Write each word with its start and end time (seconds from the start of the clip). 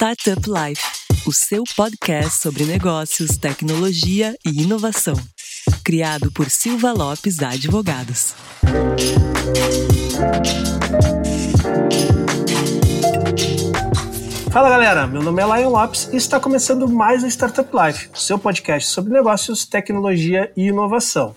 Startup 0.00 0.40
Life, 0.48 0.82
o 1.26 1.30
seu 1.30 1.62
podcast 1.76 2.40
sobre 2.40 2.64
negócios, 2.64 3.36
tecnologia 3.36 4.34
e 4.46 4.62
inovação. 4.62 5.14
Criado 5.84 6.32
por 6.32 6.48
Silva 6.48 6.90
Lopes 6.90 7.42
Advogados. 7.42 8.34
Fala 14.50 14.70
galera, 14.70 15.06
meu 15.06 15.22
nome 15.22 15.42
é 15.42 15.44
Lion 15.44 15.68
Lopes 15.68 16.08
e 16.10 16.16
está 16.16 16.40
começando 16.40 16.88
mais 16.88 17.22
o 17.22 17.26
Startup 17.26 17.68
Life, 17.70 18.08
o 18.14 18.18
seu 18.18 18.38
podcast 18.38 18.88
sobre 18.88 19.12
negócios, 19.12 19.66
tecnologia 19.66 20.50
e 20.56 20.68
inovação. 20.68 21.36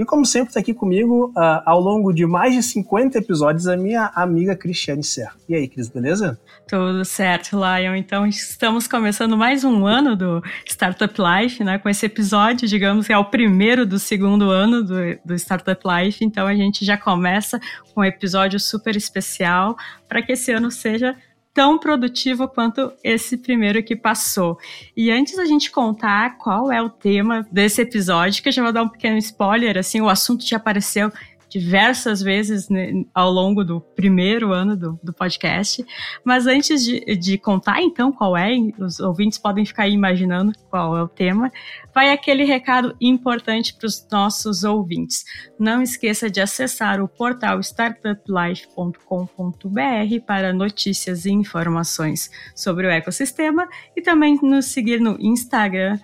E 0.00 0.04
como 0.06 0.24
sempre, 0.24 0.48
está 0.48 0.60
aqui 0.60 0.72
comigo, 0.72 1.30
uh, 1.36 1.60
ao 1.66 1.78
longo 1.78 2.10
de 2.10 2.24
mais 2.24 2.54
de 2.54 2.62
50 2.62 3.18
episódios, 3.18 3.68
a 3.68 3.76
minha 3.76 4.10
amiga 4.14 4.56
Cristiane 4.56 5.04
Serra. 5.04 5.34
E 5.46 5.54
aí, 5.54 5.68
Cris, 5.68 5.90
beleza? 5.90 6.40
Tudo 6.66 7.04
certo, 7.04 7.54
Lion. 7.54 7.94
Então, 7.94 8.26
estamos 8.26 8.88
começando 8.88 9.36
mais 9.36 9.62
um 9.62 9.86
ano 9.86 10.16
do 10.16 10.42
Startup 10.66 11.14
Life, 11.18 11.62
né? 11.62 11.76
Com 11.76 11.86
esse 11.90 12.06
episódio, 12.06 12.66
digamos 12.66 13.06
que 13.06 13.12
é 13.12 13.18
o 13.18 13.26
primeiro 13.26 13.84
do 13.84 13.98
segundo 13.98 14.48
ano 14.48 14.82
do, 14.82 14.96
do 15.22 15.34
Startup 15.34 15.82
Life. 15.86 16.24
Então, 16.24 16.46
a 16.46 16.54
gente 16.54 16.82
já 16.82 16.96
começa 16.96 17.60
com 17.94 18.00
um 18.00 18.04
episódio 18.04 18.58
super 18.58 18.96
especial 18.96 19.76
para 20.08 20.22
que 20.22 20.32
esse 20.32 20.50
ano 20.50 20.70
seja 20.70 21.14
tão 21.60 21.76
produtivo 21.76 22.48
quanto 22.48 22.90
esse 23.04 23.36
primeiro 23.36 23.82
que 23.82 23.94
passou. 23.94 24.58
E 24.96 25.10
antes 25.10 25.36
da 25.36 25.44
gente 25.44 25.70
contar 25.70 26.38
qual 26.38 26.72
é 26.72 26.80
o 26.80 26.88
tema 26.88 27.46
desse 27.52 27.82
episódio, 27.82 28.42
que 28.42 28.48
eu 28.48 28.52
já 28.52 28.62
vou 28.62 28.72
dar 28.72 28.82
um 28.82 28.88
pequeno 28.88 29.18
spoiler, 29.18 29.76
assim, 29.76 30.00
o 30.00 30.08
assunto 30.08 30.42
já 30.42 30.56
apareceu 30.56 31.12
diversas 31.50 32.22
vezes 32.22 32.68
né, 32.68 33.04
ao 33.12 33.30
longo 33.30 33.64
do 33.64 33.80
primeiro 33.80 34.52
ano 34.52 34.76
do, 34.76 34.98
do 35.02 35.12
podcast. 35.12 35.84
Mas 36.24 36.46
antes 36.46 36.84
de, 36.84 37.00
de, 37.16 37.36
contar, 37.36 37.82
então, 37.82 38.12
qual 38.12 38.36
é, 38.36 38.52
os 38.78 39.00
ouvintes 39.00 39.38
podem 39.38 39.66
ficar 39.66 39.82
aí 39.82 39.92
imaginando 39.92 40.52
qual 40.70 40.96
é 40.96 41.02
o 41.02 41.08
tema, 41.08 41.50
vai 41.92 42.10
aquele 42.10 42.44
recado 42.44 42.94
importante 43.00 43.74
para 43.74 43.86
os 43.86 44.06
nossos 44.10 44.62
ouvintes. 44.62 45.24
Não 45.58 45.82
esqueça 45.82 46.30
de 46.30 46.40
acessar 46.40 47.00
o 47.00 47.08
portal 47.08 47.58
startuplife.com.br 47.60 50.24
para 50.24 50.52
notícias 50.52 51.24
e 51.24 51.32
informações 51.32 52.30
sobre 52.54 52.86
o 52.86 52.90
ecossistema 52.90 53.68
e 53.96 54.02
também 54.02 54.38
nos 54.40 54.66
seguir 54.66 55.00
no 55.00 55.16
Instagram, 55.20 55.98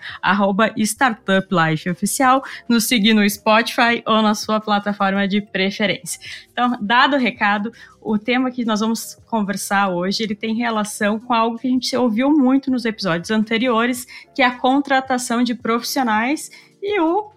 startuplifeoficial, 0.77 2.43
nos 2.67 2.85
seguir 2.85 3.13
no 3.13 3.27
Spotify 3.29 4.03
ou 4.05 4.21
na 4.21 4.35
sua 4.35 4.59
plataforma 4.59 5.27
de 5.27 5.36
de 5.39 5.51
preferência. 5.51 6.19
Então, 6.51 6.77
dado 6.81 7.15
o 7.15 7.19
recado, 7.19 7.71
o 8.01 8.17
tema 8.17 8.51
que 8.51 8.65
nós 8.65 8.79
vamos 8.79 9.15
conversar 9.25 9.89
hoje, 9.89 10.23
ele 10.23 10.35
tem 10.35 10.55
relação 10.55 11.19
com 11.19 11.33
algo 11.33 11.57
que 11.57 11.67
a 11.67 11.71
gente 11.71 11.95
ouviu 11.95 12.31
muito 12.31 12.71
nos 12.71 12.85
episódios 12.85 13.31
anteriores, 13.31 14.05
que 14.33 14.41
é 14.41 14.45
a 14.45 14.57
contratação 14.57 15.43
de 15.43 15.53
profissionais 15.53 16.49
e 16.81 16.99
o 16.99 17.31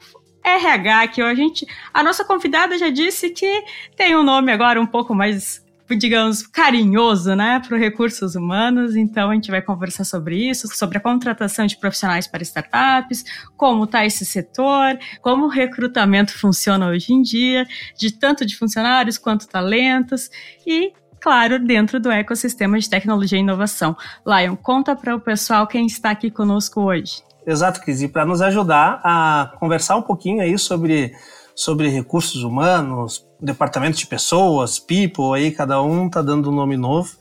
RH, 0.44 1.08
que 1.08 1.22
a 1.22 1.34
gente, 1.34 1.66
a 1.92 2.02
nossa 2.02 2.24
convidada 2.24 2.78
já 2.78 2.88
disse 2.88 3.30
que 3.30 3.64
tem 3.96 4.16
um 4.16 4.22
nome 4.22 4.50
agora 4.52 4.80
um 4.80 4.86
pouco 4.86 5.14
mais 5.14 5.64
digamos, 5.96 6.46
carinhoso, 6.46 7.34
né, 7.34 7.60
para 7.66 7.76
recursos 7.76 8.34
humanos. 8.34 8.96
Então, 8.96 9.30
a 9.30 9.34
gente 9.34 9.50
vai 9.50 9.62
conversar 9.62 10.04
sobre 10.04 10.50
isso, 10.50 10.68
sobre 10.74 10.98
a 10.98 11.00
contratação 11.00 11.66
de 11.66 11.76
profissionais 11.76 12.26
para 12.26 12.42
startups, 12.42 13.24
como 13.56 13.84
está 13.84 14.04
esse 14.04 14.24
setor, 14.24 14.98
como 15.20 15.46
o 15.46 15.48
recrutamento 15.48 16.38
funciona 16.38 16.88
hoje 16.88 17.12
em 17.12 17.22
dia, 17.22 17.66
de 17.96 18.12
tanto 18.12 18.44
de 18.46 18.56
funcionários 18.56 19.18
quanto 19.18 19.48
talentos 19.48 20.30
e 20.66 20.92
claro, 21.20 21.58
dentro 21.58 22.00
do 22.00 22.10
ecossistema 22.10 22.78
de 22.78 22.88
tecnologia 22.88 23.38
e 23.38 23.42
inovação. 23.42 23.94
Lion, 24.26 24.56
conta 24.56 24.96
para 24.96 25.14
o 25.14 25.20
pessoal 25.20 25.66
quem 25.66 25.84
está 25.86 26.10
aqui 26.10 26.30
conosco 26.30 26.80
hoje. 26.80 27.22
Exato, 27.46 27.80
Cris, 27.80 28.02
e 28.02 28.08
para 28.08 28.24
nos 28.24 28.40
ajudar 28.40 29.00
a 29.04 29.52
conversar 29.58 29.96
um 29.96 30.02
pouquinho 30.02 30.40
aí 30.42 30.58
sobre, 30.58 31.12
sobre 31.54 31.88
recursos 31.88 32.42
humanos, 32.42 33.26
departamento 33.40 33.98
de 33.98 34.06
pessoas, 34.06 34.78
people, 34.78 35.34
aí 35.34 35.50
cada 35.50 35.80
um 35.82 36.08
tá 36.08 36.22
dando 36.22 36.50
um 36.50 36.54
nome 36.54 36.76
novo. 36.76 37.16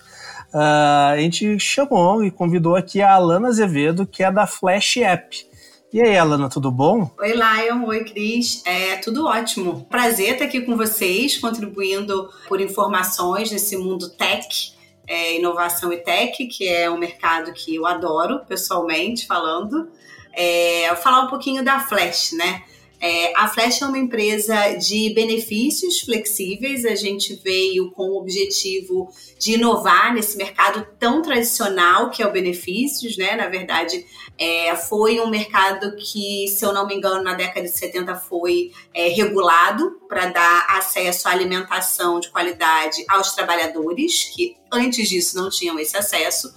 Uh, 0.53 1.13
a 1.13 1.17
gente 1.17 1.59
chamou 1.59 2.23
e 2.23 2.31
convidou 2.31 2.75
aqui 2.75 3.01
a 3.01 3.13
Alana 3.13 3.49
Azevedo, 3.49 4.05
que 4.05 4.23
é 4.23 4.31
da 4.31 4.47
Flash 4.47 4.97
App. 4.97 5.47
E 5.91 6.01
aí, 6.01 6.17
Alana, 6.17 6.49
tudo 6.49 6.71
bom? 6.71 7.09
Oi, 7.19 7.33
Lion. 7.33 7.83
Oi, 7.85 8.03
Cris. 8.03 8.63
É 8.65 8.97
tudo 8.97 9.25
ótimo. 9.25 9.87
Prazer 9.89 10.33
estar 10.33 10.45
aqui 10.45 10.61
com 10.61 10.77
vocês, 10.77 11.37
contribuindo 11.37 12.29
por 12.47 12.61
informações 12.61 13.51
nesse 13.51 13.75
mundo 13.75 14.07
tech, 14.09 14.73
é, 15.07 15.37
inovação 15.37 15.91
e 15.91 15.97
tech, 15.97 16.45
que 16.45 16.67
é 16.67 16.89
um 16.91 16.97
mercado 16.97 17.51
que 17.53 17.75
eu 17.75 17.87
adoro, 17.87 18.41
pessoalmente 18.47 19.25
falando. 19.25 19.89
É, 20.33 20.95
falar 20.97 21.23
um 21.23 21.27
pouquinho 21.27 21.63
da 21.63 21.79
Flash, 21.79 22.33
né? 22.33 22.61
É, 23.01 23.31
a 23.35 23.47
Flash 23.47 23.81
é 23.81 23.85
uma 23.85 23.97
empresa 23.97 24.73
de 24.75 25.13
benefícios 25.13 26.01
flexíveis. 26.01 26.83
A 26.83 26.95
gente 26.95 27.33
veio 27.43 27.91
com 27.91 28.03
o 28.03 28.17
objetivo 28.17 29.09
de 29.37 29.53
inovar 29.53 30.13
nesse 30.13 30.35
mercado 30.35 30.85
tão 30.99 31.21
tradicional 31.21 32.09
que 32.09 32.21
é 32.21 32.27
o 32.27 32.31
benefícios, 32.31 33.15
né? 33.15 33.37
Na 33.37 33.47
verdade, 33.47 34.05
é, 34.37 34.75
foi 34.75 35.21
um 35.21 35.29
mercado 35.29 35.95
que, 35.95 36.47
se 36.49 36.65
eu 36.65 36.73
não 36.73 36.85
me 36.85 36.95
engano, 36.95 37.23
na 37.23 37.35
década 37.35 37.65
de 37.65 37.71
70 37.71 38.15
foi 38.15 38.71
é, 38.93 39.07
regulado 39.07 39.99
para 40.09 40.25
dar 40.25 40.65
acesso 40.69 41.29
à 41.29 41.31
alimentação 41.31 42.19
de 42.19 42.29
qualidade 42.29 43.05
aos 43.07 43.31
trabalhadores, 43.31 44.25
que 44.25 44.57
antes 44.71 45.07
disso 45.07 45.37
não 45.37 45.49
tinham 45.49 45.79
esse 45.79 45.95
acesso. 45.95 46.53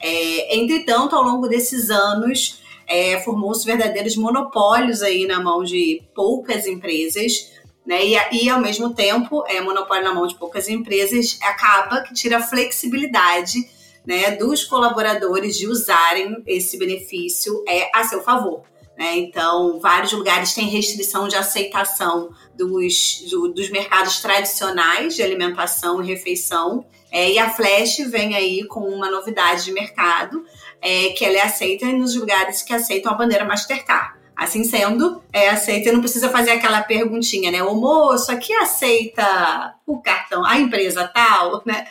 É, 0.00 0.56
entretanto, 0.56 1.14
ao 1.14 1.22
longo 1.22 1.46
desses 1.46 1.90
anos, 1.90 2.63
é, 2.86 3.20
formou-se 3.20 3.64
verdadeiros 3.64 4.16
monopólios 4.16 5.02
aí 5.02 5.26
na 5.26 5.40
mão 5.40 5.62
de 5.62 6.02
poucas 6.14 6.66
empresas, 6.66 7.52
né? 7.86 8.04
E, 8.04 8.44
e 8.44 8.48
ao 8.48 8.60
mesmo 8.60 8.94
tempo, 8.94 9.44
é, 9.46 9.60
monopólio 9.60 10.04
na 10.04 10.14
mão 10.14 10.26
de 10.26 10.34
poucas 10.36 10.68
empresas 10.68 11.38
acaba 11.42 12.00
que 12.02 12.14
tira 12.14 12.38
a 12.38 12.42
flexibilidade 12.42 13.58
né, 14.06 14.32
dos 14.32 14.64
colaboradores 14.64 15.56
de 15.56 15.66
usarem 15.66 16.42
esse 16.46 16.78
benefício 16.78 17.62
é, 17.66 17.90
a 17.94 18.04
seu 18.04 18.22
favor. 18.22 18.62
Né? 18.96 19.16
Então, 19.16 19.80
vários 19.80 20.12
lugares 20.12 20.54
têm 20.54 20.68
restrição 20.68 21.26
de 21.26 21.36
aceitação 21.36 22.30
dos, 22.54 23.24
do, 23.30 23.48
dos 23.48 23.70
mercados 23.70 24.20
tradicionais 24.20 25.16
de 25.16 25.22
alimentação 25.22 26.02
e 26.02 26.06
refeição. 26.06 26.84
É, 27.10 27.30
e 27.30 27.38
a 27.38 27.50
Flash 27.50 27.98
vem 28.08 28.34
aí 28.34 28.64
com 28.64 28.80
uma 28.80 29.10
novidade 29.10 29.64
de 29.64 29.72
mercado, 29.72 30.44
é, 30.84 31.08
que 31.10 31.24
ela 31.24 31.38
é 31.38 31.42
aceita 31.42 31.86
nos 31.86 32.14
lugares 32.14 32.62
que 32.62 32.74
aceitam 32.74 33.10
a 33.10 33.16
bandeira 33.16 33.46
Mastercard. 33.46 34.18
Assim 34.36 34.64
sendo, 34.64 35.22
é 35.32 35.48
aceita, 35.48 35.92
não 35.92 36.00
precisa 36.00 36.28
fazer 36.28 36.50
aquela 36.50 36.82
perguntinha, 36.82 37.50
né? 37.50 37.62
O 37.62 37.74
moço 37.74 38.30
aqui 38.30 38.52
aceita 38.52 39.74
o 39.86 40.02
cartão, 40.02 40.44
a 40.44 40.58
empresa 40.58 41.08
tal, 41.08 41.62
né? 41.64 41.86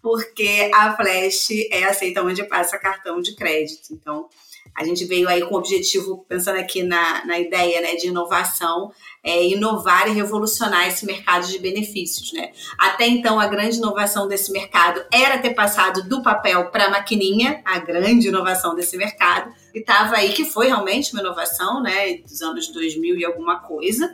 Porque 0.00 0.70
a 0.72 0.96
Flash 0.96 1.48
é 1.70 1.84
aceita 1.84 2.22
onde 2.22 2.42
passa 2.44 2.78
cartão 2.78 3.20
de 3.20 3.34
crédito. 3.34 3.92
Então, 3.92 4.28
a 4.74 4.84
gente 4.84 5.04
veio 5.04 5.28
aí 5.28 5.42
com 5.42 5.54
o 5.54 5.58
objetivo, 5.58 6.24
pensando 6.28 6.58
aqui 6.58 6.82
na, 6.82 7.24
na 7.24 7.38
ideia 7.38 7.80
né, 7.80 7.96
de 7.96 8.08
inovação, 8.08 8.92
é, 9.22 9.44
inovar 9.46 10.08
e 10.08 10.12
revolucionar 10.12 10.86
esse 10.86 11.04
mercado 11.04 11.46
de 11.46 11.58
benefícios. 11.58 12.32
Né? 12.32 12.52
Até 12.78 13.06
então, 13.06 13.38
a 13.38 13.46
grande 13.46 13.76
inovação 13.76 14.28
desse 14.28 14.52
mercado 14.52 15.04
era 15.12 15.38
ter 15.38 15.54
passado 15.54 16.08
do 16.08 16.22
papel 16.22 16.70
para 16.70 16.86
a 16.86 16.90
maquininha, 16.90 17.60
a 17.64 17.78
grande 17.78 18.28
inovação 18.28 18.74
desse 18.74 18.96
mercado, 18.96 19.52
e 19.74 19.80
estava 19.80 20.16
aí, 20.16 20.32
que 20.32 20.44
foi 20.44 20.68
realmente 20.68 21.12
uma 21.12 21.20
inovação 21.20 21.82
né, 21.82 22.18
dos 22.18 22.40
anos 22.40 22.68
2000 22.68 23.16
e 23.16 23.24
alguma 23.24 23.60
coisa. 23.60 24.08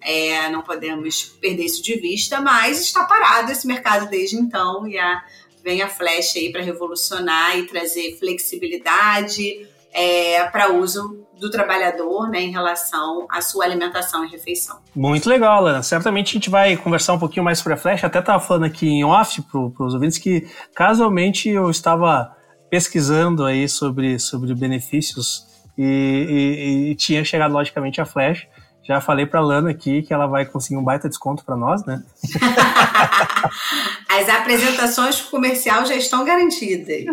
É, 0.00 0.48
não 0.50 0.62
podemos 0.62 1.24
perder 1.40 1.64
isso 1.64 1.82
de 1.82 1.96
vista, 1.96 2.40
mas 2.40 2.80
está 2.80 3.04
parado 3.04 3.50
esse 3.50 3.66
mercado 3.66 4.08
desde 4.08 4.36
então 4.36 4.86
e 4.86 4.96
a, 4.98 5.24
vem 5.64 5.82
a 5.82 5.88
Flash 5.88 6.36
aí 6.36 6.52
para 6.52 6.62
revolucionar 6.62 7.58
e 7.58 7.66
trazer 7.66 8.16
flexibilidade, 8.18 9.66
é, 9.96 10.44
para 10.50 10.72
uso 10.72 11.26
do 11.40 11.50
trabalhador 11.50 12.28
né, 12.30 12.40
em 12.40 12.50
relação 12.50 13.26
à 13.30 13.40
sua 13.40 13.64
alimentação 13.64 14.24
e 14.24 14.28
refeição. 14.28 14.78
Muito 14.94 15.28
legal, 15.28 15.62
Lana. 15.62 15.82
Certamente 15.82 16.30
a 16.30 16.32
gente 16.34 16.50
vai 16.50 16.76
conversar 16.76 17.14
um 17.14 17.18
pouquinho 17.18 17.44
mais 17.44 17.58
sobre 17.58 17.74
a 17.74 17.76
Flash. 17.76 18.04
Até 18.04 18.18
estava 18.18 18.38
falando 18.38 18.64
aqui 18.64 18.86
em 18.86 19.04
off 19.04 19.42
para 19.42 19.86
os 19.86 19.94
ouvintes 19.94 20.18
que 20.18 20.46
casualmente 20.74 21.48
eu 21.48 21.70
estava 21.70 22.30
pesquisando 22.70 23.44
aí 23.44 23.68
sobre, 23.68 24.18
sobre 24.18 24.54
benefícios 24.54 25.46
e, 25.78 25.84
e, 25.84 26.90
e 26.90 26.94
tinha 26.94 27.24
chegado 27.24 27.52
logicamente 27.52 28.00
a 28.00 28.04
Flash. 28.04 28.46
Já 28.86 29.00
falei 29.00 29.26
para 29.26 29.40
Lana 29.40 29.70
aqui 29.70 30.02
que 30.02 30.14
ela 30.14 30.26
vai 30.26 30.46
conseguir 30.46 30.76
um 30.76 30.84
baita 30.84 31.08
desconto 31.08 31.44
para 31.44 31.56
nós, 31.56 31.84
né? 31.84 32.04
As 34.08 34.28
apresentações 34.28 35.20
comercial 35.22 35.84
já 35.84 35.96
estão 35.96 36.24
garantidas. 36.24 37.04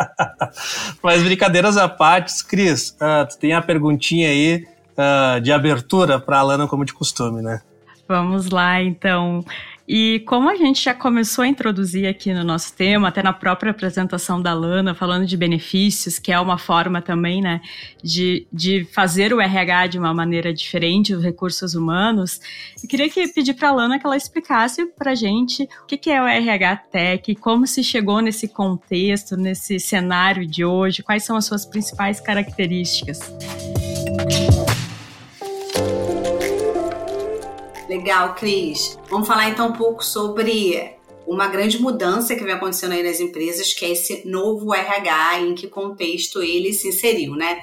Mas 1.02 1.22
brincadeiras 1.22 1.76
à 1.76 1.88
parte, 1.88 2.44
Cris, 2.46 2.90
uh, 2.92 3.28
tu 3.28 3.38
tem 3.38 3.52
a 3.52 3.60
perguntinha 3.60 4.30
aí 4.30 4.66
uh, 4.96 5.40
de 5.42 5.52
abertura 5.52 6.18
para 6.18 6.38
a 6.38 6.42
Lana 6.42 6.66
como 6.66 6.86
de 6.86 6.94
costume, 6.94 7.42
né? 7.42 7.60
Vamos 8.08 8.48
lá, 8.50 8.82
então. 8.82 9.44
E 9.86 10.20
como 10.26 10.48
a 10.48 10.56
gente 10.56 10.82
já 10.82 10.94
começou 10.94 11.44
a 11.44 11.46
introduzir 11.46 12.06
aqui 12.06 12.32
no 12.32 12.42
nosso 12.42 12.74
tema, 12.74 13.08
até 13.08 13.22
na 13.22 13.34
própria 13.34 13.70
apresentação 13.70 14.40
da 14.40 14.54
Lana, 14.54 14.94
falando 14.94 15.26
de 15.26 15.36
benefícios, 15.36 16.18
que 16.18 16.32
é 16.32 16.40
uma 16.40 16.56
forma 16.56 17.02
também, 17.02 17.42
né, 17.42 17.60
de, 18.02 18.46
de 18.50 18.86
fazer 18.92 19.34
o 19.34 19.40
RH 19.40 19.88
de 19.88 19.98
uma 19.98 20.14
maneira 20.14 20.54
diferente, 20.54 21.14
os 21.14 21.22
recursos 21.22 21.74
humanos, 21.74 22.40
eu 22.82 22.88
queria 22.88 23.10
que, 23.10 23.28
pedir 23.28 23.54
para 23.54 23.68
a 23.68 23.72
Lana 23.72 23.98
que 23.98 24.06
ela 24.06 24.16
explicasse 24.16 24.86
para 24.86 25.10
a 25.10 25.14
gente 25.14 25.68
o 25.82 25.86
que, 25.86 25.98
que 25.98 26.10
é 26.10 26.22
o 26.22 26.26
RH 26.26 26.76
Tech, 26.90 27.34
como 27.36 27.66
se 27.66 27.84
chegou 27.84 28.20
nesse 28.20 28.48
contexto, 28.48 29.36
nesse 29.36 29.78
cenário 29.78 30.46
de 30.46 30.64
hoje, 30.64 31.02
quais 31.02 31.24
são 31.24 31.36
as 31.36 31.44
suas 31.44 31.66
principais 31.66 32.20
características. 32.20 33.20
Legal, 37.88 38.34
Cris. 38.34 38.98
Vamos 39.08 39.28
falar 39.28 39.48
então 39.48 39.68
um 39.68 39.72
pouco 39.72 40.04
sobre 40.04 40.94
uma 41.26 41.48
grande 41.48 41.80
mudança 41.80 42.34
que 42.34 42.44
vem 42.44 42.54
acontecendo 42.54 42.92
aí 42.92 43.02
nas 43.02 43.20
empresas, 43.20 43.72
que 43.72 43.84
é 43.84 43.90
esse 43.90 44.26
novo 44.26 44.74
RH, 44.74 45.40
em 45.40 45.54
que 45.54 45.68
contexto 45.68 46.42
ele 46.42 46.72
se 46.72 46.88
inseriu, 46.88 47.34
né? 47.34 47.60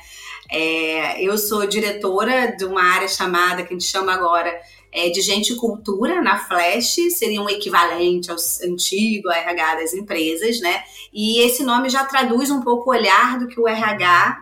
É, 0.52 1.24
eu 1.24 1.38
sou 1.38 1.66
diretora 1.66 2.56
de 2.56 2.66
uma 2.66 2.84
área 2.84 3.08
chamada, 3.08 3.64
que 3.64 3.74
a 3.74 3.78
gente 3.78 3.86
chama 3.88 4.14
agora 4.14 4.54
é, 4.92 5.10
de 5.10 5.22
gente 5.22 5.54
e 5.54 5.56
cultura 5.56 6.22
na 6.22 6.38
Flash, 6.38 6.98
seria 7.12 7.42
um 7.42 7.50
equivalente 7.50 8.30
ao 8.30 8.38
antigo 8.66 9.32
RH 9.32 9.76
das 9.76 9.94
empresas, 9.94 10.60
né? 10.60 10.84
E 11.14 11.40
esse 11.40 11.64
nome 11.64 11.90
já 11.90 12.04
traduz 12.04 12.52
um 12.52 12.62
pouco 12.62 12.90
o 12.90 12.94
olhar 12.94 13.40
do 13.40 13.48
que 13.48 13.60
o 13.60 13.68
RH, 13.68 14.42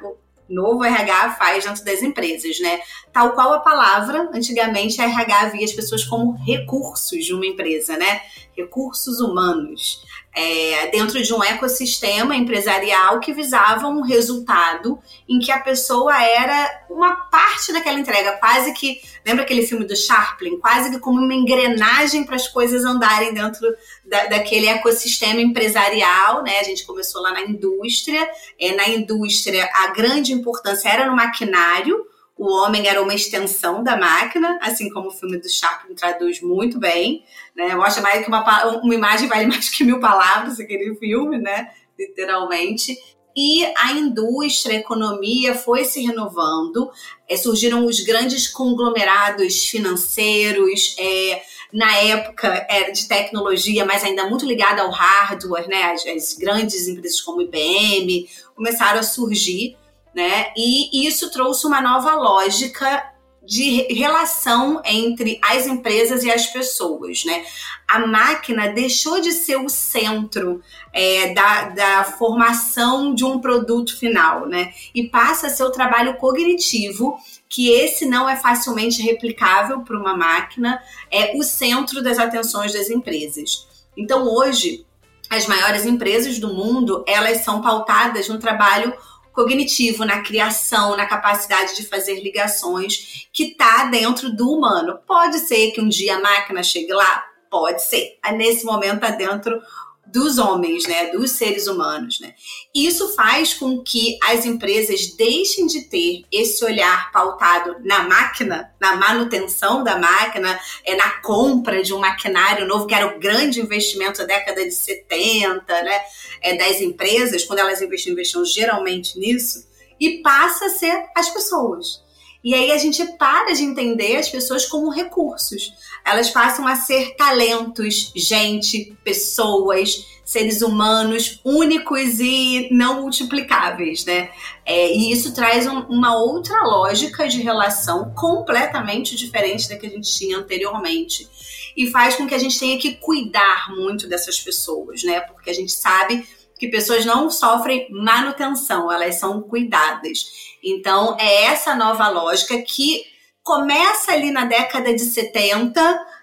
novo 0.49 0.83
RH 0.83 1.35
faz 1.35 1.63
dentro 1.63 1.85
das 1.85 2.01
empresas, 2.01 2.59
né? 2.59 2.79
Tal 3.13 3.33
qual 3.33 3.53
a 3.53 3.59
palavra, 3.59 4.29
antigamente 4.33 5.01
a 5.01 5.05
RH 5.05 5.49
via 5.49 5.65
as 5.65 5.73
pessoas 5.73 6.03
como 6.03 6.37
recursos 6.43 7.23
de 7.23 7.33
uma 7.33 7.45
empresa, 7.45 7.95
né? 7.97 8.21
Recursos 8.59 9.19
humanos. 9.19 10.03
É, 10.35 10.87
dentro 10.91 11.21
de 11.21 11.33
um 11.33 11.43
ecossistema 11.43 12.35
empresarial 12.35 13.19
que 13.19 13.33
visava 13.33 13.87
um 13.87 14.01
resultado 14.01 14.99
em 15.27 15.39
que 15.39 15.51
a 15.51 15.59
pessoa 15.59 16.21
era 16.23 16.85
uma 16.89 17.15
parte 17.15 17.73
daquela 17.73 17.99
entrega, 17.99 18.37
quase 18.37 18.73
que, 18.73 19.01
lembra 19.25 19.43
aquele 19.43 19.65
filme 19.65 19.85
do 19.85 19.95
Chaplin? 19.95 20.59
Quase 20.59 20.91
que 20.91 20.99
como 20.99 21.19
uma 21.19 21.33
engrenagem 21.33 22.23
para 22.23 22.35
as 22.35 22.47
coisas 22.47 22.85
andarem 22.85 23.33
dentro 23.33 23.67
da, 24.05 24.27
daquele 24.27 24.67
ecossistema 24.67 25.41
empresarial, 25.41 26.43
né? 26.43 26.59
A 26.59 26.63
gente 26.63 26.85
começou 26.85 27.21
lá 27.21 27.31
na 27.31 27.41
indústria, 27.41 28.29
é, 28.59 28.75
na 28.75 28.87
indústria 28.87 29.69
a 29.73 29.87
grande 29.87 30.31
importância 30.31 30.89
era 30.89 31.07
no 31.07 31.15
maquinário, 31.15 32.05
o 32.39 32.49
homem 32.49 32.87
era 32.87 33.01
uma 33.01 33.13
extensão 33.13 33.83
da 33.83 33.97
máquina, 33.97 34.57
assim 34.61 34.89
como 34.89 35.09
o 35.09 35.11
filme 35.11 35.37
do 35.37 35.49
Chaplin 35.49 35.93
traduz 35.93 36.41
muito 36.41 36.79
bem, 36.79 37.25
né? 37.53 37.75
Mostra 37.75 38.01
mais 38.01 38.23
que 38.23 38.29
uma, 38.29 38.79
uma 38.81 38.95
imagem 38.95 39.27
vale 39.27 39.45
mais 39.45 39.67
que 39.67 39.83
mil 39.83 39.99
palavras, 39.99 40.57
aquele 40.57 40.95
filme, 40.95 41.37
né? 41.37 41.69
Literalmente. 41.99 42.97
E 43.35 43.65
a 43.77 43.91
indústria, 43.91 44.77
a 44.77 44.79
economia 44.79 45.53
foi 45.53 45.83
se 45.83 46.01
renovando, 46.01 46.89
é, 47.27 47.35
surgiram 47.35 47.85
os 47.85 47.99
grandes 47.99 48.47
conglomerados 48.47 49.65
financeiros, 49.65 50.95
é, 50.97 51.41
na 51.73 51.93
época 51.97 52.65
era 52.69 52.91
de 52.91 53.05
tecnologia, 53.05 53.83
mas 53.83 54.01
ainda 54.01 54.29
muito 54.29 54.45
ligada 54.45 54.81
ao 54.81 54.89
hardware, 54.89 55.67
né? 55.67 55.91
As, 55.91 56.05
as, 56.05 56.33
grandes 56.35 56.87
empresas 56.87 57.19
como 57.19 57.41
IBM 57.41 58.29
começaram 58.55 58.99
a 59.01 59.03
surgir, 59.03 59.77
né? 60.19 60.51
E 60.57 61.07
isso 61.07 61.31
trouxe 61.31 61.65
uma 61.65 61.81
nova 61.81 62.13
lógica 62.13 63.09
de 63.41 63.83
relação 63.93 64.81
entre 64.83 65.39
as 65.41 65.65
empresas 65.65 66.25
e 66.25 66.29
as 66.29 66.47
pessoas, 66.47 67.23
né? 67.23 67.45
A 67.87 68.05
máquina 68.05 68.67
deixou 68.67 69.21
de 69.21 69.31
ser 69.31 69.55
o 69.55 69.69
centro 69.69 70.61
é, 70.91 71.33
da, 71.33 71.69
da 71.69 72.03
formação 72.03 73.15
de 73.15 73.23
um 73.23 73.39
produto 73.39 73.97
final, 73.97 74.45
né? 74.45 74.73
E 74.93 75.07
passa 75.07 75.47
a 75.47 75.49
ser 75.49 75.63
o 75.63 75.71
trabalho 75.71 76.17
cognitivo 76.17 77.17
que 77.47 77.69
esse 77.69 78.05
não 78.05 78.27
é 78.27 78.35
facilmente 78.35 79.01
replicável 79.01 79.79
para 79.83 79.97
uma 79.97 80.17
máquina, 80.17 80.83
é 81.09 81.31
o 81.37 81.43
centro 81.43 82.03
das 82.03 82.19
atenções 82.19 82.73
das 82.73 82.89
empresas. 82.89 83.65
Então, 83.97 84.27
hoje, 84.27 84.85
as 85.29 85.47
maiores 85.47 85.85
empresas 85.85 86.39
do 86.39 86.53
mundo, 86.53 87.05
elas 87.07 87.41
são 87.45 87.61
pautadas 87.61 88.27
no 88.27 88.37
trabalho 88.37 88.93
cognitivo, 89.39 90.03
na 90.03 90.21
criação, 90.21 90.97
na 90.97 91.05
capacidade 91.05 91.73
de 91.73 91.85
fazer 91.85 92.21
ligações, 92.21 93.25
que 93.31 93.51
está 93.51 93.85
dentro 93.85 94.35
do 94.35 94.51
humano. 94.51 94.99
Pode 95.07 95.39
ser 95.39 95.71
que 95.71 95.79
um 95.79 95.87
dia 95.87 96.17
a 96.17 96.19
máquina 96.19 96.61
chegue 96.61 96.91
lá? 96.91 97.23
Pode 97.49 97.81
ser. 97.81 98.19
Nesse 98.33 98.65
momento 98.65 98.95
está 98.95 99.11
dentro 99.11 99.61
dos 100.05 100.37
homens, 100.37 100.85
né, 100.87 101.11
dos 101.11 101.31
seres 101.31 101.67
humanos, 101.67 102.19
né? 102.19 102.33
Isso 102.73 103.15
faz 103.15 103.55
com 103.55 103.81
que 103.83 104.19
as 104.23 104.45
empresas 104.45 105.15
deixem 105.15 105.65
de 105.65 105.81
ter 105.89 106.23
esse 106.31 106.63
olhar 106.63 107.11
pautado 107.11 107.77
na 107.83 108.03
máquina, 108.03 108.71
na 108.79 108.95
manutenção 108.95 109.83
da 109.83 109.97
máquina, 109.97 110.59
é 110.85 110.95
na 110.95 111.09
compra 111.21 111.81
de 111.81 111.93
um 111.95 111.99
maquinário 111.99 112.67
novo, 112.67 112.85
que 112.85 112.93
era 112.93 113.07
o 113.07 113.19
grande 113.19 113.59
investimento 113.59 114.19
da 114.19 114.25
década 114.25 114.63
de 114.63 114.71
70, 114.71 115.83
né, 115.83 116.01
é, 116.43 116.55
das 116.57 116.79
empresas, 116.79 117.43
quando 117.43 117.59
elas 117.59 117.81
investiam, 117.81 118.13
investiam 118.13 118.45
geralmente 118.45 119.17
nisso, 119.17 119.67
e 119.99 120.21
passa 120.21 120.67
a 120.67 120.69
ser 120.69 121.07
as 121.15 121.27
pessoas. 121.29 122.03
E 122.43 122.53
aí 122.53 122.71
a 122.71 122.77
gente 122.77 123.03
para 123.17 123.51
de 123.51 123.63
entender 123.63 124.15
as 124.15 124.29
pessoas 124.29 124.65
como 124.65 124.89
recursos. 124.89 125.73
Elas 126.05 126.29
passam 126.29 126.67
a 126.67 126.75
ser 126.75 127.15
talentos, 127.15 128.11
gente, 128.15 128.97
pessoas, 129.03 130.05
seres 130.29 130.61
humanos 130.61 131.41
únicos 131.43 132.19
e 132.19 132.69
não 132.71 133.01
multiplicáveis, 133.01 134.05
né? 134.05 134.29
É, 134.65 134.95
e 134.95 135.11
isso 135.11 135.33
traz 135.33 135.65
um, 135.65 135.79
uma 135.87 136.15
outra 136.17 136.61
lógica 136.63 137.27
de 137.27 137.41
relação 137.41 138.13
completamente 138.13 139.15
diferente 139.15 139.67
da 139.67 139.75
que 139.75 139.87
a 139.87 139.89
gente 139.89 140.15
tinha 140.15 140.37
anteriormente. 140.37 141.27
E 141.75 141.87
faz 141.87 142.15
com 142.15 142.27
que 142.27 142.35
a 142.35 142.39
gente 142.39 142.59
tenha 142.59 142.77
que 142.77 142.95
cuidar 142.95 143.73
muito 143.75 144.07
dessas 144.07 144.39
pessoas, 144.39 145.03
né? 145.03 145.19
Porque 145.21 145.49
a 145.49 145.53
gente 145.53 145.71
sabe 145.71 146.27
que 146.59 146.67
pessoas 146.67 147.05
não 147.05 147.31
sofrem 147.31 147.87
manutenção, 147.89 148.91
elas 148.91 149.15
são 149.15 149.41
cuidadas. 149.41 150.25
Então, 150.63 151.17
é 151.19 151.45
essa 151.45 151.73
nova 151.73 152.07
lógica 152.09 152.61
que 152.61 153.03
começa 153.49 154.11
ali 154.11 154.29
na 154.29 154.45
década 154.45 154.93
de 154.93 155.01
70, 155.01 155.81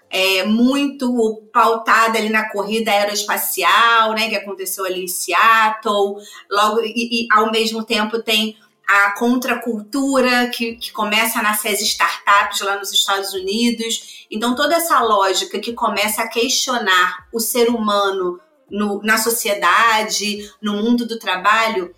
é, 0.09 0.45
muito 0.45 1.43
pautada 1.51 2.17
ali 2.17 2.29
na 2.29 2.49
corrida 2.49 2.89
aeroespacial, 2.89 4.13
né, 4.13 4.29
que 4.29 4.35
aconteceu 4.37 4.85
ali 4.85 5.03
em 5.03 5.09
Seattle, 5.09 6.15
logo 6.49 6.79
e, 6.79 7.25
e 7.25 7.27
ao 7.29 7.51
mesmo 7.51 7.83
tempo 7.83 8.23
tem 8.23 8.55
a 8.87 9.11
contracultura 9.11 10.47
que, 10.47 10.77
que 10.77 10.93
começa 10.93 11.39
a 11.39 11.43
nascer 11.43 11.73
as 11.73 11.81
startups 11.81 12.61
lá 12.61 12.77
nos 12.77 12.93
Estados 12.93 13.33
Unidos. 13.33 14.25
Então, 14.31 14.55
toda 14.55 14.75
essa 14.75 15.01
lógica 15.01 15.59
que 15.59 15.73
começa 15.73 16.21
a 16.21 16.29
questionar 16.29 17.27
o 17.33 17.41
ser 17.41 17.67
humano 17.67 18.39
no, 18.71 19.01
na 19.03 19.17
sociedade, 19.17 20.49
no 20.61 20.77
mundo 20.77 21.05
do 21.05 21.19
trabalho, 21.19 21.93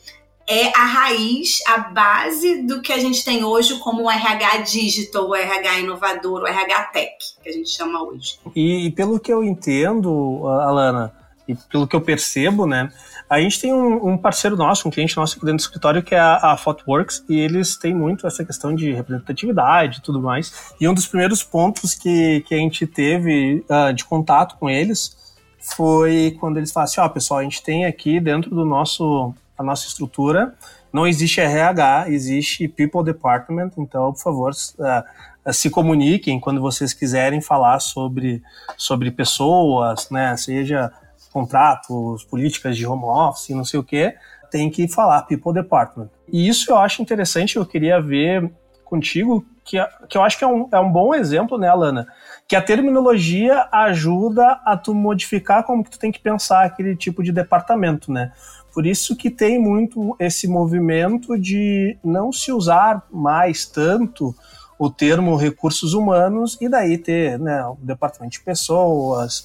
é 0.50 0.76
a 0.76 0.84
raiz, 0.84 1.60
a 1.68 1.78
base 1.78 2.64
do 2.64 2.82
que 2.82 2.92
a 2.92 2.98
gente 2.98 3.24
tem 3.24 3.44
hoje 3.44 3.78
como 3.78 4.10
RH 4.10 4.58
digital, 4.64 5.30
o 5.30 5.36
RH 5.36 5.80
inovador, 5.80 6.42
o 6.42 6.48
RH 6.48 6.84
tech, 6.86 7.16
que 7.44 7.50
a 7.50 7.52
gente 7.52 7.70
chama 7.70 8.02
hoje. 8.02 8.40
E, 8.56 8.88
e 8.88 8.92
pelo 8.92 9.20
que 9.20 9.32
eu 9.32 9.44
entendo, 9.44 10.48
Alana, 10.48 11.14
e 11.48 11.54
pelo 11.54 11.88
que 11.88 11.96
eu 11.96 12.02
percebo, 12.02 12.66
né, 12.66 12.92
a 13.30 13.40
gente 13.40 13.62
tem 13.62 13.72
um, 13.72 14.10
um, 14.10 14.18
parceiro 14.18 14.56
nosso, 14.56 14.88
um 14.88 14.92
cliente 14.92 15.16
nosso 15.16 15.36
aqui 15.36 15.46
dentro 15.46 15.58
do 15.58 15.62
escritório, 15.62 16.02
que 16.02 16.16
é 16.16 16.20
a, 16.20 16.54
a 16.54 16.58
Fotworks, 16.58 17.24
e 17.30 17.40
eles 17.40 17.78
têm 17.78 17.94
muito 17.94 18.26
essa 18.26 18.44
questão 18.44 18.74
de 18.74 18.92
representatividade 18.92 20.00
e 20.00 20.02
tudo 20.02 20.20
mais. 20.20 20.74
E 20.82 20.88
um 20.88 20.96
dos 20.96 21.06
primeiros 21.06 21.44
pontos 21.44 21.94
que, 21.94 22.42
que 22.48 22.56
a 22.56 22.58
gente 22.58 22.88
teve 22.88 23.64
uh, 23.70 23.94
de 23.94 24.04
contato 24.04 24.58
com 24.58 24.68
eles 24.68 25.16
foi 25.60 26.36
quando 26.40 26.58
eles 26.58 26.72
falaram 26.72 26.90
assim, 26.90 27.02
ó, 27.02 27.06
oh, 27.06 27.10
pessoal, 27.12 27.40
a 27.40 27.44
gente 27.44 27.62
tem 27.62 27.86
aqui 27.86 28.20
dentro 28.20 28.50
do 28.50 28.66
nosso 28.66 29.34
a 29.60 29.64
nossa 29.64 29.86
estrutura. 29.88 30.56
Não 30.92 31.06
existe 31.06 31.42
RH, 31.42 32.10
existe 32.10 32.68
People 32.68 33.04
Department, 33.04 33.72
então, 33.78 34.14
por 34.14 34.22
favor, 34.22 34.52
uh, 34.54 35.54
se 35.54 35.70
comuniquem 35.70 36.40
quando 36.40 36.62
vocês 36.62 36.94
quiserem 36.94 37.42
falar 37.42 37.80
sobre, 37.80 38.42
sobre 38.78 39.12
pessoas, 39.12 40.10
né, 40.10 40.36
seja 40.38 40.92
contratos, 41.32 42.24
políticas 42.24 42.76
de 42.76 42.88
home 42.88 43.04
office, 43.04 43.50
não 43.50 43.66
sei 43.66 43.80
o 43.80 43.84
que, 43.84 44.16
tem 44.50 44.70
que 44.70 44.88
falar 44.88 45.24
People 45.24 45.54
Department. 45.54 46.10
E 46.32 46.48
isso 46.48 46.72
eu 46.72 46.78
acho 46.78 47.02
interessante, 47.02 47.58
eu 47.58 47.66
queria 47.66 48.02
ver 48.02 48.52
contigo, 48.84 49.46
que, 49.64 49.78
que 50.08 50.18
eu 50.18 50.24
acho 50.24 50.38
que 50.40 50.44
é 50.44 50.48
um, 50.48 50.68
é 50.72 50.80
um 50.80 50.92
bom 50.92 51.14
exemplo, 51.14 51.58
né, 51.60 51.68
Alana? 51.68 52.08
Que 52.48 52.56
a 52.56 52.62
terminologia 52.62 53.68
ajuda 53.72 54.60
a 54.66 54.76
tu 54.76 54.96
modificar 54.96 55.64
como 55.64 55.84
que 55.84 55.92
tu 55.92 56.00
tem 56.00 56.12
que 56.12 56.20
pensar 56.20 56.66
aquele 56.66 56.96
tipo 56.96 57.22
de 57.22 57.32
departamento, 57.32 58.12
né? 58.12 58.32
Por 58.80 58.88
isso 58.88 59.14
que 59.14 59.30
tem 59.30 59.60
muito 59.60 60.16
esse 60.18 60.48
movimento 60.48 61.38
de 61.38 61.98
não 62.02 62.32
se 62.32 62.50
usar 62.50 63.06
mais 63.12 63.66
tanto 63.66 64.34
o 64.80 64.90
termo 64.90 65.36
recursos 65.36 65.94
humanos 65.94 66.58
e 66.62 66.70
daí 66.70 66.98
ter 66.98 67.38
né, 67.38 67.62
um 67.66 67.76
departamento 67.82 68.38
de 68.38 68.40
pessoas, 68.40 69.44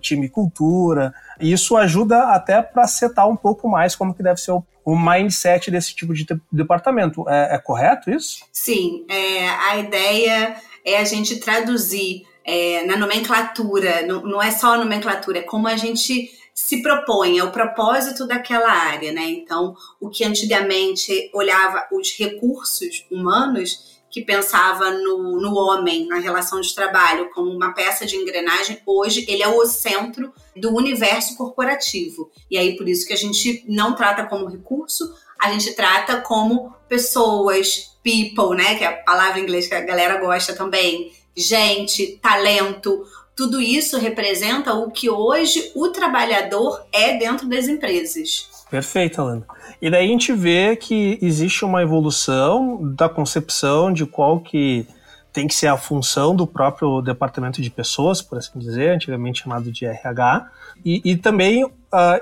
time 0.00 0.30
cultura. 0.30 1.12
E 1.38 1.52
isso 1.52 1.76
ajuda 1.76 2.28
até 2.28 2.62
para 2.62 2.86
setar 2.86 3.28
um 3.28 3.36
pouco 3.36 3.68
mais 3.68 3.94
como 3.94 4.14
que 4.14 4.22
deve 4.22 4.40
ser 4.40 4.52
o, 4.52 4.64
o 4.82 4.98
mindset 4.98 5.70
desse 5.70 5.94
tipo 5.94 6.14
de 6.14 6.26
departamento. 6.50 7.28
É, 7.28 7.56
é 7.56 7.58
correto 7.58 8.10
isso? 8.10 8.46
Sim, 8.50 9.04
é, 9.10 9.46
a 9.46 9.76
ideia 9.76 10.56
é 10.86 10.96
a 10.96 11.04
gente 11.04 11.38
traduzir 11.38 12.22
é, 12.46 12.86
na 12.86 12.96
nomenclatura, 12.96 14.06
não, 14.06 14.22
não 14.22 14.42
é 14.42 14.50
só 14.50 14.72
a 14.72 14.78
nomenclatura, 14.78 15.40
é 15.40 15.42
como 15.42 15.68
a 15.68 15.76
gente 15.76 16.39
se 16.60 16.82
propõe, 16.82 17.38
é 17.38 17.42
o 17.42 17.50
propósito 17.50 18.26
daquela 18.26 18.70
área, 18.70 19.10
né? 19.12 19.24
Então, 19.30 19.74
o 19.98 20.10
que 20.10 20.22
antigamente 20.22 21.30
olhava 21.32 21.88
os 21.90 22.12
recursos 22.16 23.06
humanos, 23.10 23.98
que 24.10 24.22
pensava 24.22 24.90
no, 24.90 25.40
no 25.40 25.54
homem, 25.54 26.06
na 26.06 26.18
relação 26.18 26.60
de 26.60 26.74
trabalho, 26.74 27.30
como 27.30 27.50
uma 27.50 27.72
peça 27.72 28.04
de 28.04 28.14
engrenagem, 28.14 28.78
hoje 28.84 29.24
ele 29.26 29.42
é 29.42 29.48
o 29.48 29.64
centro 29.64 30.32
do 30.54 30.72
universo 30.76 31.34
corporativo. 31.36 32.30
E 32.50 32.58
aí, 32.58 32.76
por 32.76 32.86
isso 32.86 33.06
que 33.06 33.14
a 33.14 33.16
gente 33.16 33.64
não 33.66 33.94
trata 33.94 34.26
como 34.26 34.46
recurso, 34.46 35.12
a 35.40 35.50
gente 35.50 35.72
trata 35.74 36.20
como 36.20 36.74
pessoas, 36.88 37.98
people, 38.04 38.54
né? 38.54 38.74
Que 38.76 38.84
é 38.84 38.88
a 38.88 39.02
palavra 39.02 39.40
em 39.40 39.44
inglês 39.44 39.66
que 39.66 39.74
a 39.74 39.80
galera 39.80 40.20
gosta 40.20 40.54
também. 40.54 41.10
Gente, 41.34 42.18
talento, 42.20 43.04
tudo 43.40 43.58
isso 43.58 43.98
representa 43.98 44.74
o 44.74 44.90
que 44.90 45.08
hoje 45.08 45.72
o 45.74 45.88
trabalhador 45.88 46.84
é 46.92 47.16
dentro 47.16 47.48
das 47.48 47.68
empresas. 47.68 48.50
Perfeito, 48.70 49.18
Alana. 49.18 49.46
E 49.80 49.90
daí 49.90 50.04
a 50.04 50.08
gente 50.08 50.30
vê 50.30 50.76
que 50.76 51.18
existe 51.22 51.64
uma 51.64 51.80
evolução 51.80 52.78
da 52.94 53.08
concepção 53.08 53.90
de 53.90 54.04
qual 54.04 54.40
que 54.40 54.86
tem 55.32 55.48
que 55.48 55.54
ser 55.54 55.68
a 55.68 55.78
função 55.78 56.36
do 56.36 56.46
próprio 56.46 57.00
departamento 57.00 57.62
de 57.62 57.70
pessoas, 57.70 58.20
por 58.20 58.36
assim 58.36 58.58
dizer, 58.58 58.90
antigamente 58.90 59.42
chamado 59.42 59.72
de 59.72 59.86
RH. 59.86 60.50
E, 60.84 61.00
e 61.02 61.16
também 61.16 61.64
uh, 61.64 61.70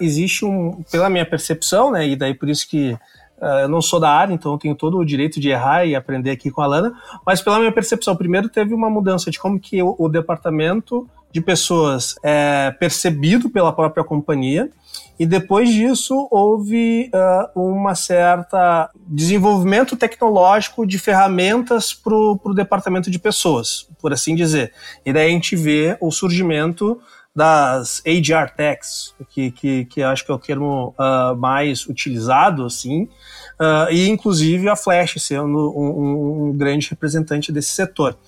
existe 0.01 0.45
um, 0.45 0.85
pela 0.89 1.11
minha 1.11 1.27
percepção, 1.27 1.91
né, 1.91 2.07
e 2.07 2.15
daí 2.15 2.33
por 2.33 2.49
isso 2.49 2.69
que 2.69 2.97
eu 3.41 3.69
não 3.69 3.81
sou 3.81 4.01
da 4.01 4.11
área, 4.11 4.33
então 4.33 4.59
tenho 4.59 4.75
todo 4.75 4.99
o 4.99 5.05
direito 5.05 5.39
de 5.41 5.49
errar 5.49 5.85
e 5.85 5.95
aprender 5.95 6.31
aqui 6.31 6.51
com 6.51 6.61
a 6.61 6.67
Lana, 6.67 6.93
mas 7.25 7.41
pela 7.41 7.59
minha 7.59 7.73
percepção, 7.73 8.17
primeiro 8.17 8.49
teve 8.49 8.75
uma 8.75 8.91
mudança 8.91 9.31
de 9.31 9.39
como 9.39 9.59
que 9.59 9.83
o, 9.83 9.95
o 9.99 10.09
departamento 10.09 11.09
de 11.31 11.41
pessoas 11.41 12.17
é 12.23 12.71
percebido 12.79 13.51
pela 13.51 13.73
própria 13.73 14.03
companhia, 14.03 14.71
e 15.19 15.27
depois 15.27 15.69
disso 15.71 16.29
houve 16.31 17.11
uh, 17.13 17.61
uma 17.61 17.95
certa 17.95 18.89
desenvolvimento 19.07 19.97
tecnológico 19.97 20.87
de 20.87 20.97
ferramentas 20.99 21.93
para 21.93 22.15
o 22.15 22.55
departamento 22.55 23.11
de 23.11 23.19
pessoas, 23.19 23.89
por 24.01 24.13
assim 24.13 24.35
dizer. 24.35 24.73
E 25.05 25.13
daí 25.13 25.27
a 25.27 25.31
gente 25.31 25.57
vê 25.57 25.97
o 26.01 26.13
surgimento 26.13 27.01
das 27.39 28.03
HR 28.05 28.51
techs, 28.57 29.15
que, 29.31 29.53
que, 29.53 29.85
que 29.85 30.03
acho 30.03 30.27
que 30.27 30.33
é 30.33 30.35
o 30.35 30.39
termo 30.41 30.93
uh, 30.99 31.37
mais 31.37 31.87
utilizado, 31.87 32.65
assim, 32.65 33.05
uh, 33.05 33.89
e 33.93 34.09
inclusive 34.09 34.69
a 34.69 34.75
Flash 34.75 35.15
sendo 35.21 35.73
um, 35.79 36.49
um, 36.49 36.53
grande 36.53 36.91
representante 36.91 37.53
desse 37.53 37.69
setor. 37.69 38.19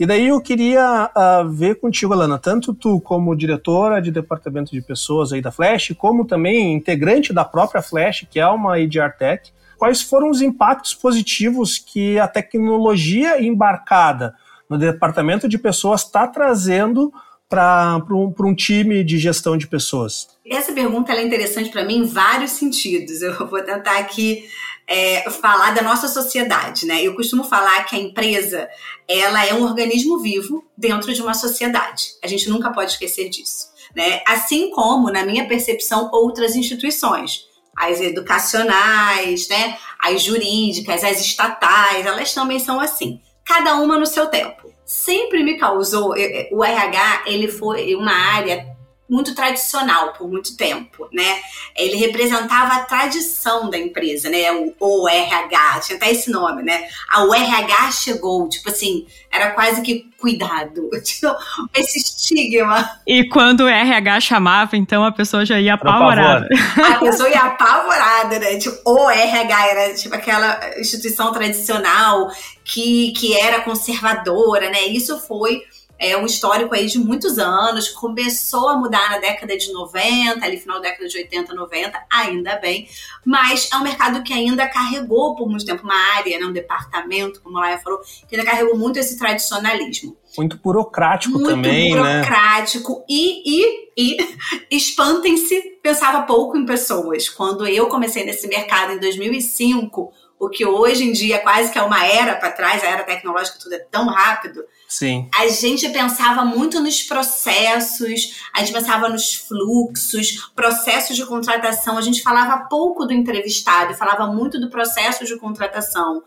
E 0.00 0.06
daí 0.06 0.28
eu 0.28 0.40
queria 0.40 1.10
uh, 1.14 1.46
ver 1.50 1.78
contigo, 1.78 2.14
Alana, 2.14 2.38
tanto 2.38 2.72
tu 2.72 2.98
como 2.98 3.36
diretora 3.36 4.00
de 4.00 4.10
departamento 4.10 4.72
de 4.72 4.80
pessoas 4.80 5.34
aí 5.34 5.42
da 5.42 5.52
Flash, 5.52 5.92
como 5.98 6.24
também 6.24 6.72
integrante 6.72 7.34
da 7.34 7.44
própria 7.44 7.82
Flash, 7.82 8.26
que 8.30 8.40
é 8.40 8.48
uma 8.48 8.78
HR 8.78 9.18
Tech, 9.18 9.52
quais 9.76 10.00
foram 10.00 10.30
os 10.30 10.40
impactos 10.40 10.94
positivos 10.94 11.76
que 11.76 12.18
a 12.18 12.26
tecnologia 12.26 13.38
embarcada 13.38 14.34
no 14.66 14.78
departamento 14.78 15.46
de 15.46 15.58
pessoas 15.58 16.04
está 16.04 16.26
trazendo 16.26 17.12
para 17.48 17.98
um, 18.10 18.34
um 18.38 18.54
time 18.54 19.04
de 19.04 19.18
gestão 19.18 19.56
de 19.56 19.66
pessoas? 19.66 20.28
Essa 20.48 20.72
pergunta 20.72 21.12
é 21.12 21.22
interessante 21.22 21.70
para 21.70 21.84
mim 21.84 21.98
em 21.98 22.04
vários 22.04 22.52
sentidos. 22.52 23.22
Eu 23.22 23.46
vou 23.46 23.62
tentar 23.62 23.98
aqui 23.98 24.44
é, 24.86 25.28
falar 25.30 25.74
da 25.74 25.82
nossa 25.82 26.08
sociedade, 26.08 26.86
né? 26.86 27.02
Eu 27.02 27.14
costumo 27.14 27.44
falar 27.44 27.84
que 27.84 27.96
a 27.96 27.98
empresa 27.98 28.68
ela 29.08 29.44
é 29.44 29.54
um 29.54 29.62
organismo 29.62 30.18
vivo 30.20 30.64
dentro 30.76 31.12
de 31.12 31.22
uma 31.22 31.34
sociedade. 31.34 32.14
A 32.22 32.26
gente 32.26 32.48
nunca 32.48 32.72
pode 32.72 32.92
esquecer 32.92 33.28
disso, 33.28 33.68
né? 33.94 34.22
Assim 34.26 34.70
como, 34.70 35.10
na 35.10 35.24
minha 35.24 35.46
percepção, 35.46 36.10
outras 36.12 36.54
instituições, 36.54 37.44
as 37.76 38.00
educacionais, 38.00 39.48
né? 39.48 39.76
As 40.00 40.22
jurídicas, 40.22 41.02
as 41.02 41.20
estatais, 41.20 42.06
elas 42.06 42.32
também 42.32 42.58
são 42.58 42.80
assim. 42.80 43.20
Cada 43.44 43.76
uma 43.76 43.98
no 43.98 44.06
seu 44.06 44.26
tempo 44.26 44.75
sempre 44.86 45.42
me 45.42 45.58
causou. 45.58 46.14
O 46.52 46.64
RH, 46.64 47.24
ele 47.26 47.48
foi 47.48 47.94
uma 47.96 48.12
área 48.12 48.75
muito 49.08 49.34
tradicional 49.34 50.12
por 50.12 50.28
muito 50.28 50.56
tempo, 50.56 51.08
né? 51.12 51.40
Ele 51.76 51.96
representava 51.96 52.74
a 52.74 52.84
tradição 52.84 53.70
da 53.70 53.78
empresa, 53.78 54.28
né? 54.28 54.50
O, 54.52 54.74
o 54.80 55.08
RH, 55.08 55.80
tinha 55.80 55.96
até 55.96 56.10
esse 56.10 56.30
nome, 56.30 56.62
né? 56.62 56.88
A 57.10 57.24
o 57.24 57.32
RH 57.32 57.92
chegou, 57.92 58.48
tipo 58.48 58.68
assim, 58.68 59.06
era 59.30 59.52
quase 59.52 59.82
que 59.82 60.10
cuidado, 60.18 60.90
tipo, 61.04 61.28
esse 61.74 61.98
estigma. 61.98 62.98
E 63.06 63.28
quando 63.28 63.60
o 63.60 63.68
RH 63.68 64.20
chamava, 64.20 64.76
então 64.76 65.04
a 65.04 65.12
pessoa 65.12 65.46
já 65.46 65.60
ia 65.60 65.74
apavorada. 65.74 66.48
A 66.76 66.98
pessoa 66.98 67.28
ia 67.28 67.42
apavorada, 67.42 68.38
né? 68.38 68.56
Tipo, 68.56 68.76
o 68.84 69.10
RH 69.10 69.66
era 69.68 69.94
tipo 69.94 70.14
aquela 70.14 70.78
instituição 70.78 71.32
tradicional 71.32 72.30
que, 72.64 73.12
que 73.12 73.36
era 73.38 73.60
conservadora, 73.60 74.70
né? 74.70 74.86
Isso 74.86 75.18
foi 75.20 75.62
é 75.98 76.16
um 76.16 76.26
histórico 76.26 76.74
aí 76.74 76.86
de 76.86 76.98
muitos 76.98 77.38
anos, 77.38 77.88
começou 77.88 78.68
a 78.68 78.76
mudar 78.76 79.10
na 79.10 79.18
década 79.18 79.56
de 79.56 79.72
90, 79.72 80.44
ali 80.44 80.58
final 80.58 80.80
da 80.80 80.90
década 80.90 81.08
de 81.08 81.16
80, 81.16 81.54
90, 81.54 82.06
ainda 82.10 82.56
bem, 82.56 82.88
mas 83.24 83.70
é 83.72 83.76
um 83.76 83.82
mercado 83.82 84.22
que 84.22 84.32
ainda 84.32 84.68
carregou 84.68 85.34
por 85.34 85.48
muito 85.48 85.64
tempo 85.64 85.84
uma 85.84 86.16
área, 86.16 86.38
né, 86.38 86.46
um 86.46 86.52
departamento, 86.52 87.40
como 87.40 87.58
a 87.58 87.62
Laia 87.62 87.78
falou, 87.78 88.00
que 88.28 88.36
ainda 88.36 88.48
carregou 88.48 88.76
muito 88.76 88.98
esse 88.98 89.18
tradicionalismo. 89.18 90.16
Muito 90.36 90.58
burocrático 90.58 91.34
muito 91.34 91.48
também, 91.48 91.94
né? 91.94 92.00
Muito 92.00 92.12
burocrático 92.12 93.04
e, 93.08 93.42
e, 93.46 93.90
e 93.96 94.16
espantem-se, 94.70 95.78
pensava 95.82 96.22
pouco 96.22 96.58
em 96.58 96.66
pessoas. 96.66 97.28
Quando 97.28 97.66
eu 97.66 97.88
comecei 97.88 98.24
nesse 98.24 98.46
mercado 98.46 98.92
em 98.92 98.98
2005, 98.98 100.12
o 100.38 100.48
que 100.50 100.66
hoje 100.66 101.04
em 101.04 101.12
dia 101.12 101.38
quase 101.38 101.72
que 101.72 101.78
é 101.78 101.82
uma 101.82 102.04
era 102.04 102.34
para 102.36 102.52
trás, 102.52 102.84
a 102.84 102.86
era 102.86 103.04
tecnológica 103.04 103.58
tudo 103.58 103.74
é 103.74 103.78
tão 103.78 104.06
rápido, 104.06 104.62
Sim. 104.88 105.28
A 105.34 105.48
gente 105.48 105.88
pensava 105.88 106.44
muito 106.44 106.80
nos 106.80 107.02
processos, 107.02 108.36
a 108.54 108.60
gente 108.60 108.72
pensava 108.72 109.08
nos 109.08 109.34
fluxos, 109.34 110.50
processos 110.54 111.16
de 111.16 111.26
contratação. 111.26 111.98
A 111.98 112.02
gente 112.02 112.22
falava 112.22 112.66
pouco 112.68 113.04
do 113.04 113.12
entrevistado, 113.12 113.94
falava 113.94 114.26
muito 114.26 114.60
do 114.60 114.70
processo 114.70 115.24
de 115.24 115.36
contratação. 115.38 116.22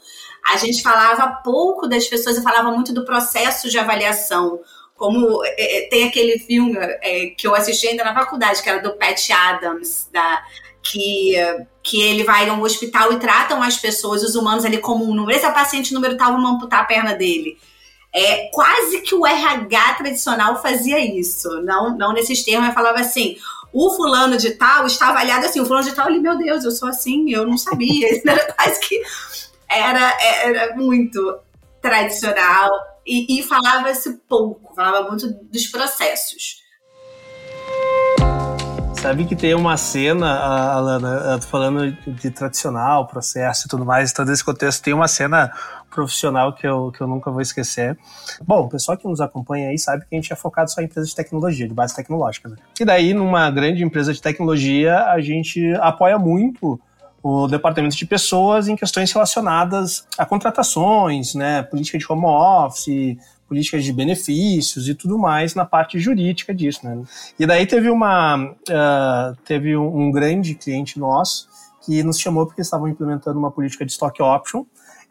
A 0.52 0.58
gente 0.58 0.82
falava 0.82 1.42
pouco 1.44 1.88
das 1.88 2.08
pessoas 2.08 2.38
e 2.38 2.44
falava 2.44 2.72
muito 2.72 2.94
do 2.94 3.06
processo 3.06 3.70
de 3.70 3.78
avaliação. 3.78 4.60
Como 4.96 5.42
é, 5.46 5.86
é 5.86 5.90
tem 5.90 6.08
aquele 6.08 6.38
filme 6.40 6.78
é, 6.78 7.28
que 7.28 7.48
eu 7.48 7.56
assisti 7.56 7.88
ainda 7.88 8.04
na 8.04 8.14
faculdade, 8.14 8.62
que 8.62 8.70
era 8.70 8.82
do 8.82 8.98
Pat 8.98 9.30
Adams, 9.32 10.10
da, 10.12 10.44
que, 10.84 11.34
que 11.82 12.02
ele 12.02 12.24
vai 12.24 12.50
a 12.50 12.54
um 12.54 12.62
hospital 12.62 13.14
e 13.14 13.20
tratam 13.20 13.64
as 13.64 13.78
pessoas, 13.78 14.22
os 14.22 14.36
humanos 14.36 14.66
ali 14.66 14.80
como 14.80 15.06
um 15.06 15.14
número. 15.14 15.38
Esse 15.38 15.46
é 15.46 15.50
o 15.50 15.54
paciente 15.54 15.94
número 15.94 16.18
tal, 16.18 16.34
vamos 16.34 16.52
amputar 16.52 16.82
a 16.82 16.86
perna 16.86 17.14
dele. 17.14 17.58
É, 18.14 18.50
quase 18.52 19.02
que 19.02 19.14
o 19.14 19.26
RH 19.26 19.94
tradicional 19.96 20.62
fazia 20.62 21.00
isso, 21.00 21.62
não, 21.62 21.96
não 21.96 22.12
nesses 22.12 22.44
termos, 22.44 22.66
mas 22.66 22.74
falava 22.74 23.00
assim: 23.00 23.38
o 23.72 23.92
fulano 23.92 24.36
de 24.38 24.52
tal 24.52 24.86
está 24.88 25.10
avaliado 25.10 25.46
assim, 25.46 25.60
o 25.60 25.66
fulano 25.66 25.88
de 25.88 25.96
tal, 25.96 26.08
ali, 26.08 26.20
meu 26.20 26.38
Deus, 26.38 26.64
eu 26.64 26.72
sou 26.72 26.90
assim, 26.90 27.32
eu 27.32 27.46
não 27.46 27.58
sabia. 27.58 28.08
Era 28.26 28.54
quase 28.54 28.80
que. 28.80 29.02
Era, 29.72 30.18
era 30.24 30.76
muito 30.76 31.40
tradicional 31.80 32.72
e, 33.06 33.40
e 33.40 33.44
falava-se 33.44 34.20
pouco, 34.28 34.74
falava 34.74 35.08
muito 35.08 35.28
dos 35.44 35.68
processos. 35.68 36.64
Sabe 39.02 39.24
que 39.24 39.34
tem 39.34 39.56
uma 39.56 39.78
cena, 39.78 40.30
Alana, 40.30 41.40
falando 41.40 41.90
de 41.90 42.30
tradicional, 42.32 43.08
processo 43.08 43.66
e 43.66 43.70
tudo 43.70 43.86
mais, 43.86 44.12
todo 44.12 44.30
esse 44.30 44.44
contexto, 44.44 44.84
tem 44.84 44.94
uma 44.94 45.08
cena 45.08 45.54
profissional 45.90 46.52
que 46.52 46.68
eu, 46.68 46.92
que 46.92 47.00
eu 47.00 47.08
nunca 47.08 47.32
vou 47.32 47.40
esquecer. 47.40 47.98
Bom, 48.46 48.66
o 48.66 48.70
pessoal 48.70 48.98
que 48.98 49.08
nos 49.08 49.22
acompanha 49.22 49.70
aí 49.70 49.80
sabe 49.80 50.04
que 50.06 50.14
a 50.14 50.20
gente 50.20 50.34
é 50.34 50.36
focado 50.36 50.70
só 50.70 50.82
em 50.82 50.84
empresas 50.84 51.10
de 51.10 51.16
tecnologia, 51.16 51.66
de 51.66 51.74
base 51.74 51.96
tecnológica. 51.96 52.50
Né? 52.50 52.58
E 52.78 52.84
daí, 52.84 53.14
numa 53.14 53.50
grande 53.50 53.82
empresa 53.82 54.14
de 54.14 54.22
tecnologia, 54.22 55.06
a 55.06 55.22
gente 55.22 55.74
apoia 55.76 56.20
muito 56.20 56.78
o 57.24 57.48
departamento 57.48 57.96
de 57.96 58.06
pessoas 58.06 58.68
em 58.68 58.76
questões 58.76 59.12
relacionadas 59.14 60.06
a 60.18 60.26
contratações, 60.26 61.36
né, 61.36 61.64
política 61.64 61.98
de 61.98 62.06
home 62.08 62.26
office, 62.26 63.18
políticas 63.50 63.84
de 63.84 63.92
benefícios 63.92 64.88
e 64.88 64.94
tudo 64.94 65.18
mais 65.18 65.56
na 65.56 65.66
parte 65.66 66.00
jurídica 66.00 66.54
disso, 66.54 66.86
né? 66.86 67.02
E 67.38 67.46
daí 67.46 67.66
teve 67.66 67.90
uma 67.90 68.38
uh, 68.38 69.36
teve 69.44 69.76
um, 69.76 70.12
grande 70.12 70.54
cliente 70.54 71.00
nosso 71.00 71.50
que 71.82 72.04
nos 72.04 72.20
chamou 72.20 72.46
porque 72.46 72.62
estavam 72.62 72.88
implementando 72.88 73.40
uma 73.40 73.52
política 73.52 73.84
de 73.84 73.92
stock 73.92 74.22
option 74.22 74.64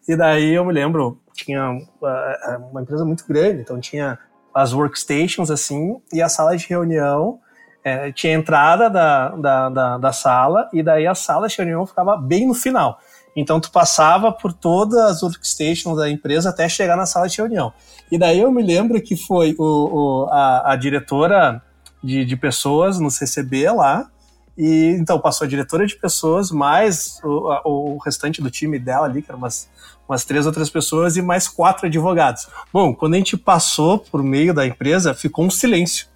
e 0.08 0.16
daí 0.16 0.54
eu 0.54 0.64
me 0.64 0.72
lembro 0.72 1.20
tinha 1.34 1.72
uh, 1.72 2.70
uma 2.70 2.82
empresa 2.82 3.04
muito 3.04 3.26
grande, 3.26 3.60
então 3.60 3.80
tinha 3.80 4.18
as 4.54 4.72
workstations 4.72 5.50
assim 5.50 6.00
e 6.12 6.22
a 6.22 6.28
sala 6.28 6.56
de 6.56 6.66
reunião 6.66 7.40
é, 7.84 8.12
tinha 8.12 8.36
a 8.36 8.38
entrada 8.38 8.88
da, 8.88 9.28
da, 9.30 9.68
da, 9.68 9.98
da, 9.98 10.12
sala 10.12 10.68
e 10.72 10.82
daí 10.82 11.06
a 11.06 11.14
sala 11.14 11.48
de 11.48 11.56
reunião 11.56 11.86
ficava 11.86 12.16
bem 12.16 12.46
no 12.46 12.54
final. 12.54 13.00
Então 13.36 13.60
tu 13.60 13.70
passava 13.70 14.32
por 14.32 14.52
todas 14.52 14.98
as 14.98 15.22
workstations 15.22 15.96
da 15.96 16.10
empresa 16.10 16.50
até 16.50 16.68
chegar 16.68 16.96
na 16.96 17.06
sala 17.06 17.28
de 17.28 17.36
reunião. 17.36 17.72
E 18.10 18.18
daí 18.18 18.40
eu 18.40 18.50
me 18.50 18.62
lembro 18.62 19.00
que 19.00 19.16
foi 19.16 19.54
o, 19.58 20.24
o 20.24 20.28
a, 20.30 20.72
a, 20.72 20.76
diretora 20.76 21.62
de, 22.02 22.24
de 22.24 22.36
pessoas 22.36 22.98
no 22.98 23.10
CCB 23.10 23.70
lá, 23.70 24.08
e 24.56 24.96
então 24.98 25.20
passou 25.20 25.44
a 25.44 25.48
diretora 25.48 25.86
de 25.86 25.94
pessoas, 25.94 26.50
mais 26.50 27.20
o, 27.22 27.48
a, 27.50 27.62
o 27.64 27.98
restante 27.98 28.42
do 28.42 28.50
time 28.50 28.78
dela 28.78 29.06
ali, 29.06 29.22
que 29.22 29.30
eram 29.30 29.38
umas, 29.38 29.68
umas 30.08 30.24
três 30.24 30.46
outras 30.46 30.68
pessoas, 30.68 31.16
e 31.16 31.22
mais 31.22 31.46
quatro 31.46 31.86
advogados. 31.86 32.48
Bom, 32.72 32.94
quando 32.94 33.14
a 33.14 33.18
gente 33.18 33.36
passou 33.36 33.98
por 33.98 34.22
meio 34.22 34.52
da 34.52 34.66
empresa, 34.66 35.14
ficou 35.14 35.44
um 35.44 35.50
silêncio. 35.50 36.06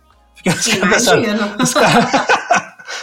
Imagina. 0.44 1.56
Os 1.62 1.74
caras. 1.74 2.32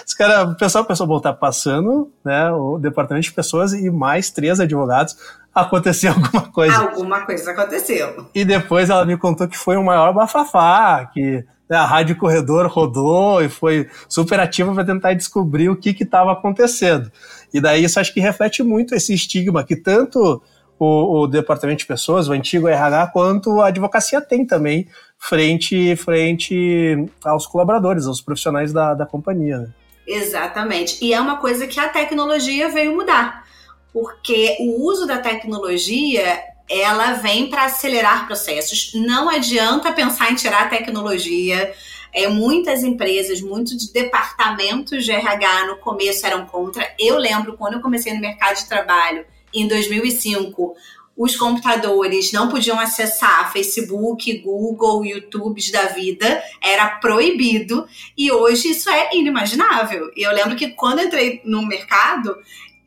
Os 0.10 0.16
cara, 0.16 0.44
o 0.44 0.56
pessoal 0.56 0.84
pensou, 0.84 1.06
bom, 1.06 1.20
tá 1.20 1.32
passando 1.32 2.12
né, 2.26 2.52
o 2.52 2.80
departamento 2.80 3.26
de 3.26 3.32
pessoas 3.32 3.74
e 3.74 3.92
mais 3.92 4.32
três 4.32 4.60
advogados, 4.60 5.16
aconteceu 5.54 6.12
alguma 6.18 6.52
coisa. 6.52 6.80
Alguma 6.80 7.22
coisa 7.28 7.52
aconteceu. 7.52 8.26
E 8.34 8.44
depois 8.44 8.90
ela 8.90 9.06
me 9.06 9.16
contou 9.16 9.48
que 9.48 9.56
foi 9.56 9.78
o 9.78 9.86
maior 9.86 10.12
bafafá, 10.12 11.06
que 11.14 11.46
né, 11.70 11.78
a 11.78 11.86
Rádio 11.86 12.18
Corredor 12.18 12.66
rodou 12.66 13.40
e 13.44 13.50
foi 13.50 13.88
super 14.08 14.40
ativa 14.40 14.74
para 14.74 14.84
tentar 14.84 15.14
descobrir 15.14 15.70
o 15.70 15.76
que 15.76 15.92
estava 15.92 16.32
acontecendo. 16.32 17.12
E 17.54 17.62
daí 17.62 17.84
isso 17.84 18.00
acho 18.00 18.12
que 18.12 18.20
reflete 18.20 18.64
muito 18.64 18.96
esse 18.96 19.14
estigma 19.14 19.64
que 19.64 19.76
tanto 19.76 20.42
o, 20.80 21.20
o 21.22 21.28
departamento 21.28 21.82
de 21.82 21.86
pessoas, 21.86 22.28
o 22.28 22.32
antigo 22.32 22.68
RH, 22.68 23.12
quanto 23.14 23.62
a 23.62 23.68
advocacia 23.68 24.20
tem 24.22 24.44
também 24.44 24.88
frente, 25.20 25.96
frente 25.98 27.06
aos 27.24 27.46
colaboradores, 27.46 28.08
aos 28.08 28.22
profissionais 28.22 28.74
da, 28.74 28.96
da 28.96 29.06
companhia. 29.06 29.70
Exatamente. 30.10 30.98
E 31.06 31.14
é 31.14 31.22
uma 31.22 31.38
coisa 31.38 31.68
que 31.68 31.80
a 31.80 31.88
tecnologia 31.88 32.68
veio 32.70 32.96
mudar, 32.96 33.46
porque 33.94 34.58
o 34.60 34.84
uso 34.84 35.06
da 35.06 35.20
tecnologia 35.20 36.44
ela 36.68 37.14
vem 37.14 37.48
para 37.48 37.66
acelerar 37.66 38.26
processos. 38.26 38.92
Não 38.96 39.30
adianta 39.30 39.92
pensar 39.92 40.32
em 40.32 40.36
tirar 40.36 40.64
a 40.64 40.70
tecnologia. 40.70 41.74
É, 42.12 42.28
muitas 42.28 42.84
empresas, 42.84 43.40
muitos 43.40 43.88
departamentos 43.92 45.06
de 45.06 45.12
RH 45.12 45.68
no 45.68 45.78
começo 45.78 46.26
eram 46.26 46.46
contra. 46.48 46.92
Eu 46.98 47.18
lembro 47.18 47.56
quando 47.56 47.76
eu 47.76 47.82
comecei 47.82 48.12
no 48.12 48.20
mercado 48.20 48.58
de 48.58 48.68
trabalho 48.68 49.26
em 49.54 49.68
2005, 49.68 50.76
os 51.20 51.36
computadores 51.36 52.32
não 52.32 52.48
podiam 52.48 52.80
acessar 52.80 53.52
Facebook, 53.52 54.40
Google, 54.40 55.06
YouTubes 55.06 55.70
da 55.70 55.88
vida, 55.88 56.42
era 56.62 56.88
proibido 56.92 57.86
e 58.18 58.32
hoje 58.32 58.70
isso 58.70 58.90
é 58.90 59.10
inimaginável. 59.14 60.10
E 60.16 60.26
eu 60.26 60.32
lembro 60.32 60.56
que 60.56 60.70
quando 60.70 61.02
entrei 61.02 61.42
no 61.44 61.68
mercado, 61.68 62.38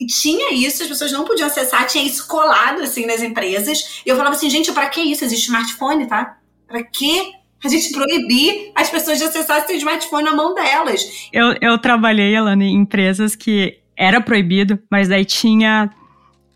tinha 0.06 0.50
isso, 0.54 0.82
as 0.82 0.88
pessoas 0.88 1.12
não 1.12 1.26
podiam 1.26 1.46
acessar, 1.46 1.86
tinha 1.86 2.02
isso 2.02 2.26
colado 2.26 2.80
assim 2.80 3.04
nas 3.04 3.22
empresas. 3.22 4.00
E 4.06 4.08
eu 4.08 4.16
falava 4.16 4.34
assim, 4.34 4.48
gente, 4.48 4.72
para 4.72 4.88
que 4.88 5.02
isso? 5.02 5.26
Existe 5.26 5.48
smartphone, 5.48 6.06
tá? 6.06 6.38
Para 6.66 6.82
que 6.82 7.34
a 7.62 7.68
gente 7.68 7.92
proibir 7.92 8.72
as 8.74 8.88
pessoas 8.88 9.18
de 9.18 9.24
acessar 9.24 9.58
esse 9.58 9.76
smartphone 9.76 10.24
na 10.24 10.34
mão 10.34 10.54
delas? 10.54 11.28
Eu, 11.30 11.54
eu 11.60 11.76
trabalhei, 11.76 12.34
Alana, 12.34 12.64
em 12.64 12.76
empresas 12.76 13.36
que 13.36 13.78
era 13.94 14.22
proibido, 14.22 14.78
mas 14.90 15.08
daí 15.08 15.26
tinha 15.26 15.90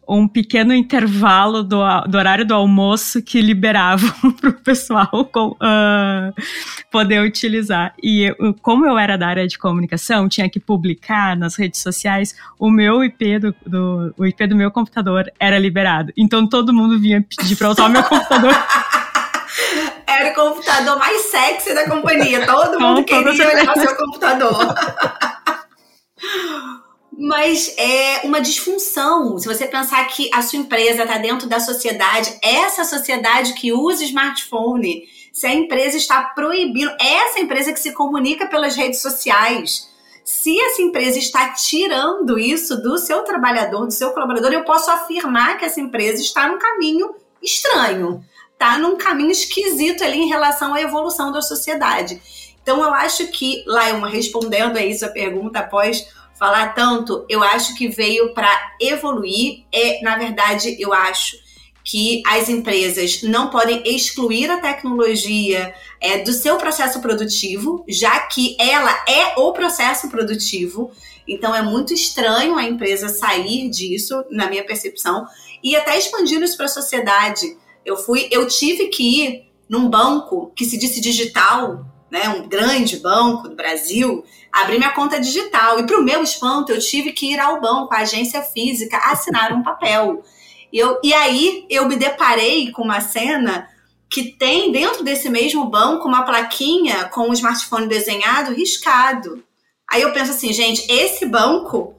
um 0.09 0.29
pequeno 0.29 0.75
intervalo 0.75 1.63
do, 1.63 1.79
do 2.09 2.19
horário 2.19 2.47
do 2.47 2.55
almoço 2.55 3.23
que 3.23 3.41
liberavam 3.41 4.33
para 4.41 4.51
o 4.51 4.53
pessoal 4.53 5.09
uh, 5.15 6.43
poder 6.91 7.21
utilizar. 7.23 7.95
E 8.03 8.25
eu, 8.25 8.55
como 8.63 8.87
eu 8.87 8.97
era 8.99 9.17
da 9.17 9.27
área 9.27 9.47
de 9.47 9.59
comunicação, 9.59 10.29
tinha 10.29 10.49
que 10.49 10.61
publicar 10.61 11.37
nas 11.37 11.57
redes 11.57 11.83
sociais, 11.83 12.37
o 12.59 12.71
meu 12.71 13.05
IP 13.05 13.39
do, 13.39 13.55
do 13.67 14.15
o 14.17 14.25
IP 14.25 14.47
do 14.47 14.57
meu 14.57 14.71
computador 14.71 15.31
era 15.41 15.59
liberado. 15.59 16.13
Então 16.17 16.49
todo 16.49 16.73
mundo 16.73 16.99
vinha 16.99 17.23
pedir 17.23 17.57
para 17.57 17.71
usar 17.71 17.87
o 17.87 17.91
meu 17.91 18.03
computador. 18.03 18.55
Era 20.07 20.31
o 20.31 20.35
computador 20.35 20.99
mais 20.99 21.23
sexy 21.23 21.75
da 21.75 21.89
companhia. 21.89 22.47
Todo 22.47 22.81
mundo 22.81 23.05
queria 23.05 23.49
olhar 23.49 23.77
o 23.77 23.81
seu 23.81 23.97
computador. 23.97 24.75
Mas 27.17 27.75
é 27.79 28.21
uma 28.25 28.41
disfunção. 28.41 29.39
Se 29.39 29.49
você 29.49 29.67
pensar 29.67 30.07
que 30.09 30.29
a 30.33 30.43
sua 30.43 30.59
empresa 30.59 31.03
está 31.03 31.17
dentro 31.17 31.49
da 31.49 31.59
sociedade, 31.59 32.39
essa 32.43 32.85
sociedade 32.85 33.55
que 33.55 33.73
usa 33.73 34.05
smartphone, 34.05 35.09
se 35.33 35.47
a 35.47 35.55
empresa 35.55 35.97
está 35.97 36.23
proibindo, 36.23 36.95
essa 37.01 37.41
empresa 37.41 37.73
que 37.73 37.81
se 37.81 37.93
comunica 37.93 38.47
pelas 38.47 38.77
redes 38.77 39.01
sociais, 39.01 39.89
se 40.25 40.61
essa 40.61 40.83
empresa 40.83 41.19
está 41.19 41.53
tirando 41.53 42.39
isso 42.39 42.83
do 42.83 42.99
seu 42.99 43.23
trabalhador, 43.23 43.87
do 43.87 43.93
seu 43.93 44.11
colaborador, 44.11 44.53
eu 44.53 44.65
posso 44.65 44.91
afirmar 44.91 45.57
que 45.57 45.65
essa 45.65 45.81
empresa 45.81 46.21
está 46.21 46.49
num 46.49 46.59
caminho 46.59 47.15
estranho, 47.43 48.25
está 48.53 48.79
num 48.79 48.97
caminho 48.97 49.31
esquisito 49.31 50.03
ali 50.03 50.19
em 50.19 50.29
relação 50.29 50.75
à 50.75 50.81
evolução 50.81 51.31
da 51.31 51.41
sociedade. 51.41 52.21
Então, 52.61 52.83
eu 52.83 52.93
acho 52.93 53.29
que, 53.29 53.63
Laima, 53.65 54.09
respondendo 54.09 54.77
a 54.77 54.85
isso 54.85 55.05
a 55.05 55.09
pergunta 55.09 55.61
após 55.61 56.09
falar 56.39 56.75
tanto, 56.75 57.25
eu 57.29 57.43
acho 57.43 57.75
que 57.75 57.89
veio 57.89 58.33
para 58.35 58.51
evoluir. 58.81 59.65
É, 59.73 60.03
na 60.03 60.17
verdade, 60.17 60.77
eu 60.79 60.93
acho 60.93 61.37
que 61.85 62.21
as 62.27 62.49
empresas 62.49 63.23
não 63.23 63.49
podem 63.49 63.81
excluir 63.87 64.51
a 64.51 64.59
tecnologia 64.59 65.73
é, 66.01 66.19
do 66.19 66.33
seu 66.33 66.57
processo 66.57 67.01
produtivo, 67.01 67.85
já 67.89 68.19
que 68.21 68.57
ela 68.59 68.91
é 69.09 69.39
o 69.39 69.53
processo 69.53 70.09
produtivo. 70.09 70.91
Então 71.29 71.55
é 71.55 71.63
muito 71.63 71.95
estranho 71.95 72.57
a 72.57 72.65
empresa 72.65 73.09
sair 73.09 73.71
disso, 73.71 74.25
na 74.31 74.51
minha 74.51 74.65
percepção, 74.65 75.27
e 75.63 75.77
até 75.77 75.97
expandir 75.97 76.43
isso 76.43 76.57
para 76.57 76.67
a 76.67 76.69
sociedade. 76.69 77.57
Eu 77.85 77.97
fui, 77.97 78.29
eu 78.33 78.49
tive 78.49 78.89
que 78.89 79.23
ir 79.23 79.47
num 79.69 79.89
banco 79.89 80.53
que 80.57 80.65
se 80.65 80.77
disse 80.77 81.01
digital, 81.01 81.87
né, 82.11 82.29
um 82.29 82.49
grande 82.49 82.99
banco 82.99 83.49
do 83.49 83.57
Brasil, 83.57 84.25
abrir 84.57 84.79
minha 84.79 84.93
conta 84.93 85.21
digital. 85.21 85.79
E 85.79 85.87
para 85.87 85.99
o 85.99 86.03
meu 86.03 86.23
espanto, 86.23 86.73
eu 86.73 86.81
tive 86.81 87.13
que 87.13 87.33
ir 87.33 87.39
ao 87.39 87.61
banco, 87.61 87.93
à 87.93 87.99
agência 87.99 88.43
física, 88.43 88.97
assinar 88.97 89.53
um 89.53 89.63
papel. 89.63 90.23
Eu, 90.73 90.99
e 91.03 91.13
aí 91.13 91.67
eu 91.69 91.87
me 91.87 91.97
deparei 91.97 92.73
com 92.73 92.83
uma 92.83 93.01
cena 93.01 93.69
que 94.11 94.33
tem 94.33 94.73
dentro 94.73 95.05
desse 95.05 95.29
mesmo 95.29 95.69
banco 95.69 96.09
uma 96.09 96.23
plaquinha 96.23 97.05
com 97.09 97.29
o 97.29 97.33
smartphone 97.33 97.87
desenhado 97.87 98.55
riscado. 98.55 99.45
Aí 99.89 100.03
eu 100.03 100.13
penso 100.13 100.31
assim, 100.31 100.53
gente, 100.53 100.91
esse 100.91 101.27
banco 101.27 101.95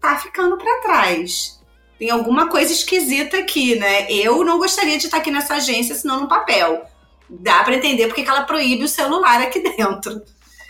tá 0.00 0.16
ficando 0.16 0.56
para 0.56 0.80
trás. 0.80 1.60
Tem 1.98 2.10
alguma 2.10 2.48
coisa 2.48 2.72
esquisita 2.72 3.38
aqui, 3.38 3.76
né? 3.76 4.10
Eu 4.10 4.44
não 4.44 4.58
gostaria 4.58 4.98
de 4.98 5.04
estar 5.04 5.18
aqui 5.18 5.30
nessa 5.30 5.54
agência 5.54 5.94
assinando 5.94 6.24
um 6.24 6.28
papel. 6.28 6.84
Dá 7.30 7.62
para 7.62 7.76
entender 7.76 8.08
porque 8.08 8.24
que 8.24 8.28
ela 8.28 8.42
proíbe 8.42 8.84
o 8.84 8.88
celular 8.88 9.40
aqui 9.40 9.60
dentro. 9.60 10.20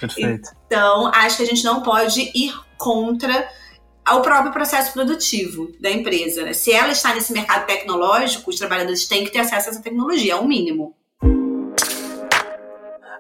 Perfeito. 0.02 0.50
Então, 0.66 1.06
acho 1.14 1.36
que 1.36 1.42
a 1.44 1.46
gente 1.46 1.64
não 1.64 1.80
pode 1.80 2.32
ir 2.34 2.52
contra 2.76 3.48
o 4.10 4.20
próprio 4.20 4.52
processo 4.52 4.92
produtivo 4.92 5.70
da 5.80 5.90
empresa. 5.90 6.42
Né? 6.42 6.52
Se 6.52 6.72
ela 6.72 6.90
está 6.90 7.14
nesse 7.14 7.32
mercado 7.32 7.66
tecnológico, 7.66 8.50
os 8.50 8.56
trabalhadores 8.56 9.06
têm 9.06 9.24
que 9.24 9.30
ter 9.30 9.38
acesso 9.38 9.68
a 9.68 9.72
essa 9.72 9.82
tecnologia, 9.82 10.32
é 10.32 10.36
o 10.36 10.46
mínimo. 10.46 10.96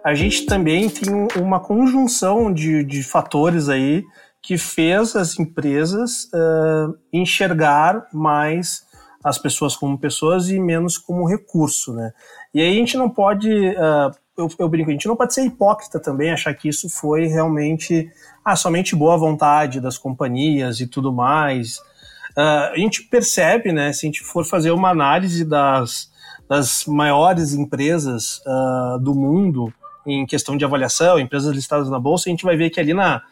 A 0.04 0.14
gente 0.14 0.44
também 0.46 0.88
tem 0.88 1.08
uma 1.40 1.60
conjunção 1.60 2.52
de, 2.52 2.82
de 2.82 3.04
fatores 3.04 3.68
aí 3.68 4.02
que 4.42 4.58
fez 4.58 5.14
as 5.14 5.38
empresas 5.38 6.24
uh, 6.34 6.98
enxergar 7.12 8.08
mais 8.12 8.82
as 9.22 9.38
pessoas 9.38 9.76
como 9.76 9.96
pessoas 9.96 10.48
e 10.48 10.58
menos 10.58 10.98
como 10.98 11.28
recurso, 11.28 11.92
né? 11.92 12.12
E 12.52 12.60
aí 12.60 12.72
a 12.72 12.74
gente 12.74 12.96
não 12.96 13.08
pode 13.08 13.48
uh, 13.48 14.10
eu, 14.36 14.48
eu, 14.58 14.68
brinco, 14.68 14.90
a 14.90 14.92
gente 14.92 15.06
não 15.06 15.16
pode 15.16 15.34
ser 15.34 15.44
hipócrita 15.44 16.00
também, 16.00 16.30
achar 16.30 16.54
que 16.54 16.68
isso 16.68 16.88
foi 16.88 17.26
realmente 17.26 18.10
ah, 18.44 18.56
somente 18.56 18.96
boa 18.96 19.16
vontade 19.16 19.80
das 19.80 19.98
companhias 19.98 20.80
e 20.80 20.86
tudo 20.86 21.12
mais. 21.12 21.78
Uh, 22.36 22.72
a 22.72 22.76
gente 22.76 23.02
percebe, 23.02 23.72
né, 23.72 23.92
se 23.92 24.06
a 24.06 24.08
gente 24.08 24.22
for 24.22 24.44
fazer 24.44 24.70
uma 24.70 24.88
análise 24.88 25.44
das, 25.44 26.10
das 26.48 26.86
maiores 26.86 27.52
empresas 27.52 28.40
uh, 28.46 28.98
do 28.98 29.14
mundo 29.14 29.72
em 30.06 30.24
questão 30.24 30.56
de 30.56 30.64
avaliação, 30.64 31.18
empresas 31.18 31.54
listadas 31.54 31.90
na 31.90 32.00
bolsa, 32.00 32.28
a 32.28 32.30
gente 32.30 32.44
vai 32.44 32.56
ver 32.56 32.70
que 32.70 32.80
ali 32.80 32.94
na, 32.94 33.22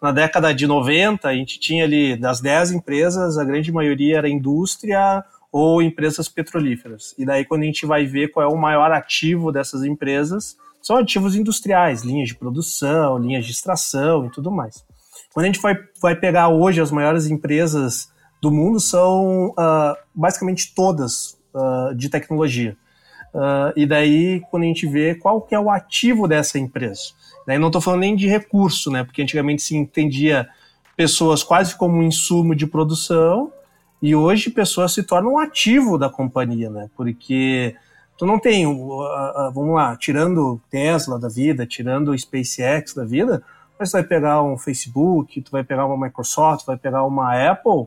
na 0.00 0.12
década 0.12 0.52
de 0.52 0.66
90, 0.66 1.26
a 1.26 1.34
gente 1.34 1.58
tinha 1.58 1.84
ali 1.84 2.16
das 2.16 2.40
10 2.40 2.72
empresas, 2.72 3.38
a 3.38 3.44
grande 3.44 3.72
maioria 3.72 4.18
era 4.18 4.28
indústria 4.28 5.24
ou 5.52 5.82
empresas 5.82 6.28
petrolíferas. 6.28 7.14
E 7.18 7.24
daí, 7.24 7.44
quando 7.44 7.62
a 7.62 7.66
gente 7.66 7.84
vai 7.84 8.06
ver 8.06 8.28
qual 8.28 8.48
é 8.48 8.52
o 8.52 8.56
maior 8.56 8.92
ativo 8.92 9.50
dessas 9.50 9.82
empresas, 9.84 10.56
são 10.80 10.96
ativos 10.96 11.34
industriais, 11.34 12.02
linhas 12.02 12.28
de 12.28 12.34
produção, 12.34 13.18
linhas 13.18 13.44
de 13.44 13.52
extração 13.52 14.26
e 14.26 14.30
tudo 14.30 14.50
mais. 14.50 14.84
Quando 15.32 15.44
a 15.44 15.46
gente 15.46 15.60
vai, 15.60 15.74
vai 16.00 16.16
pegar 16.16 16.48
hoje 16.48 16.80
as 16.80 16.90
maiores 16.90 17.26
empresas 17.26 18.10
do 18.40 18.50
mundo, 18.50 18.80
são 18.80 19.48
uh, 19.50 19.96
basicamente 20.14 20.74
todas 20.74 21.38
uh, 21.54 21.94
de 21.94 22.08
tecnologia. 22.08 22.76
Uh, 23.34 23.72
e 23.76 23.86
daí, 23.86 24.42
quando 24.50 24.62
a 24.62 24.66
gente 24.66 24.86
vê 24.86 25.14
qual 25.14 25.40
que 25.40 25.54
é 25.54 25.60
o 25.60 25.70
ativo 25.70 26.26
dessa 26.26 26.58
empresa. 26.58 27.12
Daí 27.46 27.58
não 27.58 27.68
estou 27.68 27.80
falando 27.80 28.00
nem 28.00 28.16
de 28.16 28.26
recurso, 28.26 28.90
né? 28.90 29.04
Porque 29.04 29.22
antigamente 29.22 29.62
se 29.62 29.76
entendia 29.76 30.48
pessoas 30.96 31.42
quase 31.42 31.76
como 31.76 31.96
um 31.96 32.02
insumo 32.02 32.54
de 32.54 32.66
produção 32.66 33.52
e 34.02 34.14
hoje 34.14 34.50
pessoas 34.50 34.92
se 34.92 35.02
tornam 35.02 35.38
ativo 35.38 35.98
da 35.98 36.08
companhia, 36.08 36.70
né? 36.70 36.88
Porque 36.96 37.76
tu 38.16 38.26
não 38.26 38.38
tem, 38.38 38.64
vamos 39.54 39.74
lá, 39.74 39.96
tirando 39.96 40.60
Tesla 40.70 41.18
da 41.18 41.28
vida, 41.28 41.66
tirando 41.66 42.08
o 42.08 42.18
SpaceX 42.18 42.94
da 42.94 43.04
vida, 43.04 43.42
mas 43.78 43.90
tu 43.90 43.92
vai 43.92 44.02
pegar 44.02 44.42
um 44.42 44.58
Facebook, 44.58 45.40
tu 45.40 45.50
vai 45.50 45.64
pegar 45.64 45.86
uma 45.86 46.06
Microsoft, 46.06 46.64
tu 46.64 46.66
vai 46.66 46.76
pegar 46.76 47.04
uma 47.04 47.50
Apple, 47.50 47.86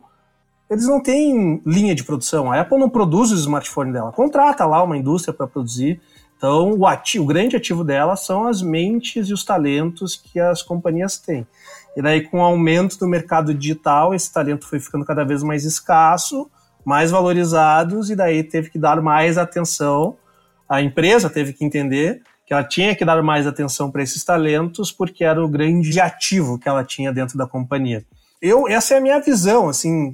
eles 0.69 0.87
não 0.87 1.01
têm 1.01 1.61
linha 1.65 1.93
de 1.93 2.03
produção. 2.03 2.51
A 2.51 2.61
Apple 2.61 2.79
não 2.79 2.89
produz 2.89 3.31
os 3.31 3.41
smartphones 3.41 3.93
dela, 3.93 4.11
contrata 4.11 4.65
lá 4.65 4.81
uma 4.81 4.97
indústria 4.97 5.33
para 5.33 5.45
produzir. 5.45 6.01
Então, 6.43 6.73
o, 6.73 6.85
ativo, 6.85 7.23
o 7.23 7.27
grande 7.27 7.55
ativo 7.55 7.85
dela 7.85 8.17
são 8.17 8.45
as 8.45 8.61
mentes 8.61 9.29
e 9.29 9.33
os 9.33 9.45
talentos 9.45 10.17
que 10.17 10.41
as 10.41 10.61
companhias 10.61 11.17
têm. 11.17 11.47
E 11.95 12.01
daí, 12.01 12.19
com 12.19 12.39
o 12.39 12.41
aumento 12.41 12.99
do 12.99 13.07
mercado 13.07 13.53
digital, 13.53 14.13
esse 14.13 14.29
talento 14.29 14.67
foi 14.67 14.77
ficando 14.77 15.05
cada 15.05 15.23
vez 15.23 15.41
mais 15.41 15.63
escasso, 15.63 16.51
mais 16.83 17.11
valorizados, 17.11 18.09
e 18.09 18.15
daí 18.17 18.43
teve 18.43 18.69
que 18.69 18.77
dar 18.77 19.01
mais 19.01 19.37
atenção. 19.37 20.17
A 20.67 20.81
empresa 20.81 21.29
teve 21.29 21.53
que 21.53 21.63
entender 21.63 22.21
que 22.45 22.53
ela 22.53 22.65
tinha 22.65 22.93
que 22.93 23.05
dar 23.05 23.23
mais 23.23 23.47
atenção 23.47 23.89
para 23.89 24.03
esses 24.03 24.21
talentos, 24.25 24.91
porque 24.91 25.23
era 25.23 25.41
o 25.41 25.47
grande 25.47 25.97
ativo 26.01 26.59
que 26.59 26.67
ela 26.67 26.83
tinha 26.83 27.13
dentro 27.13 27.37
da 27.37 27.47
companhia. 27.47 28.03
Eu, 28.41 28.67
essa 28.67 28.95
é 28.95 28.97
a 28.97 29.01
minha 29.01 29.21
visão, 29.21 29.69
assim, 29.69 30.13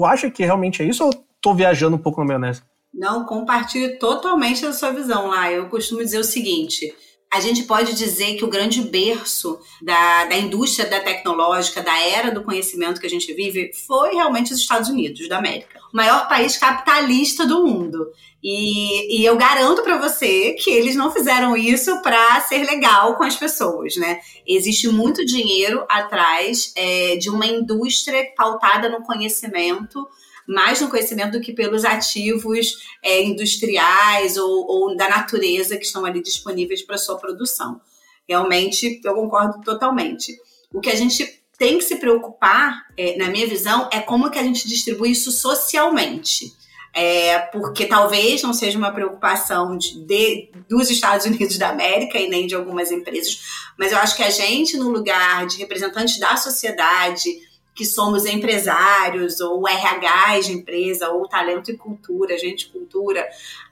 Tu 0.00 0.04
acha 0.04 0.30
que 0.30 0.44
realmente 0.44 0.82
é 0.82 0.86
isso 0.86 1.04
ou 1.04 1.10
tô 1.42 1.54
viajando 1.54 1.96
um 1.96 1.98
pouco 1.98 2.20
na 2.20 2.26
maionese? 2.26 2.62
Não, 2.92 3.24
compartilho 3.24 3.98
totalmente 3.98 4.66
a 4.66 4.72
sua 4.72 4.90
visão 4.90 5.28
lá. 5.28 5.50
Eu 5.50 5.68
costumo 5.68 6.00
dizer 6.00 6.18
o 6.18 6.24
seguinte: 6.24 6.92
a 7.32 7.38
gente 7.40 7.62
pode 7.62 7.94
dizer 7.94 8.34
que 8.36 8.44
o 8.44 8.50
grande 8.50 8.82
berço 8.82 9.60
da, 9.80 10.24
da 10.24 10.36
indústria 10.36 10.88
da 10.88 10.98
tecnológica, 10.98 11.80
da 11.80 11.96
era 12.00 12.32
do 12.32 12.42
conhecimento 12.42 13.00
que 13.00 13.06
a 13.06 13.10
gente 13.10 13.32
vive, 13.32 13.70
foi 13.86 14.14
realmente 14.14 14.52
os 14.52 14.58
Estados 14.58 14.88
Unidos 14.88 15.28
da 15.28 15.38
América. 15.38 15.78
O 15.92 15.96
maior 15.96 16.28
país 16.28 16.56
capitalista 16.56 17.46
do 17.46 17.64
mundo. 17.64 18.10
E, 18.42 19.20
e 19.20 19.24
eu 19.24 19.36
garanto 19.36 19.82
para 19.82 19.98
você 19.98 20.54
que 20.54 20.70
eles 20.70 20.96
não 20.96 21.12
fizeram 21.12 21.56
isso 21.56 22.02
para 22.02 22.40
ser 22.40 22.64
legal 22.64 23.14
com 23.14 23.22
as 23.22 23.36
pessoas, 23.36 23.94
né? 23.96 24.18
Existe 24.44 24.88
muito 24.88 25.24
dinheiro 25.24 25.84
atrás 25.88 26.72
é, 26.74 27.16
de 27.16 27.30
uma 27.30 27.46
indústria 27.46 28.26
pautada 28.36 28.88
no 28.88 29.04
conhecimento 29.04 30.04
mais 30.46 30.80
no 30.80 30.88
conhecimento 30.88 31.32
do 31.32 31.40
que 31.40 31.52
pelos 31.52 31.84
ativos 31.84 32.78
é, 33.02 33.22
industriais 33.22 34.36
ou, 34.36 34.66
ou, 34.66 34.96
da 34.96 35.08
natureza 35.08 35.76
que 35.76 35.84
estão 35.84 36.04
ali 36.04 36.22
disponíveis 36.22 36.82
para 36.82 36.98
sua 36.98 37.16
produção. 37.16 37.80
Realmente, 38.28 39.00
eu 39.04 39.14
concordo 39.14 39.60
totalmente. 39.62 40.36
O 40.72 40.80
que 40.80 40.90
a 40.90 40.96
gente 40.96 41.40
tem 41.58 41.76
que 41.76 41.84
se 41.84 41.96
preocupar, 41.96 42.86
é, 42.96 43.16
na 43.18 43.28
minha 43.28 43.46
visão, 43.46 43.88
é 43.92 44.00
como 44.00 44.30
que 44.30 44.38
a 44.38 44.42
gente 44.42 44.66
distribui 44.66 45.10
isso 45.10 45.30
socialmente. 45.30 46.52
É, 46.92 47.38
porque 47.38 47.86
talvez 47.86 48.42
não 48.42 48.52
seja 48.52 48.76
uma 48.76 48.90
preocupação 48.90 49.76
de, 49.76 50.00
de, 50.04 50.50
dos 50.68 50.90
Estados 50.90 51.24
Unidos 51.26 51.56
da 51.56 51.68
América 51.68 52.18
e 52.18 52.28
nem 52.28 52.46
de 52.46 52.54
algumas 52.54 52.90
empresas, 52.90 53.40
mas 53.78 53.92
eu 53.92 53.98
acho 53.98 54.16
que 54.16 54.24
a 54.24 54.30
gente, 54.30 54.76
no 54.76 54.88
lugar 54.88 55.46
de 55.46 55.58
representantes 55.58 56.18
da 56.18 56.36
sociedade, 56.36 57.30
que 57.74 57.84
somos 57.84 58.26
empresários, 58.26 59.40
ou 59.40 59.66
RH 59.66 60.40
de 60.40 60.52
empresa, 60.52 61.08
ou 61.10 61.28
talento 61.28 61.70
e 61.70 61.76
cultura, 61.76 62.36
gente 62.36 62.68
cultura, 62.68 63.26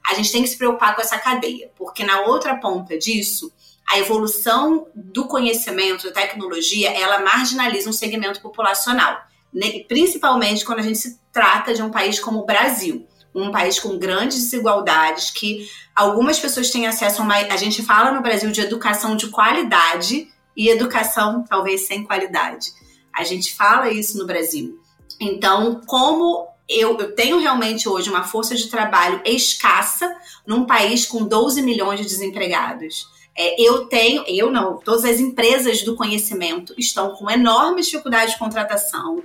a 0.08 0.14
gente 0.14 0.32
tem 0.32 0.42
que 0.42 0.48
se 0.48 0.56
preocupar 0.56 0.94
com 0.94 1.02
essa 1.02 1.18
cadeia, 1.18 1.70
porque 1.76 2.04
na 2.04 2.22
outra 2.22 2.56
ponta 2.56 2.96
disso, 2.96 3.52
a 3.88 3.98
evolução 3.98 4.86
do 4.94 5.26
conhecimento, 5.26 6.06
da 6.06 6.12
tecnologia, 6.12 6.90
ela 6.90 7.20
marginaliza 7.20 7.88
um 7.88 7.92
segmento 7.92 8.40
populacional, 8.40 9.18
né? 9.52 9.80
principalmente 9.88 10.64
quando 10.64 10.80
a 10.80 10.82
gente 10.82 10.98
se 10.98 11.18
trata 11.32 11.72
de 11.72 11.82
um 11.82 11.90
país 11.90 12.20
como 12.20 12.40
o 12.40 12.46
Brasil, 12.46 13.06
um 13.34 13.50
país 13.50 13.78
com 13.78 13.98
grandes 13.98 14.38
desigualdades, 14.38 15.30
que 15.30 15.68
algumas 15.94 16.38
pessoas 16.38 16.70
têm 16.70 16.86
acesso 16.86 17.22
a 17.22 17.24
uma. 17.24 17.36
A 17.36 17.56
gente 17.56 17.82
fala 17.82 18.12
no 18.12 18.22
Brasil 18.22 18.50
de 18.50 18.60
educação 18.60 19.16
de 19.16 19.28
qualidade 19.28 20.28
e 20.56 20.68
educação 20.68 21.44
talvez 21.48 21.86
sem 21.86 22.04
qualidade. 22.04 22.72
A 23.18 23.24
gente 23.24 23.52
fala 23.52 23.90
isso 23.90 24.16
no 24.16 24.24
Brasil. 24.24 24.80
Então, 25.20 25.80
como 25.84 26.46
eu, 26.68 26.96
eu, 26.98 27.14
tenho 27.16 27.40
realmente 27.40 27.88
hoje 27.88 28.08
uma 28.08 28.22
força 28.22 28.54
de 28.54 28.68
trabalho 28.68 29.20
escassa 29.24 30.16
num 30.46 30.64
país 30.64 31.04
com 31.04 31.24
12 31.24 31.60
milhões 31.62 31.98
de 32.00 32.06
desempregados. 32.06 33.08
É, 33.36 33.60
eu 33.60 33.86
tenho, 33.86 34.22
eu 34.28 34.52
não, 34.52 34.76
todas 34.76 35.04
as 35.04 35.18
empresas 35.18 35.82
do 35.82 35.96
conhecimento 35.96 36.72
estão 36.78 37.16
com 37.16 37.28
enorme 37.28 37.82
dificuldade 37.82 38.32
de 38.32 38.38
contratação, 38.38 39.20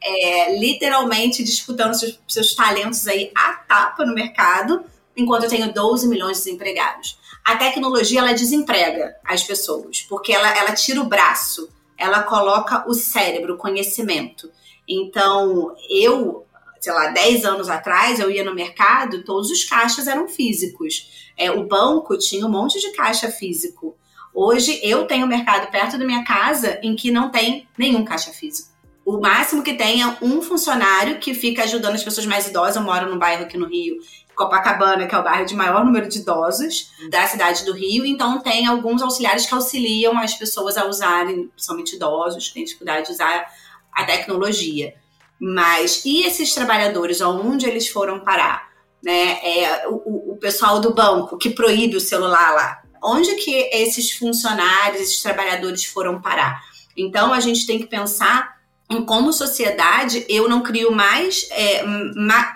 é, 0.00 0.56
literalmente 0.60 1.42
disputando 1.42 1.94
seus, 1.94 2.20
seus 2.28 2.54
talentos 2.54 3.08
aí 3.08 3.32
à 3.34 3.54
tapa 3.54 4.06
no 4.06 4.14
mercado, 4.14 4.84
enquanto 5.16 5.44
eu 5.44 5.50
tenho 5.50 5.74
12 5.74 6.06
milhões 6.06 6.36
de 6.36 6.44
desempregados. 6.44 7.18
A 7.44 7.56
tecnologia, 7.56 8.20
ela 8.20 8.34
desemprega 8.34 9.16
as 9.24 9.42
pessoas, 9.42 10.00
porque 10.02 10.32
ela, 10.32 10.56
ela 10.56 10.74
tira 10.74 11.00
o 11.00 11.06
braço 11.06 11.68
ela 12.02 12.24
coloca 12.24 12.84
o 12.88 12.94
cérebro, 12.94 13.54
o 13.54 13.56
conhecimento. 13.56 14.50
Então, 14.88 15.74
eu, 15.88 16.44
sei 16.80 16.92
lá, 16.92 17.08
10 17.08 17.44
anos 17.44 17.70
atrás, 17.70 18.18
eu 18.18 18.28
ia 18.28 18.42
no 18.42 18.54
mercado, 18.54 19.22
todos 19.22 19.50
os 19.50 19.62
caixas 19.64 20.08
eram 20.08 20.26
físicos. 20.26 21.30
É, 21.36 21.50
o 21.50 21.64
banco 21.64 22.18
tinha 22.18 22.44
um 22.44 22.50
monte 22.50 22.80
de 22.80 22.90
caixa 22.90 23.30
físico. 23.30 23.96
Hoje, 24.34 24.80
eu 24.82 25.06
tenho 25.06 25.26
um 25.26 25.28
mercado 25.28 25.70
perto 25.70 25.96
da 25.96 26.04
minha 26.04 26.24
casa 26.24 26.80
em 26.82 26.96
que 26.96 27.12
não 27.12 27.30
tem 27.30 27.68
nenhum 27.78 28.04
caixa 28.04 28.32
físico. 28.32 28.72
O 29.04 29.20
máximo 29.20 29.62
que 29.62 29.74
tem 29.74 30.02
é 30.02 30.16
um 30.22 30.40
funcionário 30.42 31.18
que 31.18 31.34
fica 31.34 31.64
ajudando 31.64 31.94
as 31.94 32.04
pessoas 32.04 32.26
mais 32.26 32.46
idosas. 32.46 32.76
Eu 32.76 32.82
moro 32.82 33.10
num 33.10 33.18
bairro 33.18 33.44
aqui 33.44 33.58
no 33.58 33.66
Rio 33.66 33.96
Copacabana, 34.36 35.06
que 35.06 35.14
é 35.14 35.18
o 35.18 35.22
bairro 35.22 35.46
de 35.46 35.54
maior 35.54 35.84
número 35.84 36.08
de 36.08 36.18
idosos 36.18 36.90
da 37.10 37.26
cidade 37.26 37.64
do 37.64 37.72
Rio, 37.72 38.04
então 38.04 38.40
tem 38.40 38.66
alguns 38.66 39.02
auxiliares 39.02 39.46
que 39.46 39.54
auxiliam 39.54 40.18
as 40.18 40.34
pessoas 40.34 40.76
a 40.76 40.86
usarem, 40.86 41.48
principalmente 41.48 41.96
idosos, 41.96 42.48
que 42.48 42.54
têm 42.54 42.64
dificuldade 42.64 43.06
de 43.06 43.12
usar 43.12 43.46
a 43.92 44.04
tecnologia. 44.04 44.94
Mas 45.38 46.04
e 46.04 46.22
esses 46.24 46.54
trabalhadores, 46.54 47.20
aonde 47.20 47.66
eles 47.66 47.88
foram 47.88 48.20
parar? 48.20 48.70
Né? 49.02 49.40
É, 49.42 49.88
o, 49.88 50.32
o 50.32 50.36
pessoal 50.36 50.80
do 50.80 50.94
banco 50.94 51.36
que 51.36 51.50
proíbe 51.50 51.96
o 51.96 52.00
celular 52.00 52.54
lá. 52.54 52.82
Onde 53.02 53.34
que 53.34 53.50
esses 53.72 54.12
funcionários, 54.12 55.00
esses 55.00 55.20
trabalhadores 55.20 55.84
foram 55.84 56.20
parar? 56.20 56.62
Então 56.96 57.32
a 57.32 57.40
gente 57.40 57.66
tem 57.66 57.78
que 57.78 57.86
pensar 57.86 58.61
como 59.06 59.32
sociedade, 59.32 60.24
eu 60.28 60.48
não 60.48 60.62
crio 60.62 60.92
mais 60.92 61.48
é, 61.50 61.82
ma 61.82 62.52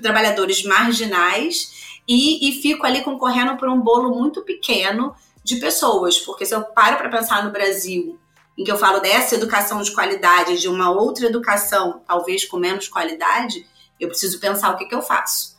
trabalhadores 0.00 0.62
marginais 0.62 1.98
e, 2.06 2.48
e, 2.48 2.60
fico 2.62 2.86
ali 2.86 3.02
concorrendo 3.02 3.56
por 3.56 3.68
um 3.68 3.80
bolo 3.80 4.14
muito 4.14 4.42
pequeno 4.42 5.14
de 5.44 5.56
pessoas. 5.56 6.18
Porque 6.18 6.46
se 6.46 6.54
eu 6.54 6.62
paro 6.62 6.96
para 6.96 7.08
pensar 7.08 7.44
no 7.44 7.50
Brasil, 7.50 8.18
em 8.56 8.64
que 8.64 8.70
eu 8.70 8.78
falo 8.78 9.00
dessa 9.00 9.34
educação 9.34 9.82
de 9.82 9.92
qualidade, 9.92 10.60
de 10.60 10.68
uma 10.68 10.90
outra 10.90 11.26
educação, 11.26 12.02
talvez 12.06 12.44
com 12.44 12.56
menos 12.56 12.88
qualidade, 12.88 13.66
eu 13.98 14.08
preciso 14.08 14.38
pensar 14.40 14.70
o 14.70 14.76
que, 14.76 14.86
que 14.86 14.94
eu 14.94 15.02
faço, 15.02 15.56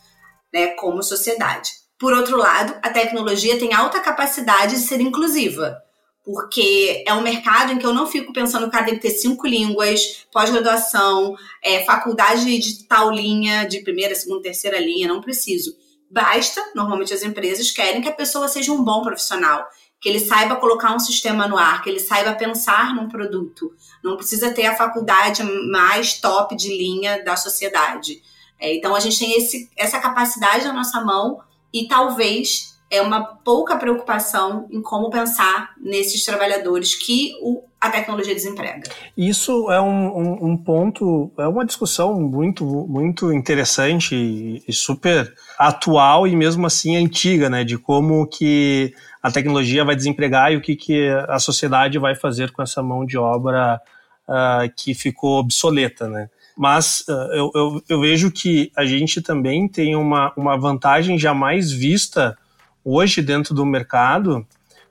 né, 0.53 0.67
como 0.75 1.03
sociedade. 1.03 1.71
Por 1.99 2.13
outro 2.13 2.37
lado, 2.37 2.73
a 2.81 2.89
tecnologia 2.89 3.59
tem 3.59 3.73
alta 3.73 3.99
capacidade 3.99 4.75
de 4.75 4.81
ser 4.81 5.01
inclusiva 5.01 5.81
porque 6.23 7.03
é 7.07 7.13
um 7.13 7.21
mercado 7.21 7.71
em 7.71 7.79
que 7.79 7.85
eu 7.85 7.93
não 7.93 8.05
fico 8.05 8.31
pensando 8.31 8.69
que 8.69 8.85
tem 8.85 8.95
que 8.95 9.01
ter 9.01 9.09
cinco 9.09 9.47
línguas, 9.47 10.25
pós-graduação, 10.31 11.35
é, 11.63 11.83
faculdade 11.83 12.45
de 12.59 12.83
tal 12.85 13.11
linha, 13.11 13.65
de 13.65 13.79
primeira, 13.79 14.13
segunda, 14.13 14.43
terceira 14.43 14.79
linha, 14.79 15.07
não 15.07 15.21
preciso. 15.21 15.75
Basta, 16.09 16.61
normalmente 16.75 17.13
as 17.13 17.23
empresas 17.23 17.71
querem 17.71 18.01
que 18.01 18.09
a 18.09 18.13
pessoa 18.13 18.47
seja 18.47 18.71
um 18.71 18.83
bom 18.83 19.01
profissional, 19.01 19.65
que 19.99 20.09
ele 20.09 20.19
saiba 20.19 20.55
colocar 20.55 20.93
um 20.93 20.99
sistema 20.99 21.47
no 21.47 21.57
ar, 21.57 21.81
que 21.81 21.89
ele 21.89 21.99
saiba 21.99 22.33
pensar 22.33 22.93
num 22.93 23.07
produto. 23.07 23.71
Não 24.03 24.17
precisa 24.17 24.51
ter 24.51 24.65
a 24.65 24.75
faculdade 24.75 25.43
mais 25.43 26.19
top 26.19 26.55
de 26.55 26.75
linha 26.75 27.23
da 27.23 27.35
sociedade. 27.35 28.21
É, 28.59 28.75
então 28.75 28.93
a 28.93 28.99
gente 28.99 29.17
tem 29.17 29.37
esse, 29.37 29.69
essa 29.75 29.99
capacidade 29.99 30.65
na 30.65 30.73
nossa 30.73 31.01
mão 31.01 31.39
e 31.73 31.87
talvez 31.87 32.70
é 32.91 33.01
uma 33.01 33.23
pouca 33.23 33.77
preocupação 33.77 34.67
em 34.69 34.81
como 34.81 35.09
pensar 35.09 35.71
nesses 35.79 36.25
trabalhadores 36.25 36.93
que 36.93 37.31
o, 37.41 37.63
a 37.79 37.89
tecnologia 37.89 38.35
desemprega. 38.35 38.83
Isso 39.17 39.71
é 39.71 39.79
um, 39.79 40.17
um, 40.17 40.45
um, 40.51 40.57
ponto, 40.57 41.31
é 41.39 41.47
uma 41.47 41.65
discussão 41.65 42.19
muito, 42.19 42.65
muito 42.65 43.31
interessante 43.31 44.13
e, 44.13 44.61
e, 44.67 44.73
super 44.73 45.33
atual 45.57 46.27
e 46.27 46.35
mesmo 46.35 46.67
assim 46.67 46.97
antiga, 46.97 47.49
né, 47.49 47.63
de 47.63 47.77
como 47.77 48.27
que 48.27 48.93
a 49.23 49.31
tecnologia 49.31 49.85
vai 49.85 49.95
desempregar 49.95 50.51
e 50.51 50.57
o 50.57 50.61
que, 50.61 50.75
que 50.75 51.07
a 51.29 51.39
sociedade 51.39 51.97
vai 51.97 52.13
fazer 52.13 52.51
com 52.51 52.61
essa 52.61 52.83
mão 52.83 53.05
de 53.05 53.17
obra 53.17 53.79
uh, 54.27 54.69
que 54.75 54.93
ficou 54.93 55.39
obsoleta, 55.39 56.09
né. 56.09 56.29
Mas 56.57 57.05
uh, 57.07 57.33
eu, 57.33 57.51
eu, 57.55 57.83
eu, 57.87 58.01
vejo 58.01 58.29
que 58.29 58.69
a 58.75 58.85
gente 58.85 59.21
também 59.21 59.69
tem 59.69 59.95
uma, 59.95 60.33
uma 60.35 60.57
vantagem 60.57 61.17
jamais 61.17 61.71
vista 61.71 62.37
hoje 62.83 63.21
dentro 63.21 63.53
do 63.53 63.65
mercado, 63.65 64.45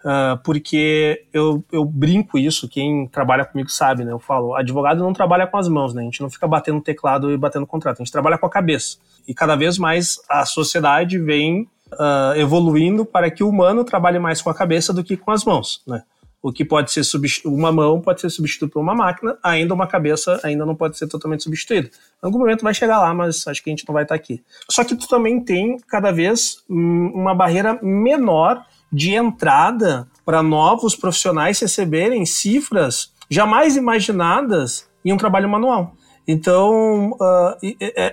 uh, 0.05 0.39
porque 0.45 1.25
eu, 1.33 1.65
eu 1.73 1.85
brinco 1.85 2.39
isso, 2.39 2.69
quem 2.69 3.07
trabalha 3.07 3.45
comigo 3.45 3.71
sabe, 3.71 4.05
né? 4.05 4.13
Eu 4.13 4.19
falo, 4.19 4.55
advogado 4.55 5.03
não 5.03 5.13
trabalha 5.13 5.47
com 5.47 5.57
as 5.57 5.69
mãos, 5.69 5.95
né? 5.95 6.03
A 6.03 6.05
gente 6.05 6.21
não 6.21 6.31
fica 6.31 6.47
batendo 6.47 6.81
teclado 6.81 7.31
e 7.31 7.37
batendo 7.37 7.67
contrato, 7.67 8.01
a 8.01 8.05
gente 8.05 8.13
trabalha 8.13 8.39
com 8.39 8.47
a 8.47 8.51
cabeça. 8.51 8.99
E 9.27 9.35
cada 9.35 9.57
vez 9.57 9.79
mais 9.79 10.21
a 10.29 10.45
sociedade 10.45 11.19
vem 11.19 11.69
uh, 11.93 12.35
evoluindo 12.37 13.05
para 13.05 13.31
que 13.31 13.43
o 13.43 13.49
humano 13.49 13.85
trabalhe 13.85 14.19
mais 14.19 14.41
com 14.41 14.51
a 14.51 14.55
cabeça 14.55 14.93
do 14.93 15.05
que 15.05 15.17
com 15.17 15.31
as 15.31 15.45
mãos, 15.45 15.83
né? 15.87 16.03
O 16.43 16.53
que 16.53 16.65
pode 16.65 16.91
ser 16.91 17.03
uma 17.45 17.71
mão 17.71 18.01
pode 18.01 18.21
ser 18.21 18.31
substituído 18.31 18.73
por 18.73 18.81
uma 18.81 18.95
máquina, 18.95 19.37
ainda 19.43 19.75
uma 19.75 19.87
cabeça 19.87 20.41
ainda 20.43 20.65
não 20.65 20.75
pode 20.75 20.97
ser 20.97 21.07
totalmente 21.07 21.43
substituída. 21.43 21.89
Em 21.89 22.27
algum 22.27 22.39
momento 22.39 22.63
vai 22.63 22.73
chegar 22.73 22.99
lá, 22.99 23.13
mas 23.13 23.47
acho 23.47 23.63
que 23.63 23.69
a 23.69 23.73
gente 23.73 23.87
não 23.87 23.93
vai 23.93 24.05
estar 24.05 24.15
aqui. 24.15 24.43
Só 24.71 24.83
que 24.83 24.97
tu 24.97 25.07
também 25.07 25.41
tem 25.41 25.79
cada 25.87 26.11
vez 26.11 26.63
hum, 26.69 27.13
uma 27.15 27.35
barreira 27.35 27.79
menor 27.83 28.65
de 28.91 29.15
entrada 29.15 30.09
para 30.25 30.43
novos 30.43 30.97
profissionais 30.97 31.61
receberem 31.61 32.25
cifras 32.25 33.13
jamais 33.29 33.77
imaginadas 33.77 34.89
em 35.05 35.13
um 35.13 35.17
trabalho 35.17 35.49
manual. 35.49 35.95
Então, 36.29 37.13
uh, 37.13 37.57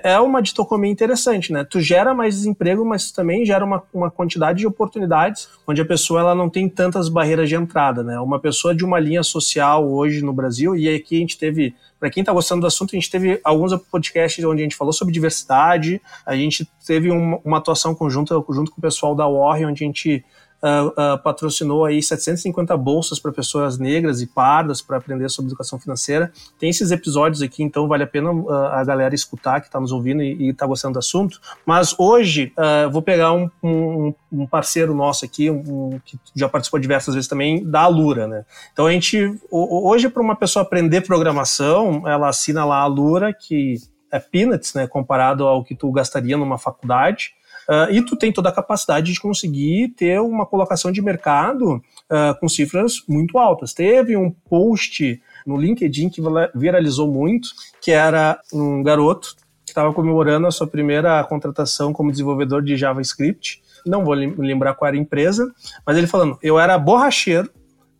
é 0.03 0.19
uma 0.19 0.41
dicotomia 0.41 0.91
interessante, 0.91 1.51
né? 1.53 1.63
Tu 1.63 1.79
gera 1.81 2.13
mais 2.13 2.35
desemprego, 2.35 2.83
mas 2.83 3.11
também 3.11 3.45
gera 3.45 3.63
uma, 3.63 3.83
uma 3.93 4.09
quantidade 4.09 4.59
de 4.59 4.67
oportunidades 4.67 5.49
onde 5.67 5.81
a 5.81 5.85
pessoa 5.85 6.21
ela 6.21 6.33
não 6.33 6.49
tem 6.49 6.67
tantas 6.67 7.09
barreiras 7.09 7.47
de 7.47 7.55
entrada, 7.55 8.03
né? 8.03 8.19
Uma 8.19 8.39
pessoa 8.39 8.73
de 8.73 8.83
uma 8.83 8.99
linha 8.99 9.21
social 9.21 9.87
hoje 9.87 10.23
no 10.23 10.33
Brasil, 10.33 10.75
e 10.75 10.89
aqui 10.89 11.17
a 11.17 11.19
gente 11.19 11.37
teve, 11.37 11.75
para 11.99 12.09
quem 12.09 12.21
está 12.21 12.33
gostando 12.33 12.61
do 12.61 12.67
assunto, 12.67 12.95
a 12.95 12.99
gente 12.99 13.11
teve 13.11 13.39
alguns 13.43 13.75
podcasts 13.91 14.43
onde 14.43 14.61
a 14.61 14.63
gente 14.63 14.75
falou 14.75 14.93
sobre 14.93 15.13
diversidade, 15.13 16.01
a 16.25 16.35
gente 16.35 16.67
teve 16.85 17.11
uma, 17.11 17.57
atuação 17.57 17.93
conjunta 17.93 18.33
junto 18.49 18.71
com 18.71 18.79
o 18.79 18.81
pessoal 18.81 19.13
da 19.13 19.27
Warren, 19.27 19.67
onde 19.67 19.83
a 19.83 19.87
gente 19.87 20.23
uh, 20.61 21.17
patrocinou 21.23 21.85
aí 21.85 22.01
750 22.01 22.75
bolsas 22.77 23.19
para 23.19 23.31
pessoas 23.31 23.77
negras 23.77 24.21
e 24.21 24.27
pardas 24.27 24.81
para 24.81 24.97
aprender 24.97 25.29
sobre 25.29 25.49
educação 25.49 25.79
financeira. 25.79 26.31
Tem 26.59 26.69
esses 26.69 26.91
episódios 26.91 27.41
aqui, 27.41 27.63
então 27.63 27.87
vale 27.87 28.03
a 28.03 28.07
pena 28.07 28.31
uh, 28.31 28.49
a 28.49 28.83
galera 28.83 29.13
escutar 29.13 29.61
que 29.61 29.67
está 29.67 29.79
nos 29.79 29.91
ouvindo 29.91 30.21
e 30.21 30.49
está 30.49 30.65
gostando 30.65 30.93
do 30.93 30.99
assunto. 30.99 31.39
Mas 31.65 31.95
hoje 31.97 32.53
vou 32.91 33.01
pegar 33.01 33.33
um, 33.33 33.49
um, 33.63 34.13
um, 34.31 34.47
parceiro 34.47 34.93
nosso 34.93 35.25
aqui, 35.25 35.49
um, 35.49 35.99
que 36.03 36.19
já 36.35 36.47
participou 36.49 36.79
diversas 36.79 37.13
vezes 37.13 37.29
também, 37.29 37.63
da 37.63 37.81
Alura, 37.81 38.27
né? 38.27 38.45
Então 38.73 38.85
a 38.85 38.91
gente, 38.91 39.35
hoje 39.51 40.09
para 40.09 40.21
uma 40.21 40.35
pessoa 40.35 40.63
aprender 40.63 41.01
programação, 41.01 42.07
ela 42.07 42.29
assina 42.29 42.65
lá 42.65 42.77
a 42.77 42.81
Alura, 42.81 43.33
que 43.33 43.75
é 44.11 44.19
peanuts, 44.19 44.73
né, 44.73 44.87
comparado 44.87 45.45
ao 45.45 45.63
que 45.63 45.75
tu 45.75 45.91
gastaria 45.91 46.37
numa 46.37 46.57
faculdade. 46.57 47.31
Uh, 47.69 47.91
e 47.91 48.01
tu 48.01 48.15
tem 48.15 48.31
toda 48.31 48.49
a 48.49 48.51
capacidade 48.51 49.11
de 49.11 49.19
conseguir 49.19 49.89
ter 49.89 50.21
uma 50.21 50.45
colocação 50.45 50.91
de 50.91 51.01
mercado 51.01 51.75
uh, 51.75 52.39
com 52.39 52.47
cifras 52.47 53.03
muito 53.07 53.37
altas. 53.37 53.73
Teve 53.73 54.15
um 54.15 54.31
post 54.31 55.21
no 55.45 55.57
LinkedIn 55.57 56.09
que 56.09 56.21
viralizou 56.55 57.11
muito, 57.11 57.49
que 57.81 57.91
era 57.91 58.39
um 58.53 58.81
garoto 58.81 59.35
que 59.65 59.71
estava 59.71 59.93
comemorando 59.93 60.47
a 60.47 60.51
sua 60.51 60.65
primeira 60.65 61.21
contratação 61.25 61.91
como 61.91 62.11
desenvolvedor 62.11 62.61
de 62.61 62.77
JavaScript. 62.77 63.61
Não 63.85 64.03
vou 64.03 64.13
lembrar 64.13 64.73
qual 64.73 64.87
era 64.87 64.97
a 64.97 64.99
empresa, 64.99 65.53
mas 65.85 65.97
ele 65.97 66.07
falando: 66.07 66.37
eu 66.41 66.57
era 66.57 66.77
borracheiro 66.77 67.49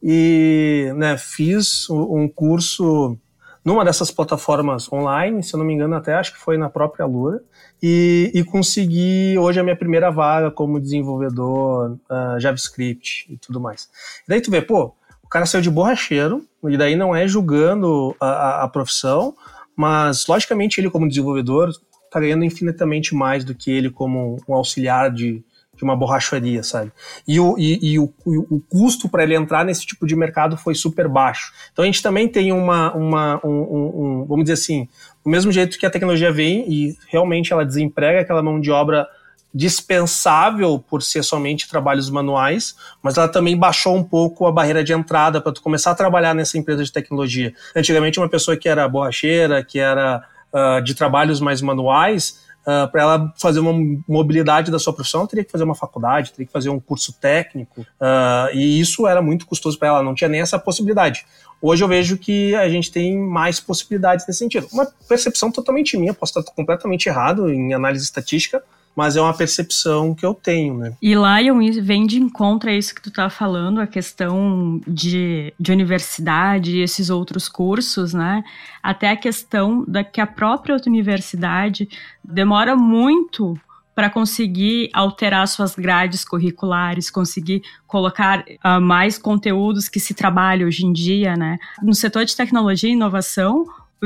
e 0.01 0.91
né, 0.95 1.17
fiz 1.17 1.89
um 1.89 2.27
curso 2.27 3.17
numa 3.63 3.83
dessas 3.83 4.11
plataformas 4.11 4.91
online, 4.91 5.43
se 5.43 5.53
eu 5.53 5.57
não 5.57 5.65
me 5.65 5.73
engano, 5.73 5.95
até 5.95 6.15
acho 6.15 6.33
que 6.33 6.39
foi 6.39 6.57
na 6.57 6.69
própria 6.69 7.05
Lura, 7.05 7.41
e, 7.81 8.31
e 8.33 8.43
consegui 8.43 9.37
hoje 9.37 9.59
a 9.59 9.63
minha 9.63 9.75
primeira 9.75 10.09
vaga 10.09 10.49
como 10.49 10.79
desenvolvedor 10.79 11.97
uh, 12.09 12.39
JavaScript 12.39 13.31
e 13.31 13.37
tudo 13.37 13.59
mais. 13.59 13.89
E 14.25 14.29
daí 14.29 14.41
tu 14.41 14.49
vê, 14.51 14.61
pô, 14.61 14.93
o 15.23 15.27
cara 15.29 15.45
saiu 15.45 15.61
de 15.61 15.69
borracheiro, 15.69 16.45
e 16.63 16.77
daí 16.77 16.95
não 16.95 17.15
é 17.15 17.27
julgando 17.27 18.15
a, 18.19 18.27
a, 18.27 18.63
a 18.63 18.67
profissão, 18.67 19.35
mas 19.75 20.25
logicamente 20.27 20.79
ele 20.79 20.89
como 20.89 21.07
desenvolvedor 21.07 21.69
está 22.05 22.19
ganhando 22.19 22.43
infinitamente 22.43 23.13
mais 23.13 23.43
do 23.43 23.53
que 23.53 23.69
ele 23.69 23.89
como 23.89 24.37
um 24.47 24.53
auxiliar 24.53 25.11
de, 25.11 25.43
de 25.77 25.83
uma 25.83 25.95
borracharia, 25.95 26.63
sabe? 26.63 26.91
E 27.27 27.39
o, 27.39 27.55
e, 27.57 27.93
e 27.93 27.99
o, 27.99 28.11
o 28.25 28.59
custo 28.67 29.07
para 29.07 29.23
ele 29.23 29.35
entrar 29.35 29.63
nesse 29.63 29.85
tipo 29.85 30.05
de 30.07 30.15
mercado 30.15 30.57
foi 30.57 30.73
super 30.73 31.07
baixo. 31.07 31.53
Então 31.71 31.83
a 31.83 31.85
gente 31.85 32.01
também 32.01 32.27
tem 32.27 32.51
uma, 32.51 32.93
uma 32.93 33.39
um, 33.45 33.49
um, 33.49 34.21
um, 34.21 34.25
vamos 34.25 34.45
dizer 34.45 34.53
assim, 34.53 34.89
do 35.23 35.29
mesmo 35.29 35.51
jeito 35.51 35.77
que 35.77 35.85
a 35.85 35.89
tecnologia 35.89 36.31
vem 36.31 36.65
e 36.67 36.97
realmente 37.07 37.53
ela 37.53 37.63
desemprega 37.63 38.21
aquela 38.21 38.41
mão 38.41 38.59
de 38.59 38.71
obra 38.71 39.07
dispensável 39.53 40.77
por 40.77 41.01
ser 41.01 41.23
somente 41.23 41.69
trabalhos 41.69 42.09
manuais, 42.09 42.75
mas 43.01 43.17
ela 43.17 43.27
também 43.27 43.57
baixou 43.57 43.95
um 43.95 44.03
pouco 44.03 44.45
a 44.45 44.51
barreira 44.51 44.83
de 44.83 44.93
entrada 44.93 45.41
para 45.41 45.51
tu 45.51 45.61
começar 45.61 45.91
a 45.91 45.95
trabalhar 45.95 46.35
nessa 46.35 46.57
empresa 46.57 46.83
de 46.83 46.91
tecnologia. 46.91 47.53
Antigamente 47.75 48.19
uma 48.19 48.29
pessoa 48.29 48.57
que 48.57 48.67
era 48.67 48.87
borracheira, 48.87 49.63
que 49.63 49.79
era 49.79 50.23
uh, 50.53 50.81
de 50.81 50.93
trabalhos 50.93 51.39
mais 51.39 51.61
manuais, 51.61 52.45
Uh, 52.67 52.83
ah, 52.83 52.87
para 52.87 53.01
ela 53.01 53.33
fazer 53.37 53.61
uma 53.61 53.71
mobilidade 54.05 54.69
da 54.69 54.77
sua 54.77 54.91
profissão, 54.91 55.25
teria 55.25 55.45
que 55.45 55.51
fazer 55.51 55.63
uma 55.63 55.73
faculdade, 55.73 56.31
teria 56.31 56.45
que 56.45 56.51
fazer 56.51 56.69
um 56.69 56.81
curso 56.81 57.13
técnico, 57.13 57.79
uh, 57.81 58.53
e 58.53 58.79
isso 58.79 59.07
era 59.07 59.21
muito 59.21 59.45
custoso 59.45 59.79
para 59.79 59.87
ela, 59.87 60.03
não 60.03 60.13
tinha 60.13 60.27
nem 60.27 60.41
essa 60.41 60.59
possibilidade. 60.59 61.25
Hoje 61.61 61.83
eu 61.83 61.87
vejo 61.87 62.17
que 62.17 62.53
a 62.55 62.67
gente 62.67 62.91
tem 62.91 63.17
mais 63.17 63.59
possibilidades 63.59 64.27
nesse 64.27 64.39
sentido. 64.39 64.67
Uma 64.71 64.85
percepção 65.07 65.49
totalmente 65.49 65.97
minha, 65.97 66.13
posso 66.13 66.37
estar 66.37 66.51
completamente 66.51 67.07
errado 67.07 67.49
em 67.49 67.73
análise 67.73 68.03
estatística, 68.03 68.61
mas 68.97 69.15
é 69.15 69.21
uma 69.21 69.33
percepção 69.33 70.15
que 70.15 70.25
eu 70.25 70.33
tenho, 70.33 70.75
né? 70.75 70.93
E 70.99 71.13
Lion 71.13 71.59
vem 71.83 72.07
de 72.07 72.19
encontro 72.19 72.67
a 72.67 72.73
isso 72.73 72.95
que 72.95 73.01
tu 73.01 73.11
tá 73.11 73.29
falando, 73.29 73.79
a 73.79 73.85
questão 73.85 74.81
de, 74.87 75.53
de 75.59 75.71
universidade 75.71 76.75
e 76.75 76.81
esses 76.81 77.11
outros 77.11 77.47
cursos, 77.47 78.11
né? 78.11 78.43
Até 78.81 79.11
a 79.11 79.15
questão 79.15 79.85
da 79.87 80.03
que 80.03 80.19
a 80.19 80.25
própria 80.25 80.75
universidade 80.87 81.87
demora 82.23 82.75
muito 82.75 83.55
para 83.93 84.09
conseguir 84.09 84.89
alterar 84.93 85.47
suas 85.47 85.75
grades 85.75 86.25
curriculares, 86.25 87.11
conseguir 87.11 87.61
colocar 87.85 88.43
uh, 88.65 88.81
mais 88.81 89.19
conteúdos 89.19 89.87
que 89.87 89.99
se 89.99 90.15
trabalha 90.15 90.65
hoje 90.65 90.87
em 90.87 90.91
dia, 90.91 91.35
né? 91.35 91.59
No 91.83 91.93
setor 91.93 92.25
de 92.25 92.35
tecnologia 92.35 92.89
e 92.89 92.93
inovação, 92.93 93.63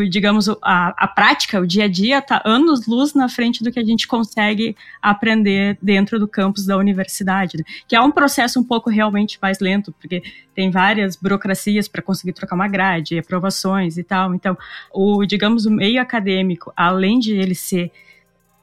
digamos, 0.09 0.47
a, 0.61 0.93
a 0.97 1.07
prática, 1.07 1.59
o 1.59 1.67
dia 1.67 1.83
a 1.83 1.87
dia, 1.87 2.19
está 2.19 2.41
anos 2.45 2.87
luz 2.87 3.13
na 3.13 3.27
frente 3.27 3.63
do 3.63 3.71
que 3.71 3.79
a 3.79 3.83
gente 3.83 4.07
consegue 4.07 4.75
aprender 5.01 5.77
dentro 5.81 6.17
do 6.17 6.27
campus 6.27 6.65
da 6.65 6.77
universidade, 6.77 7.57
né? 7.57 7.63
que 7.87 7.95
é 7.95 8.01
um 8.01 8.11
processo 8.11 8.59
um 8.59 8.63
pouco 8.63 8.89
realmente 8.89 9.37
mais 9.41 9.59
lento, 9.59 9.93
porque 9.99 10.23
tem 10.55 10.71
várias 10.71 11.15
burocracias 11.15 11.87
para 11.87 12.01
conseguir 12.01 12.33
trocar 12.33 12.55
uma 12.55 12.67
grade, 12.67 13.19
aprovações 13.19 13.97
e 13.97 14.03
tal. 14.03 14.33
Então, 14.33 14.57
o, 14.93 15.25
digamos, 15.25 15.65
o 15.65 15.71
meio 15.71 16.01
acadêmico, 16.01 16.71
além 16.75 17.19
de 17.19 17.33
ele 17.33 17.55
ser 17.55 17.91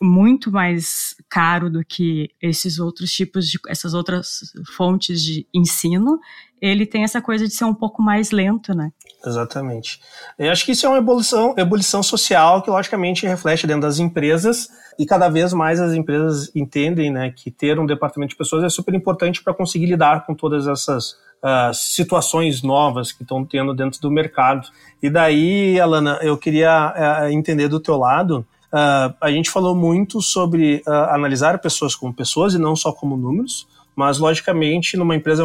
muito 0.00 0.50
mais 0.50 1.14
caro 1.28 1.70
do 1.70 1.84
que 1.84 2.30
esses 2.40 2.78
outros 2.78 3.10
tipos 3.12 3.48
de 3.48 3.58
essas 3.68 3.94
outras 3.94 4.52
fontes 4.76 5.22
de 5.22 5.46
ensino, 5.52 6.18
ele 6.60 6.86
tem 6.86 7.04
essa 7.04 7.20
coisa 7.20 7.46
de 7.46 7.54
ser 7.54 7.64
um 7.64 7.74
pouco 7.74 8.02
mais 8.02 8.30
lento, 8.30 8.74
né? 8.74 8.92
Exatamente. 9.24 10.00
Eu 10.38 10.50
acho 10.50 10.64
que 10.64 10.72
isso 10.72 10.86
é 10.86 10.88
uma 10.88 10.98
evolução, 10.98 11.54
ebulição 11.56 12.02
social 12.02 12.62
que 12.62 12.70
logicamente 12.70 13.26
reflete 13.26 13.66
dentro 13.66 13.82
das 13.82 13.98
empresas 13.98 14.68
e 14.98 15.06
cada 15.06 15.28
vez 15.28 15.52
mais 15.52 15.80
as 15.80 15.92
empresas 15.92 16.50
entendem, 16.54 17.10
né, 17.10 17.32
que 17.34 17.50
ter 17.50 17.78
um 17.78 17.86
departamento 17.86 18.30
de 18.30 18.36
pessoas 18.36 18.64
é 18.64 18.68
super 18.68 18.94
importante 18.94 19.42
para 19.42 19.54
conseguir 19.54 19.86
lidar 19.86 20.26
com 20.26 20.34
todas 20.34 20.66
essas 20.66 21.12
uh, 21.42 21.72
situações 21.72 22.62
novas 22.62 23.12
que 23.12 23.22
estão 23.22 23.44
tendo 23.44 23.74
dentro 23.74 24.00
do 24.00 24.10
mercado. 24.10 24.68
E 25.02 25.08
daí, 25.08 25.78
Alana, 25.80 26.18
eu 26.22 26.36
queria 26.36 26.94
uh, 27.24 27.28
entender 27.28 27.68
do 27.68 27.80
teu 27.80 27.96
lado 27.96 28.46
Uh, 28.72 29.14
a 29.20 29.30
gente 29.30 29.50
falou 29.50 29.74
muito 29.74 30.20
sobre 30.20 30.82
uh, 30.86 30.90
analisar 31.10 31.58
pessoas 31.58 31.94
como 31.94 32.12
pessoas 32.12 32.54
e 32.54 32.58
não 32.58 32.76
só 32.76 32.92
como 32.92 33.16
números, 33.16 33.66
mas 33.96 34.18
logicamente 34.18 34.96
numa 34.96 35.16
empresa 35.16 35.44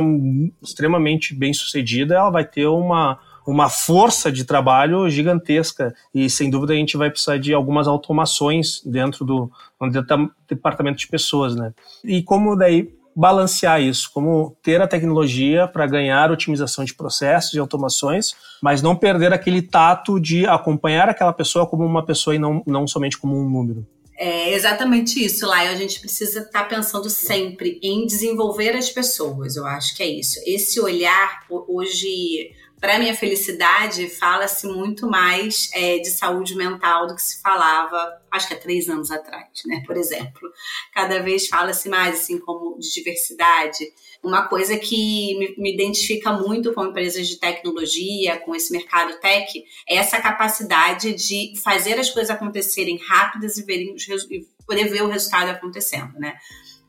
extremamente 0.61 1.33
bem 1.33 1.53
sucedida 1.53 2.15
ela 2.15 2.29
vai 2.29 2.45
ter 2.45 2.67
uma, 2.67 3.17
uma 3.47 3.69
força 3.69 4.31
de 4.31 4.43
trabalho 4.43 5.09
gigantesca 5.09 5.95
e 6.13 6.29
sem 6.29 6.49
dúvida 6.49 6.73
a 6.73 6.75
gente 6.75 6.97
vai 6.97 7.09
precisar 7.09 7.37
de 7.37 7.53
algumas 7.53 7.87
automações 7.87 8.81
dentro 8.85 9.23
do, 9.25 9.49
do 9.79 10.31
departamento 10.47 10.99
de 10.99 11.07
pessoas, 11.07 11.55
né? 11.55 11.73
E 12.03 12.21
como 12.21 12.55
daí 12.55 12.93
balancear 13.15 13.81
isso, 13.81 14.09
como 14.13 14.55
ter 14.61 14.81
a 14.81 14.87
tecnologia 14.87 15.67
para 15.67 15.85
ganhar 15.87 16.31
otimização 16.31 16.83
de 16.83 16.93
processos 16.93 17.53
e 17.53 17.59
automações, 17.59 18.35
mas 18.61 18.81
não 18.81 18.95
perder 18.95 19.33
aquele 19.33 19.61
tato 19.61 20.19
de 20.19 20.45
acompanhar 20.45 21.09
aquela 21.09 21.33
pessoa 21.33 21.67
como 21.67 21.85
uma 21.85 22.05
pessoa 22.05 22.35
e 22.35 22.39
não, 22.39 22.63
não 22.65 22.87
somente 22.87 23.17
como 23.17 23.37
um 23.37 23.49
número. 23.49 23.85
É 24.15 24.53
exatamente 24.53 25.23
isso, 25.23 25.45
Lai. 25.45 25.67
A 25.67 25.75
gente 25.75 25.99
precisa 25.99 26.41
estar 26.41 26.63
tá 26.63 26.65
pensando 26.65 27.09
sempre 27.09 27.79
em 27.81 28.05
desenvolver 28.05 28.75
as 28.75 28.89
pessoas. 28.89 29.55
Eu 29.55 29.65
acho 29.65 29.95
que 29.95 30.03
é 30.03 30.07
isso. 30.07 30.39
Esse 30.45 30.79
olhar 30.79 31.45
hoje 31.49 32.51
para 32.83 32.99
minha 32.99 33.15
felicidade, 33.15 34.09
fala-se 34.09 34.67
muito 34.67 35.09
mais 35.09 35.69
é, 35.73 35.99
de 35.99 36.09
saúde 36.09 36.53
mental 36.53 37.07
do 37.07 37.15
que 37.15 37.21
se 37.21 37.41
falava, 37.41 38.21
acho 38.29 38.45
que 38.45 38.55
há 38.55 38.59
três 38.59 38.89
anos 38.89 39.09
atrás, 39.09 39.47
né? 39.65 39.81
Por 39.87 39.95
exemplo. 39.95 40.51
Cada 40.93 41.21
vez 41.21 41.47
fala-se 41.47 41.87
mais, 41.87 42.19
assim, 42.19 42.37
como 42.37 42.77
de 42.77 42.93
diversidade. 42.93 43.85
Uma 44.21 44.49
coisa 44.49 44.77
que 44.77 45.37
me, 45.39 45.55
me, 45.57 45.73
identifica 45.73 46.33
muito 46.33 46.73
com 46.73 46.83
empresas 46.83 47.25
de 47.25 47.37
tecnologia, 47.37 48.37
com 48.39 48.53
esse 48.53 48.73
mercado 48.73 49.17
tech, 49.21 49.63
é 49.87 49.95
essa 49.95 50.21
capacidade 50.21 51.13
de 51.13 51.53
fazer 51.63 51.97
as 51.97 52.09
coisas 52.09 52.31
acontecerem 52.31 52.97
rápidas 52.97 53.57
e, 53.57 53.63
verem, 53.63 53.95
e 54.29 54.45
poder 54.67 54.89
ver 54.89 55.03
o 55.03 55.07
resultado 55.07 55.51
acontecendo, 55.51 56.19
né? 56.19 56.35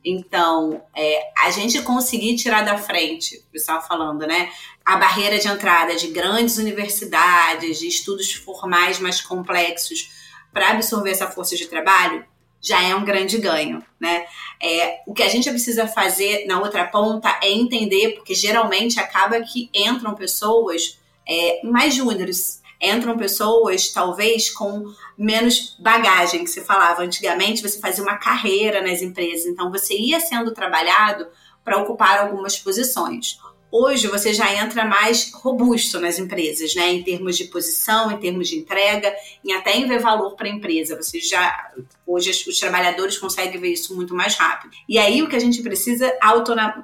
Então, 0.05 0.83
é, 0.95 1.31
a 1.35 1.49
gente 1.49 1.81
conseguir 1.81 2.35
tirar 2.35 2.63
da 2.63 2.77
frente, 2.77 3.43
o 3.49 3.51
pessoal 3.51 3.81
falando, 3.81 4.27
né? 4.27 4.51
A 4.85 4.97
barreira 4.97 5.39
de 5.39 5.47
entrada 5.47 5.95
de 5.95 6.09
grandes 6.09 6.57
universidades, 6.57 7.79
de 7.79 7.87
estudos 7.87 8.31
formais 8.33 8.99
mais 8.99 9.19
complexos 9.19 10.11
para 10.53 10.69
absorver 10.69 11.09
essa 11.09 11.27
força 11.27 11.55
de 11.55 11.65
trabalho, 11.65 12.23
já 12.61 12.81
é 12.83 12.95
um 12.95 13.03
grande 13.03 13.39
ganho, 13.39 13.83
né? 13.99 14.25
É, 14.61 15.01
o 15.07 15.13
que 15.13 15.23
a 15.23 15.27
gente 15.27 15.49
precisa 15.49 15.87
fazer 15.87 16.45
na 16.45 16.59
outra 16.59 16.85
ponta 16.85 17.39
é 17.41 17.51
entender, 17.51 18.11
porque 18.15 18.35
geralmente 18.35 18.99
acaba 18.99 19.41
que 19.41 19.69
entram 19.73 20.13
pessoas 20.13 20.99
é, 21.27 21.61
mais 21.63 21.95
júniores, 21.95 22.61
entram 22.81 23.17
pessoas 23.17 23.89
talvez 23.89 24.49
com 24.49 24.85
menos 25.17 25.75
bagagem 25.79 26.43
que 26.43 26.49
se 26.49 26.61
falava. 26.61 27.03
Antigamente 27.03 27.61
você 27.61 27.79
fazia 27.79 28.03
uma 28.03 28.17
carreira 28.17 28.81
nas 28.81 29.01
empresas, 29.01 29.45
então 29.45 29.71
você 29.71 29.97
ia 29.97 30.19
sendo 30.19 30.53
trabalhado 30.53 31.27
para 31.63 31.77
ocupar 31.77 32.19
algumas 32.19 32.57
posições. 32.57 33.39
Hoje 33.77 34.07
você 34.07 34.33
já 34.33 34.53
entra 34.53 34.85
mais 34.85 35.33
robusto 35.33 35.99
nas 35.99 36.17
empresas, 36.17 36.73
né? 36.75 36.93
Em 36.93 37.03
termos 37.03 37.35
de 37.35 37.45
posição, 37.45 38.09
em 38.09 38.17
termos 38.17 38.47
de 38.47 38.57
entrega, 38.57 39.13
em 39.43 39.51
até 39.51 39.75
em 39.75 39.85
ver 39.85 39.99
valor 39.99 40.35
para 40.35 40.47
a 40.47 40.49
empresa. 40.49 40.95
Você 40.95 41.19
já 41.19 41.73
hoje 42.07 42.29
os 42.47 42.57
trabalhadores 42.57 43.17
conseguem 43.17 43.59
ver 43.59 43.73
isso 43.73 43.93
muito 43.93 44.15
mais 44.15 44.35
rápido. 44.35 44.71
E 44.87 44.97
aí 44.97 45.21
o 45.21 45.27
que 45.27 45.35
a 45.35 45.39
gente 45.39 45.61
precisa, 45.61 46.15
a 46.21 46.29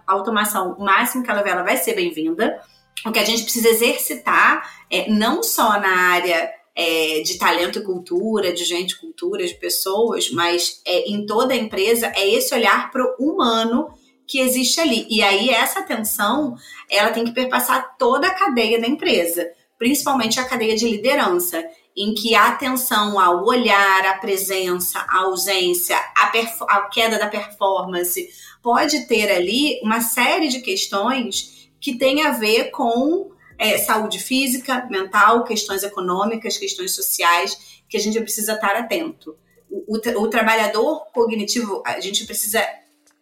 automação, 0.08 0.74
o 0.74 0.84
máximo 0.84 1.24
que 1.24 1.32
ela, 1.32 1.64
vai 1.64 1.78
ser 1.78 1.96
bem-vinda. 1.96 2.60
O 3.06 3.12
que 3.12 3.20
a 3.20 3.26
gente 3.26 3.44
precisa 3.44 3.70
exercitar 3.70 4.70
é 4.90 5.10
não 5.10 5.42
só 5.42 5.80
na 5.80 6.12
área 6.12 6.52
é, 6.76 7.22
de 7.22 7.38
talento 7.38 7.80
e 7.80 7.84
cultura, 7.84 8.54
de 8.54 8.64
gente, 8.64 9.00
cultura, 9.00 9.46
de 9.46 9.56
pessoas, 9.56 10.32
mas 10.32 10.82
é, 10.86 11.10
em 11.10 11.26
toda 11.26 11.54
a 11.54 11.58
empresa 11.58 12.12
é 12.16 12.30
esse 12.30 12.54
olhar 12.54 12.92
para 12.92 13.04
o 13.04 13.32
humano 13.32 13.90
que 14.28 14.40
existe 14.40 14.80
ali. 14.80 15.06
E 15.10 15.22
aí 15.22 15.50
essa 15.50 15.80
atenção, 15.80 16.56
ela 16.90 17.12
tem 17.12 17.26
que 17.26 17.34
perpassar 17.34 17.98
toda 17.98 18.28
a 18.28 18.34
cadeia 18.34 18.80
da 18.80 18.88
empresa, 18.88 19.50
principalmente 19.78 20.40
a 20.40 20.46
cadeia 20.46 20.76
de 20.76 20.88
liderança, 20.88 21.64
em 21.98 22.14
que 22.14 22.34
a 22.34 22.48
atenção 22.48 23.20
ao 23.20 23.44
olhar, 23.46 24.06
a 24.06 24.18
presença, 24.20 25.06
a 25.10 25.24
ausência, 25.24 25.98
a 26.16 26.82
queda 26.84 27.20
da 27.20 27.28
performance, 27.28 28.30
pode 28.64 29.08
ter 29.08 29.30
ali 29.30 29.80
uma 29.84 30.00
série 30.00 30.48
de 30.48 30.62
questões 30.62 31.61
que 31.82 31.98
tem 31.98 32.24
a 32.24 32.32
ver 32.32 32.70
com 32.70 33.32
é, 33.58 33.78
saúde 33.80 34.20
física, 34.20 34.88
mental, 34.90 35.44
questões 35.44 35.84
econômicas, 35.84 36.58
questões 36.58 36.96
sociais, 36.96 37.84
que 37.90 37.98
a 37.98 38.00
gente 38.00 38.20
precisa 38.22 38.54
estar 38.54 38.76
atento. 38.76 39.36
O, 39.70 39.98
o, 39.98 40.22
o 40.24 40.28
trabalhador 40.30 41.08
cognitivo, 41.14 41.84
a 41.86 42.00
gente 42.00 42.26
precisa, 42.26 42.66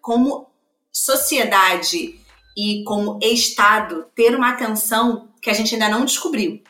como 0.01 0.47
sociedade 0.91 2.19
e 2.57 2.83
como 2.83 3.17
Estado, 3.21 4.05
ter 4.13 4.35
uma 4.35 4.49
atenção 4.49 5.29
que 5.41 5.49
a 5.49 5.53
gente 5.53 5.73
ainda 5.73 5.89
não 5.89 6.05
descobriu. 6.05 6.61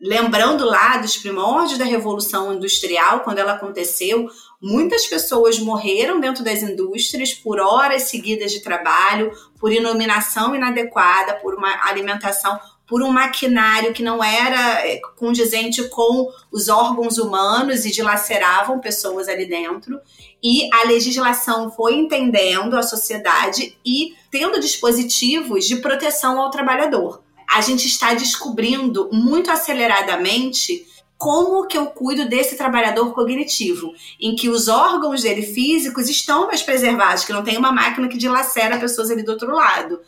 Lembrando 0.00 0.64
lá 0.64 0.96
dos 0.96 1.16
primórdios 1.16 1.78
da 1.78 1.84
Revolução 1.84 2.54
Industrial, 2.54 3.20
quando 3.20 3.38
ela 3.38 3.52
aconteceu, 3.52 4.28
muitas 4.60 5.06
pessoas 5.06 5.58
morreram 5.58 6.20
dentro 6.20 6.44
das 6.44 6.62
indústrias 6.62 7.32
por 7.32 7.58
horas 7.58 8.04
seguidas 8.04 8.52
de 8.52 8.60
trabalho, 8.60 9.32
por 9.58 9.72
iluminação 9.72 10.54
inadequada, 10.54 11.34
por 11.34 11.54
uma 11.54 11.88
alimentação 11.88 12.58
por 12.90 13.04
um 13.04 13.12
maquinário 13.12 13.92
que 13.92 14.02
não 14.02 14.22
era 14.22 14.84
eh, 14.84 15.00
condizente 15.16 15.88
com 15.90 16.28
os 16.50 16.68
órgãos 16.68 17.18
humanos 17.18 17.84
e 17.86 17.92
dilaceravam 17.92 18.80
pessoas 18.80 19.28
ali 19.28 19.46
dentro. 19.46 20.00
E 20.42 20.68
a 20.74 20.88
legislação 20.88 21.70
foi 21.70 21.94
entendendo 21.94 22.76
a 22.76 22.82
sociedade 22.82 23.78
e 23.86 24.16
tendo 24.28 24.58
dispositivos 24.58 25.66
de 25.66 25.76
proteção 25.76 26.40
ao 26.40 26.50
trabalhador. 26.50 27.22
A 27.48 27.60
gente 27.60 27.86
está 27.86 28.12
descobrindo 28.12 29.08
muito 29.12 29.52
aceleradamente 29.52 30.84
como 31.20 31.66
que 31.66 31.76
eu 31.76 31.86
cuido 31.86 32.26
desse 32.26 32.56
trabalhador 32.56 33.12
cognitivo, 33.12 33.92
em 34.18 34.34
que 34.34 34.48
os 34.48 34.68
órgãos 34.68 35.22
dele 35.22 35.42
físicos 35.42 36.08
estão 36.08 36.46
mais 36.46 36.62
preservados, 36.62 37.24
que 37.24 37.32
não 37.32 37.44
tem 37.44 37.58
uma 37.58 37.70
máquina 37.70 38.08
que 38.08 38.16
dilacera 38.16 38.78
pessoas 38.78 39.10
ali 39.10 39.22
do 39.22 39.32
outro 39.32 39.54
lado 39.54 40.00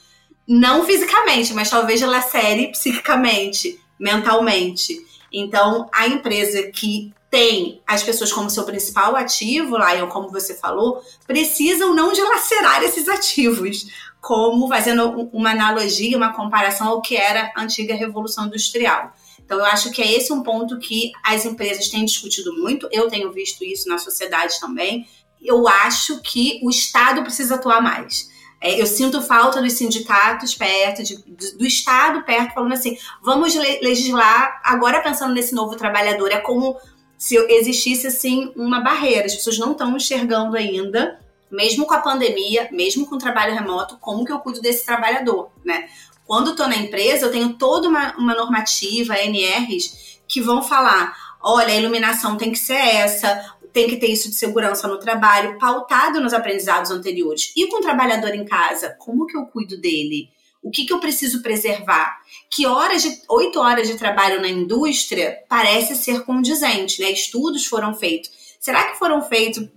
não 0.46 0.85
fisicamente, 0.85 1.55
mas 1.55 1.70
talvez 1.70 2.01
série 2.22 2.68
psiquicamente, 2.72 3.81
mentalmente. 3.98 5.05
Então, 5.33 5.88
a 5.92 6.07
empresa 6.07 6.64
que 6.64 7.12
tem 7.31 7.81
as 7.87 8.03
pessoas 8.03 8.33
como 8.33 8.51
seu 8.51 8.64
principal 8.64 9.16
ativo, 9.16 9.79
Lion, 9.79 10.09
como 10.09 10.29
você 10.29 10.55
falou, 10.55 11.03
precisam 11.27 11.94
não 11.94 12.12
dilacerar 12.12 12.83
esses 12.83 13.09
ativos, 13.09 13.87
como 14.20 14.68
fazendo 14.68 15.31
uma 15.33 15.51
analogia, 15.51 16.16
uma 16.16 16.35
comparação 16.35 16.88
ao 16.88 17.01
que 17.01 17.16
era 17.16 17.51
a 17.57 17.62
antiga 17.62 17.94
Revolução 17.94 18.46
Industrial. 18.46 19.12
Então, 19.53 19.61
eu 19.61 19.67
acho 19.67 19.91
que 19.91 20.01
é 20.01 20.11
esse 20.11 20.33
um 20.33 20.43
ponto 20.43 20.79
que 20.79 21.12
as 21.23 21.45
empresas 21.45 21.91
têm 21.91 22.07
discutido 22.07 22.55
muito, 22.55 22.88
eu 22.91 23.11
tenho 23.11 23.31
visto 23.31 23.62
isso 23.62 23.87
na 23.87 23.99
sociedade 23.99 24.59
também. 24.59 25.07
Eu 25.43 25.69
acho 25.69 26.23
que 26.23 26.59
o 26.62 26.71
Estado 26.71 27.23
precisa 27.23 27.57
atuar 27.57 27.83
mais. 27.83 28.31
É, 28.62 28.81
eu 28.81 28.87
sinto 28.87 29.21
falta 29.21 29.61
dos 29.61 29.75
sindicatos 29.75 30.55
perto, 30.55 31.03
de, 31.03 31.17
do 31.59 31.67
Estado 31.67 32.23
perto, 32.23 32.55
falando 32.55 32.73
assim: 32.73 32.97
vamos 33.23 33.55
legislar 33.55 34.59
agora 34.65 35.03
pensando 35.03 35.35
nesse 35.35 35.55
novo 35.55 35.77
trabalhador. 35.77 36.31
É 36.31 36.38
como 36.38 36.79
se 37.19 37.37
existisse 37.37 38.07
assim 38.07 38.55
uma 38.57 38.81
barreira. 38.81 39.27
As 39.27 39.35
pessoas 39.35 39.59
não 39.59 39.73
estão 39.73 39.95
enxergando 39.95 40.57
ainda, 40.57 41.21
mesmo 41.51 41.85
com 41.85 41.93
a 41.93 42.01
pandemia, 42.01 42.71
mesmo 42.73 43.05
com 43.05 43.17
o 43.17 43.19
trabalho 43.19 43.53
remoto, 43.53 43.99
como 44.01 44.25
que 44.25 44.33
eu 44.33 44.38
cuido 44.38 44.62
desse 44.62 44.87
trabalhador, 44.87 45.51
né? 45.62 45.91
Quando 46.27 46.53
estou 46.53 46.69
na 46.69 46.77
empresa, 46.77 47.27
eu 47.27 47.33
tenho 47.33 47.55
toda 47.55 47.89
uma, 47.89 48.17
uma 48.17 48.35
normativa, 48.35 49.19
NRs, 49.19 50.21
que 50.27 50.41
vão 50.41 50.63
falar: 50.63 51.17
olha, 51.43 51.75
a 51.75 51.77
iluminação 51.77 52.37
tem 52.37 52.53
que 52.53 52.59
ser 52.59 52.75
essa, 52.75 53.55
tem 53.73 53.89
que 53.89 53.97
ter 53.97 54.09
isso 54.09 54.29
de 54.29 54.37
segurança 54.37 54.87
no 54.87 54.99
trabalho, 54.99 55.59
pautado 55.59 56.21
nos 56.21 56.33
aprendizados 56.33 56.91
anteriores. 56.91 57.53
E 57.57 57.67
com 57.69 57.79
o 57.79 57.83
trabalhador 57.83 58.35
em 58.35 58.45
casa, 58.45 58.97
como 58.99 59.27
que 59.27 59.37
eu 59.37 59.47
cuido 59.47 59.77
dele? 59.79 60.31
O 60.63 60.71
que, 60.71 60.85
que 60.85 60.93
eu 60.93 61.01
preciso 61.01 61.43
preservar? 61.43 62.21
Que 62.49 62.67
horas 62.67 63.03
de 63.03 63.21
oito 63.29 63.59
horas 63.59 63.89
de 63.89 63.97
trabalho 63.97 64.41
na 64.41 64.49
indústria 64.49 65.39
parece 65.49 65.97
ser 65.97 66.25
condizente, 66.25 67.01
né? 67.01 67.11
Estudos 67.11 67.67
foram 67.67 67.95
feitos. 67.95 68.31
Será 68.61 68.91
que 68.91 68.99
foram 68.99 69.23
feitos 69.23 69.69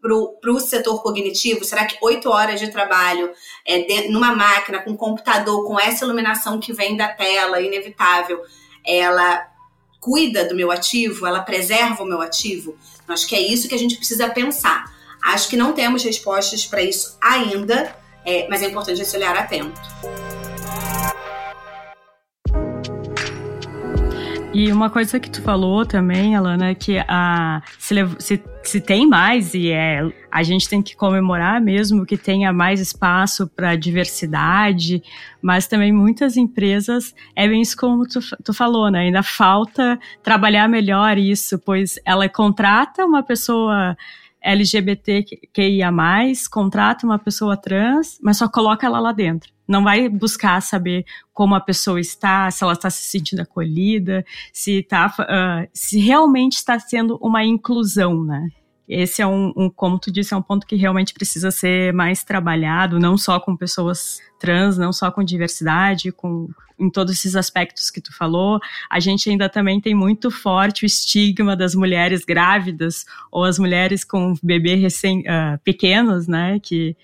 para 0.00 0.52
o 0.52 0.60
setor 0.60 1.02
cognitivo? 1.02 1.64
Será 1.64 1.84
que 1.84 1.98
oito 2.02 2.30
horas 2.30 2.58
de 2.58 2.70
trabalho 2.70 3.30
é, 3.66 3.80
de, 3.82 4.08
numa 4.08 4.34
máquina, 4.34 4.80
com 4.80 4.96
computador, 4.96 5.66
com 5.66 5.78
essa 5.78 6.04
iluminação 6.04 6.58
que 6.58 6.72
vem 6.72 6.96
da 6.96 7.08
tela, 7.08 7.60
inevitável, 7.60 8.40
ela 8.84 9.46
cuida 10.00 10.44
do 10.44 10.54
meu 10.54 10.70
ativo? 10.70 11.26
Ela 11.26 11.42
preserva 11.42 12.02
o 12.02 12.06
meu 12.06 12.20
ativo? 12.20 12.76
Acho 13.06 13.26
que 13.26 13.36
é 13.36 13.40
isso 13.40 13.68
que 13.68 13.74
a 13.74 13.78
gente 13.78 13.96
precisa 13.96 14.28
pensar. 14.30 14.84
Acho 15.22 15.48
que 15.48 15.56
não 15.56 15.72
temos 15.72 16.02
respostas 16.02 16.64
para 16.64 16.82
isso 16.82 17.18
ainda, 17.20 17.94
é, 18.24 18.48
mas 18.48 18.62
é 18.62 18.66
importante 18.66 19.02
esse 19.02 19.16
olhar 19.16 19.36
atento. 19.36 19.80
E 24.62 24.70
uma 24.70 24.90
coisa 24.90 25.18
que 25.18 25.30
tu 25.30 25.40
falou 25.40 25.86
também, 25.86 26.36
Alana, 26.36 26.68
é 26.68 26.74
que 26.74 26.98
a, 27.08 27.62
se, 27.78 27.94
se, 28.18 28.44
se, 28.62 28.78
tem 28.78 29.06
mais, 29.06 29.54
e 29.54 29.70
é, 29.70 30.06
a 30.30 30.42
gente 30.42 30.68
tem 30.68 30.82
que 30.82 30.94
comemorar 30.94 31.58
mesmo 31.62 32.04
que 32.04 32.14
tenha 32.14 32.52
mais 32.52 32.78
espaço 32.78 33.46
para 33.46 33.74
diversidade, 33.74 35.02
mas 35.40 35.66
também 35.66 35.90
muitas 35.90 36.36
empresas, 36.36 37.14
é 37.34 37.48
bem 37.48 37.62
isso 37.62 37.74
como 37.74 38.06
tu, 38.06 38.20
tu 38.44 38.52
falou, 38.52 38.90
né? 38.90 38.98
Ainda 38.98 39.22
falta 39.22 39.98
trabalhar 40.22 40.68
melhor 40.68 41.16
isso, 41.16 41.58
pois 41.58 41.98
ela 42.04 42.28
contrata 42.28 43.06
uma 43.06 43.22
pessoa 43.22 43.96
LGBTQIA+, 44.42 45.90
contrata 46.50 47.06
uma 47.06 47.18
pessoa 47.18 47.56
trans, 47.56 48.18
mas 48.22 48.36
só 48.36 48.46
coloca 48.46 48.86
ela 48.86 49.00
lá 49.00 49.12
dentro. 49.12 49.50
Não 49.70 49.84
vai 49.84 50.08
buscar 50.08 50.60
saber 50.60 51.04
como 51.32 51.54
a 51.54 51.60
pessoa 51.60 52.00
está, 52.00 52.50
se 52.50 52.64
ela 52.64 52.72
está 52.72 52.90
se 52.90 53.04
sentindo 53.04 53.40
acolhida, 53.42 54.24
se, 54.52 54.82
tá, 54.82 55.06
uh, 55.06 55.70
se 55.72 56.00
realmente 56.00 56.54
está 56.54 56.76
sendo 56.80 57.16
uma 57.22 57.44
inclusão, 57.44 58.24
né? 58.24 58.48
Esse 58.92 59.22
é 59.22 59.26
um, 59.26 59.52
um, 59.56 59.70
como 59.70 60.00
tu 60.00 60.10
disse, 60.10 60.34
é 60.34 60.36
um 60.36 60.42
ponto 60.42 60.66
que 60.66 60.74
realmente 60.74 61.14
precisa 61.14 61.52
ser 61.52 61.92
mais 61.92 62.24
trabalhado, 62.24 62.98
não 62.98 63.16
só 63.16 63.38
com 63.38 63.56
pessoas 63.56 64.20
trans, 64.36 64.76
não 64.76 64.92
só 64.92 65.12
com 65.12 65.22
diversidade, 65.22 66.10
com 66.10 66.48
em 66.76 66.90
todos 66.90 67.12
esses 67.12 67.36
aspectos 67.36 67.90
que 67.90 68.00
tu 68.00 68.16
falou. 68.16 68.58
A 68.88 68.98
gente 68.98 69.28
ainda 69.28 69.48
também 69.48 69.80
tem 69.80 69.94
muito 69.94 70.30
forte 70.30 70.84
o 70.84 70.86
estigma 70.86 71.54
das 71.54 71.74
mulheres 71.74 72.24
grávidas 72.24 73.04
ou 73.30 73.44
as 73.44 73.58
mulheres 73.58 74.02
com 74.02 74.34
bebê 74.42 74.76
recém 74.76 75.20
uh, 75.20 75.58
pequenos, 75.62 76.26
né? 76.26 76.58
Que 76.58 76.96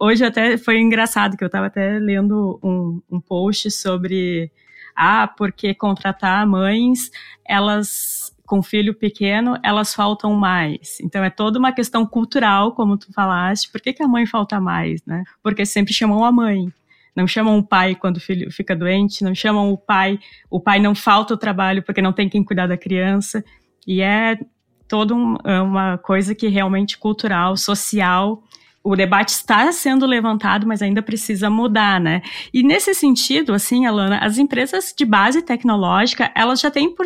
hoje 0.00 0.24
até 0.24 0.56
foi 0.56 0.80
engraçado 0.80 1.36
que 1.36 1.44
eu 1.44 1.48
estava 1.48 1.66
até 1.66 1.98
lendo 1.98 2.58
um, 2.62 3.02
um 3.10 3.20
post 3.20 3.70
sobre 3.70 4.50
ah, 4.96 5.28
porque 5.28 5.74
contratar 5.74 6.44
mães, 6.46 7.10
elas 7.46 8.34
com 8.48 8.62
filho 8.62 8.94
pequeno, 8.94 9.58
elas 9.62 9.94
faltam 9.94 10.32
mais. 10.32 10.98
Então 11.02 11.22
é 11.22 11.28
toda 11.28 11.58
uma 11.58 11.70
questão 11.70 12.06
cultural, 12.06 12.72
como 12.72 12.96
tu 12.96 13.12
falaste. 13.12 13.70
Por 13.70 13.78
que, 13.78 13.92
que 13.92 14.02
a 14.02 14.08
mãe 14.08 14.24
falta 14.24 14.58
mais, 14.58 15.04
né? 15.06 15.22
Porque 15.42 15.66
sempre 15.66 15.92
chamam 15.92 16.24
a 16.24 16.32
mãe. 16.32 16.72
Não 17.14 17.26
chamam 17.26 17.58
o 17.58 17.62
pai 17.62 17.94
quando 17.94 18.16
o 18.16 18.20
filho 18.20 18.50
fica 18.50 18.74
doente, 18.74 19.22
não 19.22 19.34
chamam 19.34 19.70
o 19.70 19.76
pai, 19.76 20.18
o 20.48 20.58
pai 20.58 20.80
não 20.80 20.94
falta 20.94 21.34
o 21.34 21.36
trabalho 21.36 21.82
porque 21.82 22.00
não 22.00 22.12
tem 22.12 22.26
quem 22.28 22.42
cuidar 22.42 22.66
da 22.66 22.78
criança. 22.78 23.44
E 23.86 24.00
é 24.00 24.38
toda 24.88 25.14
um, 25.14 25.36
é 25.44 25.60
uma 25.60 25.98
coisa 25.98 26.34
que 26.34 26.48
realmente 26.48 26.96
cultural, 26.96 27.54
social, 27.54 28.42
o 28.82 28.96
debate 28.96 29.30
está 29.30 29.70
sendo 29.72 30.06
levantado, 30.06 30.66
mas 30.66 30.80
ainda 30.80 31.02
precisa 31.02 31.50
mudar, 31.50 32.00
né? 32.00 32.22
E 32.54 32.62
nesse 32.62 32.94
sentido, 32.94 33.52
assim, 33.52 33.84
Alana, 33.84 34.18
as 34.18 34.38
empresas 34.38 34.94
de 34.96 35.04
base 35.04 35.42
tecnológica, 35.42 36.30
elas 36.34 36.60
já 36.60 36.70
têm 36.70 36.94
por 36.94 37.04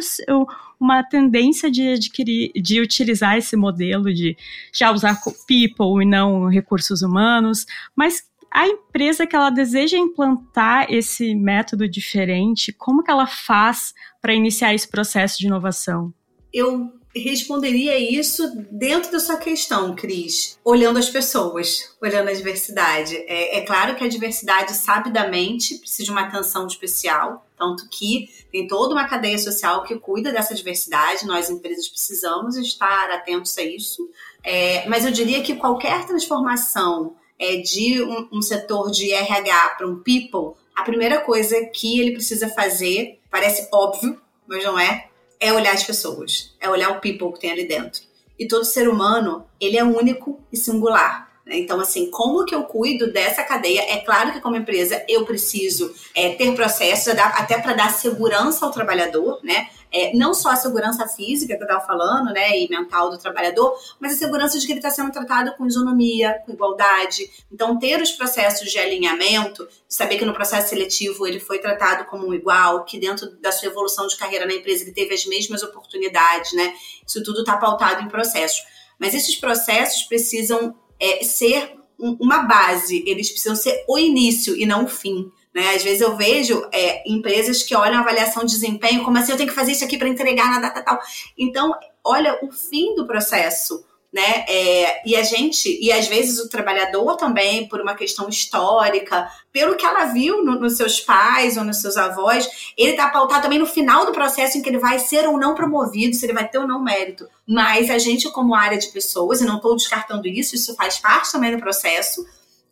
uma 0.83 1.03
tendência 1.03 1.70
de 1.70 1.89
adquirir, 1.89 2.53
de 2.55 2.80
utilizar 2.80 3.37
esse 3.37 3.57
modelo 3.57 4.12
de 4.12 4.37
já 4.72 4.91
usar 4.91 5.18
people 5.47 6.03
e 6.03 6.07
não 6.07 6.49
recursos 6.49 7.03
humanos, 7.03 7.66
mas 7.95 8.22
a 8.51 8.68
empresa 8.68 9.26
que 9.26 9.35
ela 9.35 9.49
deseja 9.49 9.97
implantar 9.97 10.87
esse 10.93 11.35
método 11.35 11.89
diferente, 11.89 12.72
como 12.72 13.03
que 13.03 13.11
ela 13.11 13.26
faz 13.26 13.95
para 14.20 14.35
iniciar 14.35 14.74
esse 14.74 14.89
processo 14.89 15.39
de 15.39 15.47
inovação? 15.47 16.12
Eu 16.53 16.93
responderia 17.15 17.99
isso 17.99 18.43
dentro 18.71 19.13
da 19.13 19.21
sua 19.21 19.37
questão, 19.37 19.95
Cris, 19.95 20.59
olhando 20.65 20.99
as 20.99 21.11
pessoas, 21.11 21.95
olhando 22.01 22.29
a 22.29 22.33
diversidade. 22.33 23.17
É, 23.27 23.59
é, 23.59 23.61
claro 23.63 23.95
que 23.95 24.05
a 24.05 24.09
diversidade, 24.09 24.73
sabidamente, 24.73 25.77
precisa 25.79 26.05
de 26.05 26.11
uma 26.11 26.23
atenção 26.23 26.67
especial, 26.67 27.47
tanto 27.59 27.89
que 27.91 28.31
tem 28.51 28.67
toda 28.67 28.95
uma 28.95 29.07
cadeia 29.07 29.39
social 29.39 29.83
que 29.85 29.99
cuida 29.99 30.33
dessa 30.33 30.55
diversidade, 30.55 31.27
nós, 31.27 31.51
empresas, 31.51 31.89
precisamos 31.89 32.57
estar 32.57 33.11
atentos 33.11 33.57
a 33.59 33.63
isso. 33.63 34.09
É, 34.43 34.89
mas 34.89 35.05
eu 35.05 35.13
diria 35.13 35.43
que 35.43 35.57
qualquer 35.57 36.07
transformação 36.07 37.15
é, 37.39 37.57
de 37.59 38.03
um, 38.03 38.29
um 38.33 38.43
setor 38.43 38.91
de 38.91 39.13
RH 39.13 39.75
para 39.77 39.87
um 39.87 39.97
people, 39.97 40.59
a 40.75 40.83
primeira 40.83 41.21
coisa 41.21 41.67
que 41.67 42.01
ele 42.01 42.13
precisa 42.13 42.49
fazer, 42.49 43.21
parece 43.31 43.69
óbvio, 43.73 44.21
mas 44.47 44.65
não 44.65 44.79
é, 44.79 45.09
é 45.43 45.53
olhar 45.53 45.74
as 45.74 45.82
pessoas, 45.82 46.55
é 46.61 46.70
olhar 46.70 46.90
o 46.90 47.01
people 47.01 47.32
que 47.32 47.40
tem 47.40 47.51
ali 47.51 47.66
dentro. 47.66 48.01
E 48.38 48.47
todo 48.47 48.64
ser 48.64 48.88
humano, 48.88 49.45
ele 49.61 49.76
é 49.76 49.82
único 49.82 50.40
e 50.53 50.57
singular. 50.57 51.28
Né? 51.45 51.59
Então, 51.59 51.80
assim, 51.80 52.09
como 52.12 52.45
que 52.45 52.55
eu 52.55 52.62
cuido 52.62 53.12
dessa 53.12 53.43
cadeia? 53.43 53.80
É 53.93 53.99
claro 53.99 54.32
que, 54.32 54.40
como 54.40 54.55
empresa, 54.55 55.05
eu 55.09 55.24
preciso 55.24 55.93
é, 56.14 56.30
ter 56.30 56.55
processos, 56.55 57.12
até 57.18 57.59
para 57.59 57.72
dar 57.74 57.93
segurança 57.93 58.64
ao 58.64 58.70
trabalhador, 58.70 59.40
né? 59.43 59.68
É, 59.93 60.16
não 60.16 60.32
só 60.32 60.51
a 60.51 60.57
segurança 60.57 61.07
física 61.07 61.55
que 61.55 61.62
eu 61.62 61.66
estava 61.66 61.84
falando, 61.84 62.32
né, 62.32 62.59
e 62.59 62.68
mental 62.68 63.11
do 63.11 63.18
trabalhador, 63.18 63.76
mas 64.01 64.14
a 64.14 64.16
segurança 64.16 64.59
de 64.59 64.66
que 64.66 64.72
ele 64.72 64.78
está 64.78 64.90
sendo 64.90 65.12
tratado 65.12 65.55
com 65.57 65.66
isonomia, 65.66 66.40
com 66.47 66.53
igualdade. 66.53 67.30
Então, 67.53 67.78
ter 67.78 68.01
os 68.01 68.12
processos 68.12 68.70
de 68.70 68.78
alinhamento, 68.78 69.68
saber 69.88 70.16
que 70.16 70.24
no 70.24 70.32
processo 70.32 70.70
seletivo 70.70 71.26
ele 71.26 71.38
foi 71.38 71.59
tratado 71.59 72.07
como 72.07 72.26
um 72.26 72.34
igual, 72.34 72.84
que 72.84 72.99
dentro 72.99 73.30
da 73.40 73.53
sua 73.53 73.68
evolução 73.68 74.07
de 74.07 74.16
carreira 74.16 74.47
na 74.47 74.55
empresa 74.55 74.82
ele 74.82 74.93
teve 74.93 75.14
as 75.14 75.26
mesmas 75.26 75.62
oportunidades, 75.62 76.53
né? 76.55 76.74
Isso 77.07 77.22
tudo 77.22 77.40
está 77.40 77.57
pautado 77.57 78.03
em 78.03 78.09
processos. 78.09 78.62
Mas 78.99 79.14
esses 79.14 79.36
processos 79.36 80.05
precisam 80.05 80.74
é, 80.99 81.22
ser 81.24 81.74
um, 81.99 82.16
uma 82.20 82.45
base, 82.45 83.03
eles 83.07 83.30
precisam 83.30 83.57
ser 83.57 83.84
o 83.88 83.99
início 83.99 84.57
e 84.57 84.64
não 84.64 84.84
o 84.84 84.88
fim. 84.88 85.30
Né? 85.55 85.75
Às 85.75 85.83
vezes 85.83 86.01
eu 86.01 86.17
vejo 86.17 86.67
é, 86.73 87.03
empresas 87.11 87.63
que 87.63 87.75
olham 87.75 87.99
a 87.99 88.01
avaliação 88.01 88.45
de 88.45 88.53
desempenho 88.53 89.05
como 89.05 89.19
assim, 89.19 89.33
eu 89.33 89.37
tenho 89.37 89.49
que 89.49 89.55
fazer 89.55 89.73
isso 89.73 89.85
aqui 89.85 89.99
para 89.99 90.09
entregar 90.09 90.51
na 90.51 90.61
data 90.61 90.83
tal. 90.83 90.99
Então, 91.37 91.75
olha 92.05 92.39
o 92.43 92.51
fim 92.51 92.95
do 92.95 93.07
processo 93.07 93.85
né? 94.13 94.45
É, 94.47 95.09
e 95.09 95.17
a 95.17 95.23
gente, 95.23 95.79
e 95.83 95.91
às 95.91 96.07
vezes 96.07 96.39
o 96.39 96.49
trabalhador 96.49 97.17
também, 97.17 97.67
por 97.67 97.81
uma 97.81 97.95
questão 97.95 98.29
histórica, 98.29 99.27
pelo 99.51 99.75
que 99.75 99.87
ela 99.87 100.05
viu 100.05 100.45
no, 100.45 100.61
nos 100.61 100.77
seus 100.77 101.01
pais 101.01 101.57
ou 101.57 101.65
nos 101.65 101.81
seus 101.81 101.97
avós, 101.97 102.73
ele 102.77 102.91
está 102.91 103.09
pautado 103.09 103.43
também 103.43 103.59
no 103.59 103.65
final 103.65 104.05
do 104.05 104.13
processo 104.13 104.59
em 104.59 104.63
que 104.63 104.69
ele 104.69 104.79
vai 104.79 104.99
ser 104.99 105.27
ou 105.27 105.39
não 105.39 105.55
promovido, 105.55 106.15
se 106.15 106.27
ele 106.27 106.35
vai 106.35 106.47
ter 106.47 106.59
ou 106.59 106.69
não 106.69 106.83
mérito. 106.83 107.27
Mas 107.49 107.89
a 107.89 107.97
gente, 107.97 108.31
como 108.31 108.55
área 108.55 108.77
de 108.77 108.89
pessoas, 108.89 109.41
e 109.41 109.47
não 109.47 109.57
estou 109.57 109.75
descartando 109.75 110.29
isso, 110.29 110.55
isso 110.55 110.75
faz 110.75 110.99
parte 110.99 111.33
também 111.33 111.57
do 111.57 111.63
processo, 111.63 112.23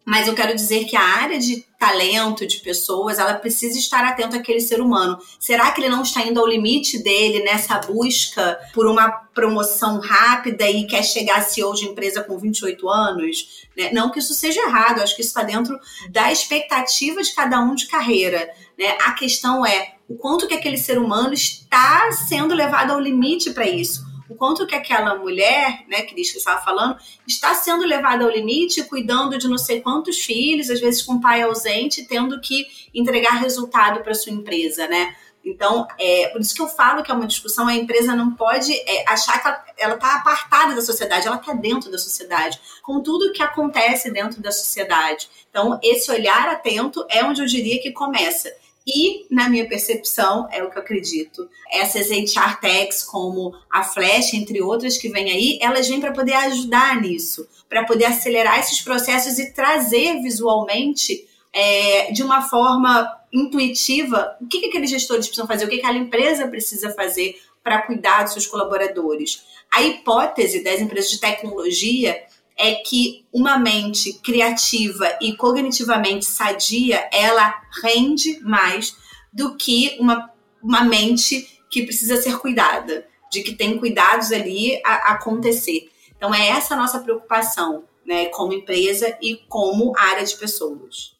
mas 0.04 0.26
eu 0.26 0.34
quero 0.34 0.54
dizer 0.54 0.84
que 0.86 0.96
a 0.96 1.02
área 1.02 1.38
de 1.38 1.64
talento, 1.78 2.46
de 2.46 2.58
pessoas, 2.58 3.18
ela 3.18 3.34
precisa 3.34 3.78
estar 3.78 4.04
atenta 4.04 4.36
àquele 4.36 4.60
ser 4.60 4.80
humano. 4.80 5.18
Será 5.38 5.70
que 5.70 5.80
ele 5.80 5.88
não 5.88 6.02
está 6.02 6.22
indo 6.22 6.40
ao 6.40 6.46
limite 6.46 7.02
dele 7.02 7.42
nessa 7.42 7.78
busca 7.78 8.58
por 8.74 8.86
uma 8.86 9.08
promoção 9.34 10.00
rápida 10.00 10.68
e 10.68 10.86
quer 10.86 11.02
chegar 11.02 11.38
a 11.38 11.42
CEO 11.42 11.74
de 11.74 11.86
empresa 11.86 12.22
com 12.22 12.38
28 12.38 12.88
anos? 12.88 13.66
Né? 13.76 13.90
Não 13.92 14.10
que 14.10 14.18
isso 14.18 14.34
seja 14.34 14.60
errado, 14.62 15.00
acho 15.00 15.14
que 15.14 15.22
isso 15.22 15.30
está 15.30 15.42
dentro 15.42 15.78
da 16.10 16.30
expectativa 16.32 17.22
de 17.22 17.34
cada 17.34 17.60
um 17.60 17.74
de 17.74 17.86
carreira. 17.86 18.50
Né? 18.78 18.96
A 19.02 19.12
questão 19.12 19.64
é 19.64 19.94
o 20.08 20.16
quanto 20.16 20.48
que 20.48 20.54
aquele 20.54 20.76
ser 20.76 20.98
humano 20.98 21.32
está 21.32 22.10
sendo 22.12 22.54
levado 22.54 22.90
ao 22.90 23.00
limite 23.00 23.52
para 23.52 23.68
isso 23.68 24.09
o 24.30 24.36
quanto 24.36 24.64
que 24.64 24.76
aquela 24.76 25.16
mulher, 25.16 25.84
né, 25.88 26.02
que 26.02 26.18
estava 26.20 26.62
falando, 26.62 26.96
está 27.26 27.52
sendo 27.52 27.84
levada 27.84 28.24
ao 28.24 28.30
limite, 28.30 28.84
cuidando 28.84 29.36
de 29.36 29.48
não 29.48 29.58
sei 29.58 29.80
quantos 29.80 30.20
filhos, 30.20 30.70
às 30.70 30.80
vezes 30.80 31.02
com 31.02 31.20
pai 31.20 31.42
ausente, 31.42 32.06
tendo 32.06 32.40
que 32.40 32.64
entregar 32.94 33.40
resultado 33.40 34.02
para 34.04 34.14
sua 34.14 34.32
empresa, 34.32 34.86
né? 34.86 35.16
Então, 35.44 35.88
é 35.98 36.28
por 36.28 36.40
isso 36.40 36.54
que 36.54 36.62
eu 36.62 36.68
falo 36.68 37.02
que 37.02 37.10
é 37.10 37.14
uma 37.14 37.26
discussão, 37.26 37.66
a 37.66 37.74
empresa 37.74 38.14
não 38.14 38.32
pode 38.32 38.72
é, 38.72 39.04
achar 39.08 39.42
que 39.42 39.82
ela 39.82 39.94
está 39.94 40.16
apartada 40.16 40.74
da 40.74 40.82
sociedade, 40.82 41.26
ela 41.26 41.36
está 41.36 41.52
dentro 41.54 41.90
da 41.90 41.98
sociedade, 41.98 42.60
com 42.82 43.02
tudo 43.02 43.32
que 43.32 43.42
acontece 43.42 44.10
dentro 44.10 44.40
da 44.40 44.52
sociedade. 44.52 45.28
Então, 45.48 45.80
esse 45.82 46.10
olhar 46.10 46.48
atento 46.48 47.04
é 47.08 47.24
onde 47.24 47.40
eu 47.40 47.46
diria 47.46 47.80
que 47.80 47.90
começa. 47.90 48.52
E, 48.86 49.26
na 49.30 49.48
minha 49.48 49.68
percepção, 49.68 50.48
é 50.50 50.62
o 50.62 50.70
que 50.70 50.78
eu 50.78 50.82
acredito, 50.82 51.48
essas 51.70 52.08
HR 52.10 52.60
techs 52.60 53.02
como 53.02 53.54
a 53.70 53.84
Flash, 53.84 54.34
entre 54.34 54.60
outras 54.62 54.96
que 54.96 55.08
vêm 55.08 55.30
aí, 55.30 55.58
elas 55.60 55.86
vêm 55.86 56.00
para 56.00 56.12
poder 56.12 56.32
ajudar 56.32 57.00
nisso, 57.00 57.46
para 57.68 57.84
poder 57.84 58.06
acelerar 58.06 58.58
esses 58.58 58.80
processos 58.80 59.38
e 59.38 59.52
trazer 59.52 60.20
visualmente, 60.22 61.26
é, 61.52 62.10
de 62.12 62.22
uma 62.22 62.42
forma 62.42 63.16
intuitiva, 63.32 64.36
o 64.40 64.46
que, 64.46 64.60
que 64.60 64.66
aqueles 64.66 64.90
gestores 64.90 65.26
precisam 65.26 65.46
fazer, 65.46 65.64
o 65.64 65.68
que, 65.68 65.76
que 65.76 65.84
aquela 65.84 65.98
empresa 65.98 66.48
precisa 66.48 66.90
fazer 66.90 67.40
para 67.62 67.82
cuidar 67.82 68.24
dos 68.24 68.32
seus 68.32 68.46
colaboradores. 68.46 69.44
A 69.70 69.82
hipótese 69.82 70.64
das 70.64 70.80
empresas 70.80 71.10
de 71.10 71.20
tecnologia 71.20 72.20
é 72.60 72.74
que 72.74 73.24
uma 73.32 73.58
mente 73.58 74.12
criativa 74.12 75.08
e 75.18 75.34
cognitivamente 75.34 76.26
sadia, 76.26 77.08
ela 77.10 77.54
rende 77.82 78.38
mais 78.42 78.94
do 79.32 79.56
que 79.56 79.96
uma, 79.98 80.30
uma 80.62 80.84
mente 80.84 81.48
que 81.70 81.84
precisa 81.84 82.20
ser 82.20 82.36
cuidada, 82.36 83.06
de 83.32 83.42
que 83.42 83.54
tem 83.54 83.78
cuidados 83.78 84.30
ali 84.30 84.78
a, 84.84 84.92
a 84.92 85.12
acontecer. 85.14 85.88
Então 86.14 86.34
é 86.34 86.48
essa 86.48 86.74
a 86.74 86.76
nossa 86.76 86.98
preocupação, 86.98 87.84
né, 88.06 88.26
como 88.26 88.52
empresa 88.52 89.16
e 89.22 89.36
como 89.48 89.96
área 89.96 90.22
de 90.22 90.36
pessoas. 90.36 91.16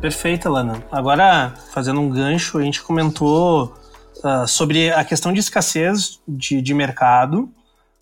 Perfeito, 0.00 0.48
Lana. 0.48 0.86
Agora, 0.92 1.54
fazendo 1.72 2.00
um 2.00 2.08
gancho, 2.08 2.58
a 2.58 2.62
gente 2.62 2.80
comentou 2.82 3.74
uh, 4.18 4.46
sobre 4.46 4.92
a 4.92 5.04
questão 5.04 5.32
de 5.32 5.40
escassez 5.40 6.20
de, 6.28 6.62
de 6.62 6.72
mercado 6.72 7.52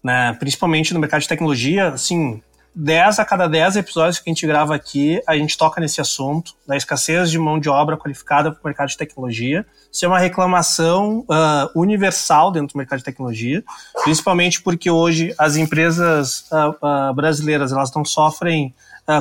né? 0.04 0.36
Principalmente 0.38 0.92
no 0.92 1.00
mercado 1.00 1.22
de 1.22 1.28
tecnologia, 1.28 1.88
assim, 1.88 2.42
10 2.74 3.18
a 3.20 3.24
cada 3.24 3.46
10 3.46 3.76
episódios 3.76 4.18
que 4.18 4.28
a 4.28 4.32
gente 4.32 4.46
grava 4.46 4.74
aqui, 4.74 5.22
a 5.26 5.34
gente 5.36 5.56
toca 5.56 5.80
nesse 5.80 6.00
assunto, 6.00 6.54
da 6.66 6.76
escassez 6.76 7.30
de 7.30 7.38
mão 7.38 7.58
de 7.58 7.70
obra 7.70 7.96
qualificada 7.96 8.52
para 8.52 8.60
o 8.60 8.66
mercado 8.66 8.88
de 8.88 8.98
tecnologia. 8.98 9.64
Isso 9.94 10.04
é 10.04 10.08
uma 10.08 10.18
reclamação 10.18 11.20
uh, 11.20 11.80
universal 11.80 12.50
dentro 12.50 12.74
do 12.74 12.78
mercado 12.78 12.98
de 12.98 13.04
tecnologia, 13.04 13.62
principalmente 14.02 14.60
porque 14.60 14.90
hoje 14.90 15.32
as 15.38 15.54
empresas 15.54 16.50
uh, 16.50 17.10
uh, 17.10 17.14
brasileiras 17.14 17.70
elas 17.70 17.94
não 17.94 18.04
sofrem 18.04 18.74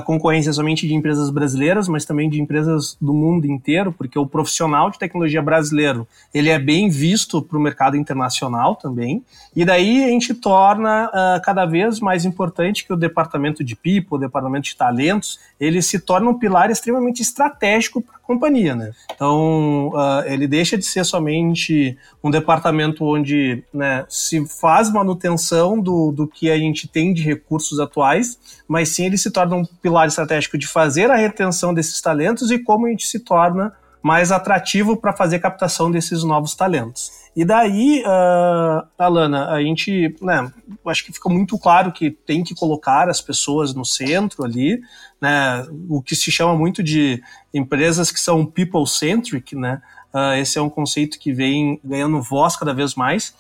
concorrência 0.06 0.54
somente 0.54 0.88
de 0.88 0.94
empresas 0.94 1.30
brasileiras, 1.30 1.90
mas 1.90 2.06
também 2.06 2.30
de 2.30 2.42
empresas 2.42 2.96
do 3.02 3.14
mundo 3.14 3.46
inteiro, 3.46 3.92
porque 3.92 4.18
o 4.18 4.26
profissional 4.26 4.90
de 4.90 4.98
tecnologia 4.98 5.42
brasileiro 5.42 6.08
ele 6.34 6.50
é 6.50 6.58
bem 6.58 6.90
visto 6.90 7.42
para 7.42 7.58
o 7.58 7.62
mercado 7.62 7.98
internacional 7.98 8.78
também. 8.78 9.22
E 9.54 9.66
daí 9.66 10.06
a 10.06 10.08
gente 10.08 10.34
torna 10.34 11.08
uh, 11.08 11.42
cada 11.44 11.66
vez 11.66 12.00
mais 12.00 12.24
importante 12.24 12.86
que 12.86 12.94
o 12.94 12.96
departamento 12.96 13.62
de 13.62 13.76
people, 13.76 14.16
o 14.16 14.18
departamento 14.18 14.70
de 14.70 14.76
talentos, 14.78 15.38
ele 15.60 15.82
se 15.82 16.00
torna 16.00 16.30
um 16.30 16.40
pilar 16.40 16.72
extremamente 16.72 17.22
estratégico 17.22 18.02
para 18.02 18.18
companhia, 18.24 18.76
né? 18.76 18.92
Então 19.14 19.90
uh, 19.90 20.24
ele 20.26 20.48
deixa 20.48 20.78
de 20.78 20.86
ser 20.86 21.04
somente 21.04 21.98
um 22.24 22.32
departamento 22.32 23.06
onde 23.06 23.64
né, 23.74 24.06
se 24.10 24.46
faz 24.48 24.92
manutenção 24.92 25.80
do, 25.80 26.12
do 26.12 26.28
que 26.28 26.50
a 26.50 26.58
gente 26.58 26.88
tem 26.88 27.14
de 27.14 27.22
recursos 27.22 27.80
atuais, 27.80 28.40
mas 28.68 28.90
sim 28.90 29.06
ele 29.06 29.18
se 29.18 29.30
torna 29.30 29.58
um 29.58 29.66
pilar 29.66 30.08
estratégico 30.08 30.58
de 30.58 30.68
fazer 30.68 31.12
a 31.12 31.16
retenção 31.16 31.74
desses 31.74 32.02
talentos 32.02 32.50
e 32.50 32.58
como 32.58 32.88
a 32.88 32.90
gente 32.90 33.06
se 33.06 33.20
torna 33.20 33.74
mais 34.02 34.32
atrativo 34.32 34.98
para 34.98 35.14
fazer 35.14 35.40
captação 35.40 35.90
desses 35.90 36.24
novos 36.24 36.56
talentos. 36.56 37.23
E 37.36 37.44
daí, 37.44 38.04
uh, 38.06 38.88
Alana, 38.98 39.50
a 39.50 39.62
gente, 39.62 40.16
né, 40.22 40.52
acho 40.86 41.04
que 41.04 41.12
fica 41.12 41.28
muito 41.30 41.58
claro 41.58 41.92
que 41.92 42.12
tem 42.12 42.44
que 42.44 42.54
colocar 42.54 43.10
as 43.10 43.22
pessoas 43.22 43.74
no 43.74 43.84
centro 43.84 44.44
ali, 44.44 44.80
né, 45.20 45.66
o 45.90 46.02
que 46.02 46.16
se 46.16 46.32
chama 46.32 46.56
muito 46.56 46.84
de 46.84 47.24
empresas 47.52 48.12
que 48.12 48.20
são 48.20 48.46
people-centric, 48.46 49.56
né, 49.56 49.82
uh, 50.14 50.36
esse 50.38 50.60
é 50.60 50.62
um 50.62 50.70
conceito 50.70 51.18
que 51.18 51.34
vem 51.34 51.80
ganhando 51.84 52.22
voz 52.22 52.56
cada 52.56 52.74
vez 52.74 52.94
mais. 52.94 53.34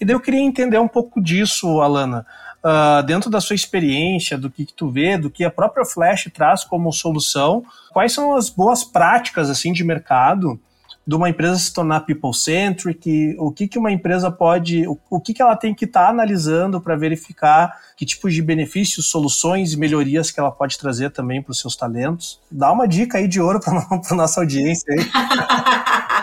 E 0.00 0.04
daí 0.04 0.14
eu 0.16 0.20
queria 0.20 0.40
entender 0.40 0.78
um 0.78 0.88
pouco 0.88 1.22
disso, 1.22 1.80
Alana, 1.80 2.26
uh, 2.64 3.02
dentro 3.04 3.30
da 3.30 3.40
sua 3.40 3.54
experiência, 3.54 4.36
do 4.36 4.50
que, 4.50 4.64
que, 4.66 4.74
tu 4.74 4.90
vê, 4.90 5.16
do 5.16 5.30
que 5.30 5.44
a 5.44 5.50
própria 5.50 5.84
Flash 5.84 6.28
traz 6.34 6.64
como 6.64 6.92
solução, 6.92 7.64
quais 7.92 8.12
são 8.12 8.34
as 8.34 8.50
boas 8.50 8.82
práticas 8.82 9.48
assim 9.48 9.72
de 9.72 9.84
mercado 9.84 10.58
de 11.06 11.14
uma 11.14 11.30
empresa 11.30 11.56
se 11.56 11.72
tornar 11.72 12.00
people-centric, 12.00 13.36
o 13.38 13.52
que, 13.52 13.68
que 13.68 13.78
uma 13.78 13.92
empresa 13.92 14.30
pode, 14.30 14.86
o, 14.88 14.98
o 15.08 15.20
que, 15.20 15.32
que 15.32 15.40
ela 15.40 15.54
tem 15.54 15.72
que 15.72 15.84
estar 15.84 16.06
tá 16.06 16.10
analisando 16.10 16.80
para 16.80 16.96
verificar 16.96 17.72
que 17.96 18.04
tipos 18.04 18.34
de 18.34 18.42
benefícios, 18.42 19.06
soluções 19.06 19.72
e 19.72 19.78
melhorias 19.78 20.30
que 20.32 20.40
ela 20.40 20.50
pode 20.50 20.76
trazer 20.76 21.10
também 21.10 21.40
para 21.40 21.52
os 21.52 21.60
seus 21.60 21.76
talentos. 21.76 22.40
Dá 22.50 22.72
uma 22.72 22.88
dica 22.88 23.18
aí 23.18 23.28
de 23.28 23.40
ouro 23.40 23.60
para 23.60 23.72
a 24.10 24.14
nossa 24.14 24.40
audiência 24.40 24.92
aí. 24.92 25.06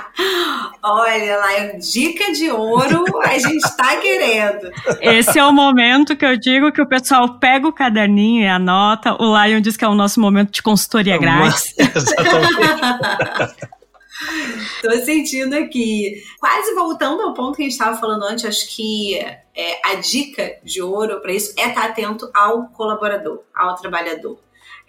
Olha 0.85 1.37
lá, 1.37 1.47
dica 1.79 2.33
de 2.33 2.51
ouro 2.51 3.05
a 3.23 3.39
gente 3.39 3.63
está 3.63 3.95
querendo. 3.95 4.69
Esse 4.99 5.39
é 5.39 5.45
o 5.45 5.53
momento 5.53 6.13
que 6.13 6.25
eu 6.25 6.37
digo 6.37 6.73
que 6.73 6.81
o 6.81 6.85
pessoal 6.85 7.39
pega 7.39 7.65
o 7.65 7.71
caderninho 7.71 8.43
e 8.43 8.47
anota. 8.47 9.15
O 9.17 9.41
Lion 9.41 9.61
diz 9.61 9.77
que 9.77 9.85
é 9.85 9.87
o 9.87 9.95
nosso 9.95 10.19
momento 10.19 10.51
de 10.51 10.61
consultoria 10.61 11.17
grátis. 11.17 11.73
Exatamente. 11.79 13.55
Tô 14.81 14.91
sentindo 15.03 15.53
aqui. 15.55 16.23
Quase 16.39 16.73
voltando 16.73 17.21
ao 17.21 17.33
ponto 17.33 17.55
que 17.55 17.63
a 17.63 17.65
gente 17.65 17.73
estava 17.73 17.97
falando 17.99 18.23
antes, 18.23 18.45
acho 18.45 18.67
que 18.75 19.17
é, 19.17 19.79
a 19.83 19.95
dica 19.95 20.59
de 20.63 20.81
ouro 20.81 21.21
para 21.21 21.33
isso 21.33 21.53
é 21.57 21.69
estar 21.69 21.85
atento 21.85 22.29
ao 22.33 22.67
colaborador, 22.69 23.41
ao 23.53 23.75
trabalhador. 23.75 24.39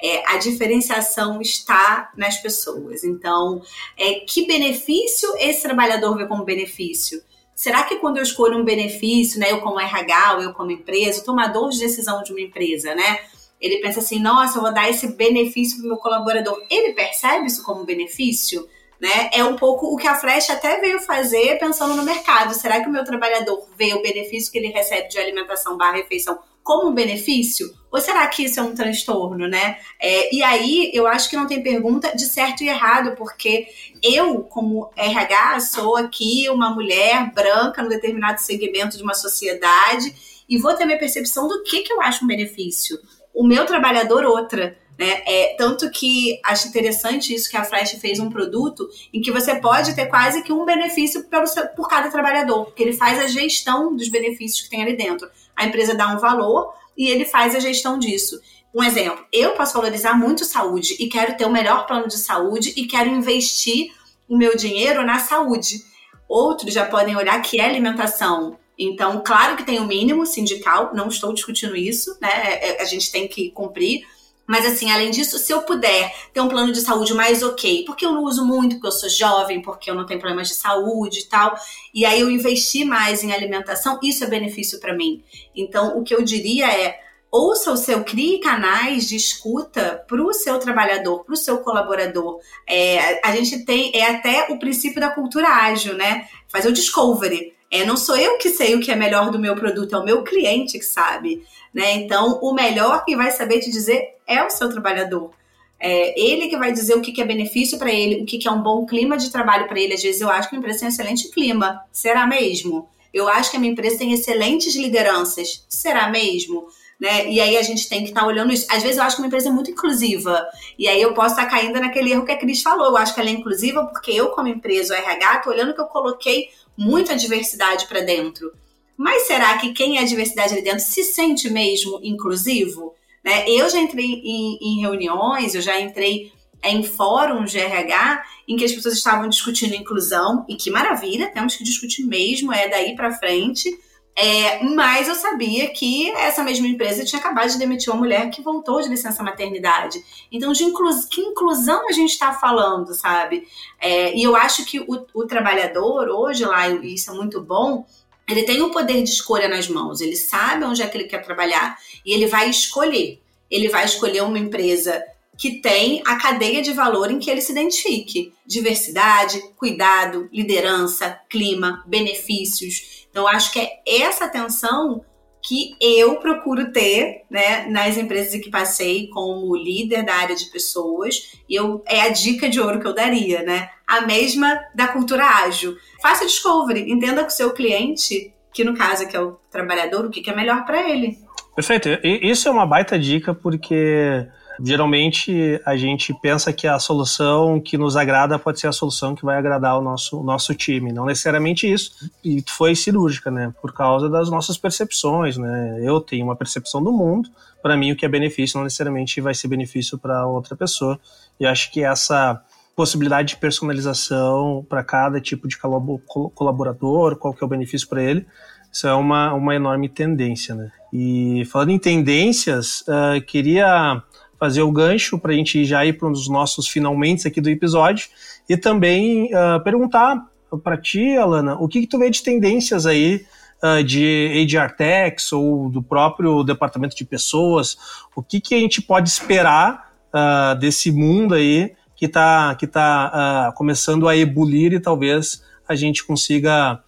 É, 0.03 0.23
a 0.27 0.39
diferenciação 0.39 1.41
está 1.41 2.13
nas 2.17 2.39
pessoas. 2.39 3.05
Então, 3.05 3.63
é, 3.97 4.21
que 4.21 4.47
benefício 4.47 5.29
esse 5.39 5.63
trabalhador 5.63 6.17
vê 6.17 6.27
como 6.27 6.45
benefício? 6.45 7.23
Será 7.55 7.85
que 7.85 7.97
quando 7.97 8.17
eu 8.17 8.23
escolho 8.23 8.59
um 8.59 8.65
benefício, 8.65 9.39
né, 9.39 9.53
eu 9.53 9.61
como 9.61 9.79
RH 9.79 10.41
eu 10.43 10.53
como 10.53 10.73
empresa, 10.73 11.21
o 11.23 11.25
tomador 11.25 11.71
de 11.71 11.79
decisão 11.79 12.23
de 12.25 12.33
uma 12.33 12.41
empresa, 12.41 12.95
né, 12.97 13.21
ele 13.61 13.79
pensa 13.79 14.01
assim, 14.01 14.21
nossa, 14.21 14.59
eu 14.59 14.63
vou 14.63 14.75
dar 14.75 14.91
esse 14.91 15.17
benefício 15.17 15.79
para 15.79 15.89
meu 15.89 15.97
colaborador. 15.97 16.61
Ele 16.69 16.93
percebe 16.93 17.47
isso 17.47 17.63
como 17.63 17.85
benefício? 17.85 18.69
Né? 19.01 19.31
É 19.33 19.45
um 19.45 19.57
pouco 19.57 19.87
o 19.87 19.97
que 19.97 20.07
a 20.07 20.15
Flash 20.15 20.51
até 20.51 20.81
veio 20.81 21.01
fazer 21.01 21.59
pensando 21.59 21.95
no 21.95 22.03
mercado. 22.03 22.55
Será 22.55 22.81
que 22.81 22.89
o 22.89 22.93
meu 22.93 23.05
trabalhador 23.05 23.69
vê 23.77 23.93
o 23.93 24.03
benefício 24.03 24.51
que 24.51 24.59
ele 24.59 24.69
recebe 24.69 25.09
de 25.09 25.19
alimentação 25.19 25.77
barra 25.77 25.97
refeição 25.97 26.39
como 26.63 26.89
um 26.89 26.95
benefício? 26.95 27.75
Ou 27.93 28.01
será 28.01 28.27
que 28.27 28.45
isso 28.45 28.59
é 28.59 28.63
um 28.63 28.75
transtorno, 28.75 29.47
né? 29.47 29.79
É, 30.01 30.35
e 30.35 30.43
aí 30.43 30.91
eu 30.93 31.07
acho 31.07 31.29
que 31.29 31.37
não 31.37 31.47
tem 31.47 31.63
pergunta 31.63 32.17
de 32.17 32.25
certo 32.25 32.65
e 32.65 32.69
errado, 32.69 33.15
porque 33.17 33.69
eu, 34.03 34.43
como 34.43 34.91
RH, 34.97 35.61
sou 35.61 35.97
aqui 35.97 36.49
uma 36.49 36.71
mulher 36.71 37.31
branca 37.33 37.83
no 37.83 37.89
determinado 37.89 38.41
segmento 38.41 38.97
de 38.97 39.03
uma 39.03 39.15
sociedade 39.15 40.43
e 40.49 40.59
vou 40.59 40.75
ter 40.75 40.87
minha 40.87 40.99
percepção 40.99 41.47
do 41.47 41.63
que, 41.63 41.83
que 41.83 41.93
eu 41.93 42.01
acho 42.01 42.25
um 42.25 42.29
benefício. 42.29 42.99
O 43.33 43.45
meu 43.47 43.67
trabalhador, 43.67 44.25
outra. 44.25 44.77
Né? 44.99 45.23
É, 45.27 45.55
tanto 45.59 45.91
que 45.91 46.41
acho 46.45 46.69
interessante 46.69 47.35
isso 47.35 47.51
que 47.51 47.57
a 47.57 47.65
Flash 47.65 47.93
fez 48.01 48.21
um 48.21 48.31
produto 48.31 48.89
em 49.13 49.21
que 49.21 49.33
você 49.33 49.57
pode 49.57 49.95
ter 49.95 50.07
quase 50.07 50.43
que 50.43 50.53
um 50.53 50.65
benefício 50.65 51.25
pelo, 51.25 51.47
por 51.75 51.89
cada 51.89 52.11
trabalhador, 52.11 52.67
porque 52.67 52.83
ele 52.83 52.93
faz 52.93 53.19
a 53.19 53.27
gestão 53.27 53.95
dos 53.95 54.09
benefícios 54.09 54.61
que 54.61 54.71
tem 54.71 54.83
ali 54.83 54.97
dentro. 54.97 55.29
A 55.57 55.67
empresa 55.67 55.95
dá 55.95 56.09
um 56.15 56.19
valor 56.19 56.73
e 56.97 57.09
ele 57.09 57.25
faz 57.25 57.57
a 57.57 57.61
gestão 57.61 57.99
disso. 57.99 58.41
Um 58.73 58.83
exemplo, 58.83 59.25
eu 59.33 59.53
posso 59.53 59.75
valorizar 59.75 60.15
muito 60.15 60.45
saúde 60.45 60.97
e 60.99 61.09
quero 61.09 61.37
ter 61.37 61.45
o 61.45 61.51
melhor 61.51 61.87
plano 61.87 62.09
de 62.09 62.19
saúde 62.19 62.73
e 62.77 62.87
quero 62.87 63.09
investir 63.09 63.93
o 64.29 64.37
meu 64.37 64.57
dinheiro 64.57 65.05
na 65.05 65.19
saúde. 65.19 65.85
Outros 66.29 66.73
já 66.73 66.85
podem 66.87 67.17
olhar 67.17 67.41
que 67.43 67.61
é 67.61 67.65
alimentação. 67.65 68.57
Então, 68.77 69.23
claro 69.25 69.57
que 69.57 69.63
tem 69.63 69.79
o 69.79 69.87
mínimo 69.87 70.27
sindical, 70.27 70.93
não 70.95 71.09
estou 71.09 71.33
discutindo 71.33 71.77
isso, 71.77 72.17
né? 72.21 72.29
É, 72.29 72.71
é, 72.71 72.83
a 72.83 72.85
gente 72.85 73.13
tem 73.13 73.29
que 73.29 73.51
cumprir 73.51 74.05
mas 74.47 74.67
assim, 74.67 74.91
além 74.91 75.11
disso, 75.11 75.39
se 75.39 75.53
eu 75.53 75.63
puder 75.63 76.15
ter 76.33 76.41
um 76.41 76.49
plano 76.49 76.73
de 76.73 76.81
saúde 76.81 77.15
mais 77.15 77.43
ok, 77.43 77.85
porque 77.87 78.05
eu 78.05 78.13
não 78.13 78.25
uso 78.25 78.45
muito, 78.45 78.77
porque 78.77 78.89
eu 78.89 78.93
sou 78.93 79.09
jovem, 79.09 79.63
porque 79.63 79.91
eu 79.91 79.95
não 79.95 80.07
tenho 80.07 80.21
problemas 80.21 80.49
de 80.49 80.55
saúde 80.55 81.21
e 81.21 81.25
tal, 81.25 81.55
e 81.93 82.05
aí 82.05 82.21
eu 82.21 82.31
investir 82.31 82.85
mais 82.87 83.25
em 83.25 83.33
alimentação, 83.33 83.99
isso 84.03 84.25
é 84.25 84.27
benefício 84.27 84.79
para 84.81 84.95
mim. 84.95 85.23
Então, 85.55 85.99
o 85.99 86.03
que 86.03 86.15
eu 86.15 86.23
diria 86.23 86.71
é 86.71 87.01
ouça 87.35 87.73
o 87.73 87.77
seu, 87.77 88.05
crie 88.05 88.39
canais 88.39 89.09
de 89.09 89.17
escuta 89.17 90.05
para 90.07 90.23
o 90.23 90.33
seu 90.33 90.57
trabalhador, 90.61 91.25
para 91.25 91.35
o 91.35 91.37
seu 91.37 91.59
colaborador. 91.59 92.39
É, 92.65 93.21
a 93.27 93.35
gente 93.35 93.65
tem, 93.65 93.91
é 93.93 94.09
até 94.09 94.47
o 94.53 94.59
princípio 94.61 95.01
da 95.01 95.11
cultura 95.11 95.49
ágil, 95.49 95.95
né? 95.95 96.29
Fazer 96.47 96.69
o 96.69 96.73
discovery. 96.73 97.53
É, 97.75 97.85
não 97.85 97.97
sou 97.97 98.17
eu 98.17 98.39
que 98.39 98.51
sei 98.51 98.77
o 98.77 98.81
que 98.81 98.93
é 98.93 98.95
melhor 98.95 99.33
do 99.33 99.39
meu 99.39 99.57
produto, 99.57 99.97
é 99.97 99.99
o 99.99 100.05
meu 100.05 100.23
cliente 100.23 100.79
que 100.79 100.85
sabe. 100.85 101.43
Né? 101.75 101.95
Então, 101.95 102.39
o 102.41 102.55
melhor 102.55 103.05
que 103.05 103.17
vai 103.17 103.33
saber 103.33 103.59
te 103.59 103.69
dizer 103.69 104.15
é 104.29 104.41
o 104.45 104.49
seu 104.49 104.71
trabalhador. 104.71 105.33
É 105.81 106.15
ele 106.17 106.47
que 106.47 106.57
vai 106.57 106.73
dizer 106.73 106.95
o 106.95 107.01
que, 107.01 107.11
que 107.11 107.21
é 107.21 107.25
benefício 107.25 107.77
para 107.77 107.93
ele, 107.93 108.23
o 108.23 108.27
que, 108.27 108.39
que 108.39 108.47
é 108.47 108.51
um 108.53 108.63
bom 108.63 108.87
clima 108.87 109.17
de 109.17 109.29
trabalho 109.29 109.67
para 109.67 109.81
ele. 109.81 109.93
Às 109.93 110.03
vezes 110.05 110.21
eu 110.21 110.31
acho 110.31 110.49
que 110.49 110.55
a 110.55 110.59
empresa 110.61 110.79
tem 110.79 110.89
um 110.89 110.93
excelente 110.93 111.29
clima. 111.33 111.81
Será 111.91 112.29
mesmo? 112.29 112.89
Eu 113.13 113.29
acho 113.29 113.51
que 113.51 113.57
a 113.57 113.61
minha 113.61 113.73
empresa 113.73 113.99
tem 113.99 114.13
excelentes 114.13 114.77
lideranças. 114.77 115.67
Será 115.69 116.09
mesmo? 116.09 116.69
Né? 117.01 117.29
E 117.29 117.41
aí 117.41 117.57
a 117.57 117.63
gente 117.63 117.89
tem 117.89 118.05
que 118.05 118.11
estar 118.11 118.21
tá 118.21 118.27
olhando 118.29 118.53
isso. 118.53 118.67
Às 118.71 118.85
vezes 118.85 118.99
eu 118.99 119.03
acho 119.03 119.17
que 119.17 119.23
uma 119.23 119.27
empresa 119.27 119.49
é 119.49 119.53
muito 119.53 119.73
inclusiva. 119.73 120.47
E 120.79 120.87
aí 120.87 121.03
eu 121.03 121.13
posso 121.13 121.35
estar 121.35 121.47
tá 121.47 121.51
caindo 121.51 121.81
naquele 121.81 122.13
erro 122.13 122.25
que 122.25 122.31
a 122.31 122.39
Cris 122.39 122.63
falou. 122.63 122.87
Eu 122.87 122.97
acho 122.97 123.13
que 123.13 123.21
ela 123.21 123.31
é 123.31 123.33
inclusiva 123.33 123.85
porque 123.87 124.13
eu, 124.13 124.29
como 124.29 124.47
empresa, 124.47 124.95
o 124.95 124.97
RH, 124.97 125.39
estou 125.39 125.53
olhando 125.53 125.75
que 125.75 125.81
eu 125.81 125.87
coloquei 125.87 126.51
muita 126.77 127.17
diversidade 127.17 127.87
para 127.87 128.01
dentro. 128.01 128.53
Mas 128.97 129.27
será 129.27 129.59
que 129.59 129.73
quem 129.73 129.99
é 129.99 130.05
diversidade 130.05 130.53
ali 130.53 130.63
dentro 130.63 130.81
se 130.81 131.03
sente 131.03 131.51
mesmo 131.51 131.99
inclusivo? 132.03 132.95
Né? 133.25 133.49
Eu 133.49 133.69
já 133.69 133.81
entrei 133.81 134.23
em, 134.25 134.59
em 134.61 134.81
reuniões, 134.81 135.55
eu 135.55 135.61
já 135.61 135.81
entrei 135.81 136.33
em 136.63 136.83
fóruns 136.83 137.51
de 137.51 137.59
RH 137.59 138.25
em 138.49 138.57
que 138.57 138.65
as 138.65 138.73
pessoas 138.73 138.95
estavam 138.95 139.29
discutindo 139.29 139.75
inclusão, 139.75 140.45
e 140.49 140.57
que 140.57 140.71
maravilha, 140.71 141.31
temos 141.31 141.57
que 141.57 141.65
discutir 141.65 142.05
mesmo, 142.05 142.53
é 142.53 142.69
daí 142.69 142.95
para 142.95 143.13
frente. 143.13 143.69
É, 144.17 144.63
mas 144.63 145.09
eu 145.09 145.15
sabia 145.17 145.69
que 145.71 146.09
essa 146.13 146.45
mesma 146.45 146.69
empresa 146.69 147.05
tinha 147.05 147.19
acabado 147.19 147.51
de 147.51 147.59
demitir 147.59 147.93
uma 147.93 147.99
mulher 147.99 148.31
que 148.31 148.43
voltou 148.43 148.81
de 148.81 148.89
licença 148.89 149.23
maternidade. 149.25 149.99
Então, 150.31 150.53
de 150.53 150.63
inclus, 150.63 151.05
que 151.05 151.21
inclusão 151.21 151.89
a 151.89 151.93
gente 151.93 152.11
está 152.11 152.33
falando, 152.33 152.95
sabe? 152.95 153.47
É, 153.81 154.17
e 154.17 154.23
eu 154.23 154.37
acho 154.37 154.65
que 154.65 154.79
o, 154.81 155.05
o 155.13 155.27
trabalhador 155.27 156.09
hoje 156.09 156.45
lá, 156.45 156.69
e 156.69 156.95
isso 156.95 157.11
é 157.11 157.15
muito 157.15 157.41
bom, 157.41 157.85
ele 158.29 158.45
tem 158.45 158.63
o 158.63 158.71
poder 158.71 159.03
de 159.03 159.11
escolha 159.11 159.49
nas 159.49 159.69
mãos, 159.69 160.01
ele 160.01 160.17
sabe 160.17 160.65
onde 160.65 160.81
é 160.81 160.87
que 160.87 160.97
ele 160.97 161.09
quer 161.09 161.23
trabalhar 161.23 161.77
e 162.07 162.13
ele 162.13 162.27
vai 162.27 162.49
escolher. 162.49 163.21
Ele 163.51 163.69
vai 163.69 163.85
escolher 163.85 164.23
uma 164.23 164.39
empresa 164.39 165.05
que 165.37 165.61
tem 165.61 166.03
a 166.07 166.17
cadeia 166.17 166.63
de 166.63 166.73
valor 166.73 167.11
em 167.11 167.19
que 167.19 167.31
ele 167.31 167.41
se 167.41 167.53
identifique: 167.53 168.33
diversidade, 168.47 169.41
cuidado, 169.57 170.29
liderança, 170.33 171.21
clima, 171.29 171.83
benefícios. 171.87 173.04
Então, 173.15 173.29
acho 173.29 173.53
que 173.53 173.61
é 173.61 174.03
essa 174.03 174.25
atenção 174.25 175.05
que 175.41 175.77
eu 175.81 176.17
procuro 176.17 176.73
ter 176.73 177.23
né, 177.31 177.65
nas 177.69 177.97
empresas 177.97 178.35
em 178.35 178.41
que 178.41 178.51
passei 178.51 179.07
como 179.07 179.55
líder 179.55 180.05
da 180.05 180.17
área 180.17 180.35
de 180.35 180.47
pessoas. 180.47 181.33
E 181.49 181.55
eu, 181.55 181.81
é 181.87 182.01
a 182.01 182.09
dica 182.09 182.49
de 182.49 182.59
ouro 182.59 182.81
que 182.81 182.87
eu 182.89 182.93
daria, 182.93 183.45
né? 183.45 183.71
A 183.87 184.01
mesma 184.01 184.61
da 184.75 184.89
cultura 184.89 185.25
ágil. 185.25 185.77
Faça 186.03 186.27
discovery, 186.27 186.91
entenda 186.91 187.23
com 187.23 187.29
o 187.29 187.33
seu 187.33 187.53
cliente, 187.53 188.35
que 188.53 188.65
no 188.65 188.75
caso 188.75 189.05
aqui 189.05 189.17
é 189.17 189.21
o 189.21 189.39
trabalhador, 189.49 190.07
o 190.07 190.11
que 190.11 190.29
é 190.29 190.35
melhor 190.35 190.65
para 190.65 190.91
ele. 190.91 191.17
Perfeito. 191.55 191.89
E 192.03 192.29
isso 192.29 192.49
é 192.49 192.51
uma 192.51 192.67
baita 192.67 192.99
dica 192.99 193.33
porque 193.33 194.27
Geralmente 194.63 195.61
a 195.65 195.77
gente 195.77 196.15
pensa 196.15 196.53
que 196.53 196.67
a 196.67 196.79
solução 196.79 197.61
que 197.61 197.77
nos 197.77 197.97
agrada 197.97 198.39
pode 198.39 198.61
ser 198.61 198.69
a 198.69 198.73
solução 198.73 199.15
que 199.15 199.25
vai 199.25 199.37
agradar 199.37 199.79
o 199.79 199.83
nosso, 199.83 200.21
o 200.21 200.23
nosso 200.23 200.55
time. 200.55 200.93
Não 200.93 201.07
necessariamente 201.07 201.71
isso. 201.71 202.11
E 202.25 202.43
foi 202.49 202.75
cirúrgica, 202.75 203.31
né? 203.31 203.53
Por 203.61 203.73
causa 203.73 204.09
das 204.09 204.31
nossas 204.31 204.57
percepções, 204.57 205.37
né? 205.37 205.81
Eu 205.83 206.01
tenho 206.01 206.25
uma 206.25 206.37
percepção 206.37 206.83
do 206.83 206.93
mundo. 206.93 207.29
Para 207.63 207.77
mim, 207.77 207.93
o 207.93 207.97
que 207.97 208.05
é 208.05 208.09
benefício 208.09 208.59
não 208.59 208.65
necessariamente 208.65 209.21
vai 209.21 209.35
ser 209.35 209.49
benefício 209.49 209.99
para 209.99 210.27
outra 210.27 210.55
pessoa. 210.55 210.99
E 211.41 211.47
acho 211.47 211.73
que 211.73 211.83
essa 211.83 212.41
possibilidade 212.77 213.29
de 213.29 213.37
personalização 213.37 214.65
para 214.69 214.83
cada 214.83 215.21
tipo 215.21 215.47
de 215.47 215.57
colaborador, 215.59 217.17
qual 217.17 217.33
que 217.33 217.43
é 217.43 217.47
o 217.47 217.49
benefício 217.49 217.89
para 217.89 218.03
ele, 218.03 218.27
isso 218.73 218.89
é 218.89 218.95
uma, 218.95 219.33
uma 219.33 219.55
enorme 219.55 219.89
tendência, 219.89 220.55
né? 220.55 220.73
E 220.93 221.45
falando 221.47 221.71
em 221.71 221.79
tendências, 221.79 222.83
uh, 222.83 223.25
queria 223.25 224.03
fazer 224.39 224.63
o 224.63 224.73
gancho 224.73 225.19
para 225.19 225.33
a 225.33 225.35
gente 225.35 225.65
já 225.65 225.85
ir 225.85 225.95
para 225.95 226.09
um 226.09 226.13
dos 226.13 226.29
nossos 226.29 226.69
finalmente 226.69 227.27
aqui 227.27 227.41
do 227.41 227.49
episódio 227.49 228.09
e 228.49 228.57
também 228.57 229.31
uh, 229.35 229.63
perguntar 229.63 230.27
para 230.63 230.77
ti, 230.77 231.17
Alana, 231.17 231.57
o 231.57 231.67
que, 231.67 231.81
que 231.81 231.87
tu 231.87 231.99
vê 231.99 232.09
de 232.11 232.23
tendências 232.23 232.87
aí 232.87 233.25
uh, 233.63 233.83
de 233.83 234.47
HR 234.49 234.77
Techs 234.77 235.33
ou 235.33 235.69
do 235.69 235.83
próprio 235.83 236.45
departamento 236.45 236.95
de 236.95 237.05
pessoas? 237.05 237.77
O 238.15 238.23
que, 238.23 238.41
que 238.41 238.55
a 238.55 238.59
gente 238.59 238.81
pode 238.81 239.09
esperar 239.09 239.93
uh, 240.13 240.59
desse 240.59 240.93
mundo 240.93 241.35
aí 241.35 241.73
que 241.97 242.07
está 242.07 242.55
que 242.57 242.67
tá, 242.67 243.53
começando 243.57 244.09
a 244.09 244.17
ebulir 244.17 244.73
e 244.73 244.81
talvez 244.81 245.43
a 245.67 245.77
gente 245.77 246.05
consiga 246.05 246.81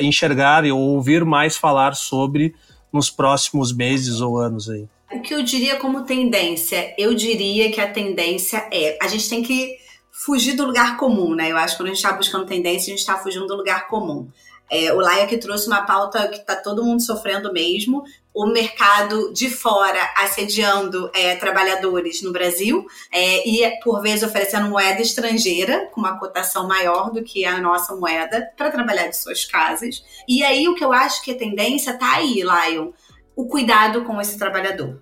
enxergar 0.00 0.64
e 0.64 0.72
ouvir 0.72 1.24
mais 1.24 1.56
falar 1.56 1.94
sobre 1.94 2.52
nos 2.92 3.08
próximos 3.08 3.72
meses 3.72 4.20
ou 4.20 4.38
anos 4.38 4.68
aí? 4.68 4.88
O 5.12 5.20
que 5.20 5.34
eu 5.34 5.42
diria 5.42 5.76
como 5.76 6.04
tendência? 6.04 6.94
Eu 6.96 7.14
diria 7.14 7.70
que 7.72 7.80
a 7.80 7.90
tendência 7.90 8.68
é 8.72 8.96
a 9.02 9.08
gente 9.08 9.28
tem 9.28 9.42
que 9.42 9.76
fugir 10.12 10.54
do 10.54 10.64
lugar 10.64 10.96
comum, 10.96 11.34
né? 11.34 11.50
Eu 11.50 11.56
acho 11.56 11.74
que 11.74 11.82
quando 11.82 11.88
a 11.88 11.94
gente 11.94 12.04
está 12.04 12.12
buscando 12.12 12.46
tendência, 12.46 12.92
a 12.92 12.96
gente 12.96 13.00
está 13.00 13.16
fugindo 13.16 13.46
do 13.46 13.56
lugar 13.56 13.88
comum. 13.88 14.28
É, 14.70 14.92
o 14.92 14.98
Laia 14.98 15.26
que 15.26 15.36
trouxe 15.36 15.66
uma 15.66 15.82
pauta 15.82 16.28
que 16.28 16.36
está 16.36 16.54
todo 16.54 16.84
mundo 16.84 17.02
sofrendo 17.02 17.52
mesmo, 17.52 18.04
o 18.32 18.46
mercado 18.46 19.32
de 19.32 19.50
fora 19.50 19.98
assediando 20.16 21.10
é, 21.12 21.34
trabalhadores 21.34 22.22
no 22.22 22.30
Brasil 22.30 22.86
é, 23.10 23.48
e, 23.48 23.68
por 23.82 24.00
vezes, 24.00 24.22
oferecendo 24.22 24.70
moeda 24.70 25.02
estrangeira 25.02 25.86
com 25.92 26.00
uma 26.00 26.20
cotação 26.20 26.68
maior 26.68 27.10
do 27.10 27.24
que 27.24 27.44
a 27.44 27.60
nossa 27.60 27.96
moeda 27.96 28.48
para 28.56 28.70
trabalhar 28.70 29.08
de 29.08 29.16
suas 29.16 29.44
casas. 29.44 30.04
E 30.28 30.44
aí 30.44 30.68
o 30.68 30.76
que 30.76 30.84
eu 30.84 30.92
acho 30.92 31.20
que 31.24 31.32
a 31.32 31.36
tendência 31.36 31.90
está 31.90 32.14
aí, 32.14 32.42
Lion 32.42 32.92
o 33.40 33.48
cuidado 33.48 34.04
com 34.04 34.20
esse 34.20 34.38
trabalhador. 34.38 35.00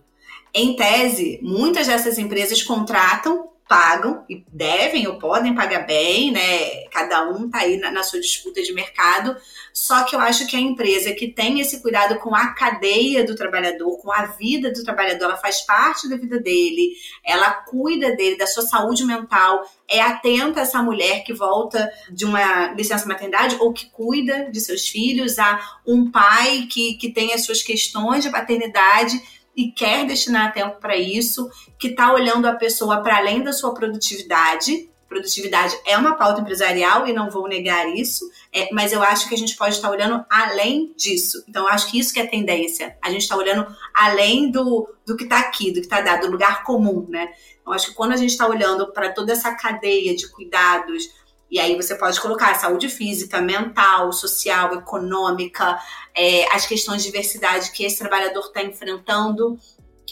Em 0.55 0.77
tese, 0.77 1.41
muitas 1.43 1.87
dessas 1.89 2.19
empresas 2.19 2.63
contratam, 2.63 3.49
pagam 3.69 4.25
e 4.29 4.43
devem 4.51 5.07
ou 5.07 5.19
podem 5.19 5.55
pagar 5.55 5.87
bem, 5.87 6.33
né? 6.33 6.87
Cada 6.91 7.29
um 7.29 7.51
tá 7.51 7.59
aí 7.59 7.77
na, 7.77 7.91
na, 7.91 8.03
sua 8.03 8.19
disputa 8.19 8.63
de 8.63 8.73
mercado. 8.73 9.37
Só 9.75 10.05
que 10.05 10.17
eu 10.17 10.21
acho 10.21 10.47
que 10.47 10.57
a 10.57 10.61
empresa 10.61 11.13
que 11.13 11.29
tem 11.29 11.61
esse 11.61 11.83
cuidado 11.83 12.19
com 12.19 12.35
a 12.35 12.55
cadeia 12.55 13.25
do 13.25 13.37
trabalhador, 13.37 13.99
com 13.99 14.11
a 14.11 14.25
vida 14.25 14.73
do 14.73 14.83
trabalhador, 14.83 15.27
ela 15.27 15.37
faz 15.37 15.61
parte 15.61 16.09
da 16.09 16.17
vida 16.17 16.41
dele, 16.41 16.95
ela 17.23 17.53
cuida 17.53 18.17
dele, 18.17 18.39
da 18.39 18.47
sua 18.47 18.63
saúde 18.63 19.05
mental, 19.05 19.63
é 19.87 20.01
atenta 20.01 20.61
essa 20.61 20.83
mulher 20.83 21.23
que 21.23 21.35
volta 21.35 21.93
de 22.11 22.25
uma 22.25 22.73
licença 22.73 23.07
maternidade 23.07 23.57
ou 23.61 23.73
que 23.73 23.87
cuida 23.91 24.51
de 24.51 24.61
seus 24.61 24.89
filhos, 24.89 25.39
a 25.39 25.79
um 25.87 26.11
pai 26.11 26.67
que, 26.71 26.95
que 26.95 27.13
tem 27.13 27.35
as 27.35 27.45
suas 27.45 27.63
questões 27.63 28.25
de 28.25 28.31
paternidade 28.31 29.38
e 29.59 29.73
quer 29.73 30.07
destinar 30.07 30.53
tempo 30.53 30.79
para 30.79 30.97
isso, 30.97 31.51
que 31.77 31.89
está 31.89 32.13
olhando 32.13 32.47
a 32.47 32.55
pessoa 32.55 33.03
para 33.03 33.17
além 33.17 33.43
da 33.43 33.53
sua 33.53 33.75
produtividade. 33.75 34.89
Produtividade 35.09 35.77
é 35.85 35.99
uma 35.99 36.15
pauta 36.15 36.41
empresarial 36.41 37.09
e 37.09 37.13
não 37.13 37.29
vou 37.29 37.49
negar 37.49 37.93
isso, 37.93 38.25
é, 38.53 38.73
mas 38.73 38.93
eu 38.93 39.03
acho 39.03 39.29
que 39.29 39.35
a 39.35 39.39
gente 39.39 39.57
pode 39.57 39.75
estar 39.75 39.89
tá 39.89 39.93
olhando 39.93 40.25
além 40.31 40.95
disso. 40.97 41.43
Então, 41.49 41.65
eu 41.65 41.71
acho 41.71 41.91
que 41.91 41.99
isso 41.99 42.15
que 42.15 42.21
é 42.21 42.27
tendência. 42.27 42.97
A 43.03 43.11
gente 43.11 43.23
está 43.23 43.35
olhando 43.37 43.67
além 43.93 44.49
do, 44.49 44.89
do 45.05 45.17
que 45.17 45.25
está 45.25 45.41
aqui, 45.41 45.73
do 45.73 45.81
que 45.81 45.87
está 45.87 46.03
dado, 46.03 46.27
do 46.27 46.31
lugar 46.31 46.63
comum, 46.63 47.05
né? 47.09 47.29
Então, 47.61 47.73
acho 47.73 47.89
que 47.89 47.95
quando 47.95 48.13
a 48.13 48.17
gente 48.17 48.31
está 48.31 48.47
olhando 48.47 48.93
para 48.93 49.13
toda 49.13 49.33
essa 49.33 49.53
cadeia 49.57 50.15
de 50.15 50.29
cuidados, 50.29 51.03
e 51.51 51.59
aí 51.59 51.75
você 51.77 51.95
pode 51.95 52.21
colocar 52.21 52.55
saúde 52.55 52.89
física, 52.89 53.41
mental, 53.41 54.13
social, 54.13 54.75
econômica, 54.75 55.79
é, 56.15 56.47
as 56.55 56.67
questões 56.67 57.03
de 57.03 57.11
diversidade 57.11 57.71
que 57.73 57.85
esse 57.85 57.99
trabalhador 57.99 58.41
está 58.41 58.63
enfrentando. 58.63 59.59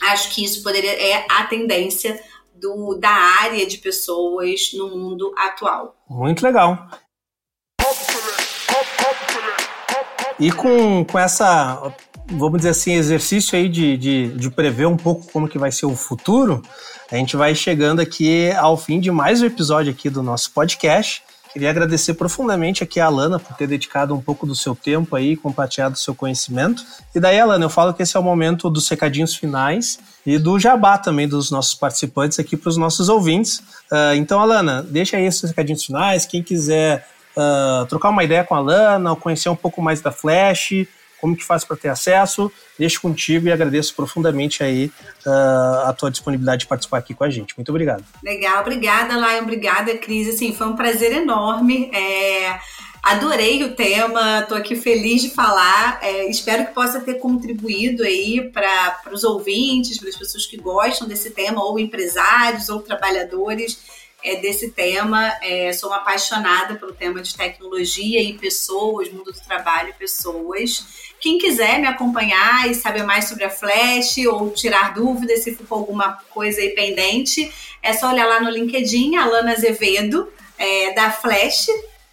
Acho 0.03 0.35
que 0.35 0.45
isso 0.45 0.63
poderia 0.63 0.93
é 0.93 1.27
a 1.31 1.45
tendência 1.45 2.19
do, 2.55 2.95
da 2.95 3.11
área 3.11 3.67
de 3.67 3.79
pessoas 3.79 4.73
no 4.73 4.89
mundo 4.89 5.35
atual. 5.37 5.95
Muito 6.09 6.43
legal. 6.43 6.89
E 10.39 10.53
com, 10.53 11.05
com 11.05 11.19
essa, 11.19 11.95
vamos 12.27 12.59
dizer 12.59 12.71
assim, 12.71 12.95
exercício 12.95 13.59
aí 13.59 13.69
de, 13.69 13.97
de, 13.97 14.29
de 14.29 14.51
prever 14.51 14.87
um 14.87 14.97
pouco 14.97 15.31
como 15.33 15.49
que 15.49 15.59
vai 15.59 15.73
ser 15.73 15.87
o 15.87 15.97
futuro, 15.97 16.63
a 17.11 17.17
gente 17.17 17.37
vai 17.37 17.55
chegando 17.55 18.01
aqui 18.01 18.51
ao 18.53 18.77
fim 18.77 18.99
de 18.99 19.11
mais 19.11 19.41
um 19.41 19.47
episódio 19.47 19.93
aqui 19.93 20.11
do 20.11 20.23
nosso 20.23 20.51
podcast. 20.51 21.23
Queria 21.53 21.71
agradecer 21.71 22.15
profundamente 22.15 22.83
aqui 22.83 22.99
a 22.99 23.07
Alana 23.07 23.39
por 23.39 23.57
ter 23.57 23.67
dedicado 23.67 24.15
um 24.15 24.21
pouco 24.21 24.45
do 24.45 24.55
seu 24.55 24.75
tempo 24.75 25.15
aí, 25.15 25.37
compartilhado 25.37 25.97
seu 25.97 26.15
conhecimento. 26.15 26.85
E 27.15 27.21
daí, 27.21 27.39
Alana, 27.39 27.65
eu 27.65 27.71
falo 27.71 27.95
que 27.95 28.03
esse 28.03 28.17
é 28.17 28.21
o 28.21 28.23
momento 28.23 28.69
dos 28.69 28.89
recadinhos 28.89 29.37
finais 29.37 29.99
e 30.27 30.37
do 30.37 30.59
jabá 30.59 30.99
também 30.99 31.29
dos 31.29 31.51
nossos 31.51 31.75
participantes 31.75 32.39
aqui 32.39 32.57
para 32.57 32.69
os 32.69 32.77
nossos 32.77 33.09
ouvintes. 33.09 33.61
Uh, 33.91 34.15
então, 34.17 34.41
Alana, 34.41 34.83
deixa 34.83 35.17
aí 35.17 35.25
esses 35.25 35.49
recadinhos 35.49 35.85
finais. 35.85 36.27
Quem 36.27 36.43
quiser 36.43 37.09
uh, 37.37 37.87
trocar 37.87 38.11
uma 38.11 38.25
ideia 38.25 38.43
com 38.43 38.55
a 38.55 38.59
Alana, 38.59 39.11
ou 39.11 39.17
conhecer 39.17 39.49
um 39.49 39.57
pouco 39.57 39.81
mais 39.81 40.01
da 40.01 40.11
Flash, 40.11 40.87
como 41.21 41.37
que 41.37 41.45
faz 41.45 41.65
para 41.65 41.77
ter 41.77 41.89
acesso, 41.89 42.51
deixo 42.79 43.01
contigo 43.01 43.47
e 43.47 43.53
agradeço 43.53 43.95
profundamente 43.95 44.63
aí 44.63 44.91
uh, 45.27 45.87
a 45.87 45.93
tua 45.93 46.11
disponibilidade 46.11 46.61
de 46.61 46.67
participar 46.67 46.99
aqui 46.99 47.15
com 47.15 47.25
a 47.25 47.31
gente. 47.31 47.55
Muito 47.57 47.71
obrigado. 47.71 48.05
Legal, 48.23 48.61
obrigada, 48.61 49.15
Lion, 49.15 49.43
obrigada, 49.43 49.97
Cris. 49.99 50.29
Assim, 50.29 50.55
foi 50.55 50.67
um 50.67 50.77
prazer 50.77 51.13
enorme. 51.13 51.91
É... 51.95 52.59
Adorei 53.07 53.63
o 53.63 53.77
tema, 53.77 54.41
estou 54.41 54.59
aqui 54.59 54.75
feliz 54.75 55.23
de 55.23 55.31
falar. 55.31 56.01
É, 56.03 56.29
espero 56.29 56.67
que 56.67 56.75
possa 56.75 57.01
ter 57.01 57.15
contribuído 57.15 58.03
aí 58.03 58.51
para 58.51 59.01
os 59.13 59.23
ouvintes, 59.23 59.97
para 59.97 60.09
as 60.09 60.17
pessoas 60.17 60.45
que 60.45 60.57
gostam 60.57 61.07
desse 61.07 61.31
tema, 61.31 61.63
ou 61.63 61.79
empresários, 61.79 62.69
ou 62.69 62.83
trabalhadores 62.83 63.79
é, 64.25 64.41
desse 64.41 64.73
tema. 64.73 65.33
É, 65.41 65.73
sou 65.73 65.91
uma 65.91 65.99
apaixonada 65.99 66.75
pelo 66.75 66.93
tema 66.93 67.23
de 67.23 67.37
tecnologia 67.37 68.21
e 68.21 68.37
pessoas, 68.37 69.09
mundo 69.09 69.33
do 69.33 69.41
trabalho 69.41 69.91
e 69.91 69.93
pessoas. 69.93 70.85
Quem 71.27 71.39
quiser 71.39 71.81
me 71.81 71.89
acompanhar 71.89 72.71
e 72.71 72.75
saber 72.77 73.03
mais 73.03 73.25
sobre 73.25 73.43
a 73.43 73.51
Flash 73.51 74.19
ou 74.31 74.49
tirar 74.51 74.95
dúvidas 74.95 75.43
se 75.43 75.57
for 75.57 75.79
alguma 75.79 76.13
coisa 76.31 76.61
aí 76.61 76.69
pendente, 76.69 77.53
é 77.83 77.93
só 77.93 78.11
olhar 78.13 78.27
lá 78.27 78.41
no 78.41 78.49
LinkedIn, 78.49 79.17
Alana 79.17 79.51
Azevedo, 79.51 80.33
é, 80.57 80.93
da 80.93 81.11
Flash, 81.11 81.67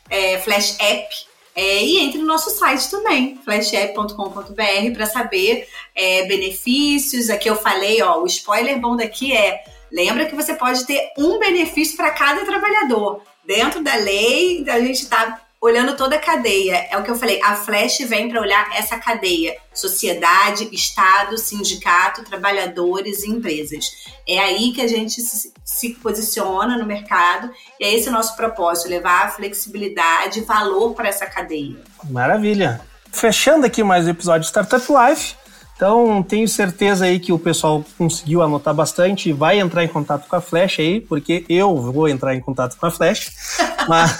é, 0.09 0.39
Flash 0.39 0.79
App. 0.79 1.07
É, 1.55 1.83
e 1.83 1.99
entre 1.99 2.17
no 2.17 2.25
nosso 2.25 2.49
site 2.49 2.89
também, 2.89 3.39
flashapp.com.br, 3.45 4.93
para 4.95 5.05
saber 5.05 5.67
é, 5.93 6.25
benefícios. 6.25 7.29
Aqui 7.29 7.47
eu 7.47 7.55
falei, 7.55 8.01
ó, 8.01 8.19
o 8.19 8.25
spoiler 8.25 8.79
bom 8.79 8.95
daqui 8.95 9.31
é: 9.31 9.63
lembra 9.91 10.25
que 10.25 10.33
você 10.33 10.55
pode 10.55 10.87
ter 10.87 11.11
um 11.19 11.37
benefício 11.37 11.95
para 11.95 12.09
cada 12.09 12.43
trabalhador. 12.45 13.21
Dentro 13.45 13.83
da 13.83 13.93
lei, 13.93 14.65
a 14.67 14.79
gente 14.79 15.03
está 15.03 15.39
olhando 15.63 15.95
toda 15.95 16.17
a 16.17 16.19
cadeia. 16.19 16.87
É 16.91 16.97
o 16.97 17.03
que 17.03 17.09
eu 17.09 17.15
falei, 17.15 17.39
a 17.41 17.55
Flash 17.55 17.99
vem 17.99 18.27
para 18.27 18.41
olhar 18.41 18.69
essa 18.75 18.97
cadeia: 18.97 19.55
sociedade, 19.73 20.67
Estado, 20.73 21.37
sindicato, 21.37 22.23
trabalhadores 22.23 23.23
e 23.23 23.29
empresas. 23.29 23.89
É 24.27 24.39
aí 24.39 24.73
que 24.73 24.81
a 24.81 24.87
gente 24.87 25.21
se, 25.21 25.89
posiciona 26.01 26.77
no 26.77 26.85
mercado 26.85 27.49
e 27.79 27.85
é 27.85 27.95
esse 27.95 28.09
o 28.09 28.11
nosso 28.11 28.35
propósito: 28.35 28.89
levar 28.89 29.33
flexibilidade 29.33 30.39
e 30.39 30.43
valor 30.43 30.93
para 30.93 31.07
essa 31.07 31.25
cadeia. 31.25 31.77
Maravilha! 32.09 32.81
Fechando 33.11 33.65
aqui 33.65 33.83
mais 33.83 34.05
um 34.05 34.09
episódio 34.09 34.41
de 34.41 34.47
Startup 34.47 34.85
Life. 34.91 35.35
Então, 35.75 36.23
tenho 36.23 36.47
certeza 36.47 37.05
aí 37.05 37.19
que 37.19 37.33
o 37.33 37.39
pessoal 37.39 37.83
conseguiu 37.97 38.41
anotar 38.41 38.73
bastante 38.73 39.29
e 39.29 39.33
vai 39.33 39.59
entrar 39.59 39.83
em 39.83 39.87
contato 39.87 40.27
com 40.27 40.35
a 40.35 40.41
Flash 40.41 40.79
aí, 40.79 41.01
porque 41.01 41.45
eu 41.49 41.75
vou 41.75 42.07
entrar 42.07 42.35
em 42.35 42.39
contato 42.39 42.77
com 42.77 42.85
a 42.85 42.91
Flash. 42.91 43.31
mas, 43.87 44.17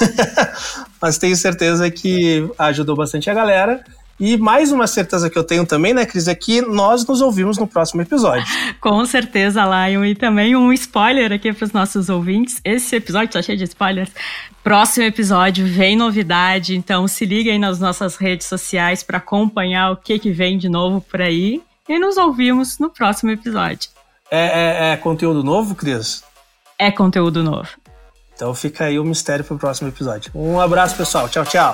mas 1.02 1.18
tenho 1.18 1.36
certeza 1.36 1.90
que 1.90 2.50
ajudou 2.58 2.96
bastante 2.96 3.30
a 3.30 3.34
galera. 3.34 3.84
E 4.20 4.38
mais 4.38 4.72
uma 4.72 4.86
certeza 4.86 5.30
que 5.30 5.38
eu 5.38 5.44
tenho 5.44 5.66
também, 5.66 5.94
né, 5.94 6.06
Cris, 6.06 6.28
é 6.28 6.36
que 6.36 6.62
nós 6.62 7.06
nos 7.06 7.20
ouvimos 7.20 7.58
no 7.58 7.68
próximo 7.68 8.02
episódio. 8.02 8.46
Com 8.80 9.04
certeza, 9.06 9.64
Lion. 9.64 10.06
E 10.06 10.16
também 10.16 10.56
um 10.56 10.72
spoiler 10.72 11.32
aqui 11.32 11.52
para 11.52 11.66
os 11.66 11.72
nossos 11.72 12.10
ouvintes. 12.10 12.62
Esse 12.64 12.96
episódio 12.96 13.28
está 13.28 13.42
cheio 13.42 13.58
de 13.58 13.64
spoilers. 13.64 14.12
Próximo 14.64 15.06
episódio 15.06 15.66
vem 15.66 15.98
novidade, 15.98 16.76
então 16.76 17.08
se 17.08 17.26
liga 17.26 17.52
aí 17.52 17.60
nas 17.60 17.80
nossas 17.80 18.16
redes 18.16 18.48
sociais 18.48 19.04
para 19.04 19.18
acompanhar 19.18 19.92
o 19.92 19.98
que, 19.98 20.18
que 20.20 20.32
vem 20.32 20.58
de 20.58 20.70
novo 20.70 21.02
por 21.02 21.22
aí. 21.22 21.62
E 21.90 22.00
nos 22.00 22.16
ouvimos 22.16 22.80
no 22.80 22.90
próximo 22.90 23.32
episódio. 23.32 23.90
É, 24.32 24.90
é, 24.90 24.94
é 24.94 24.98
conteúdo 24.98 25.44
novo, 25.44 25.76
Cris? 25.76 26.24
É 26.80 26.90
conteúdo 26.92 27.44
novo. 27.44 27.68
Então 28.36 28.54
fica 28.56 28.86
aí 28.86 28.98
o 28.98 29.04
mistério 29.04 29.44
pro 29.44 29.58
próximo 29.58 29.90
episódio. 29.90 30.32
Um 30.34 30.60
abraço, 30.60 30.96
pessoal. 30.96 31.28
Tchau, 31.28 31.46
tchau. 31.46 31.74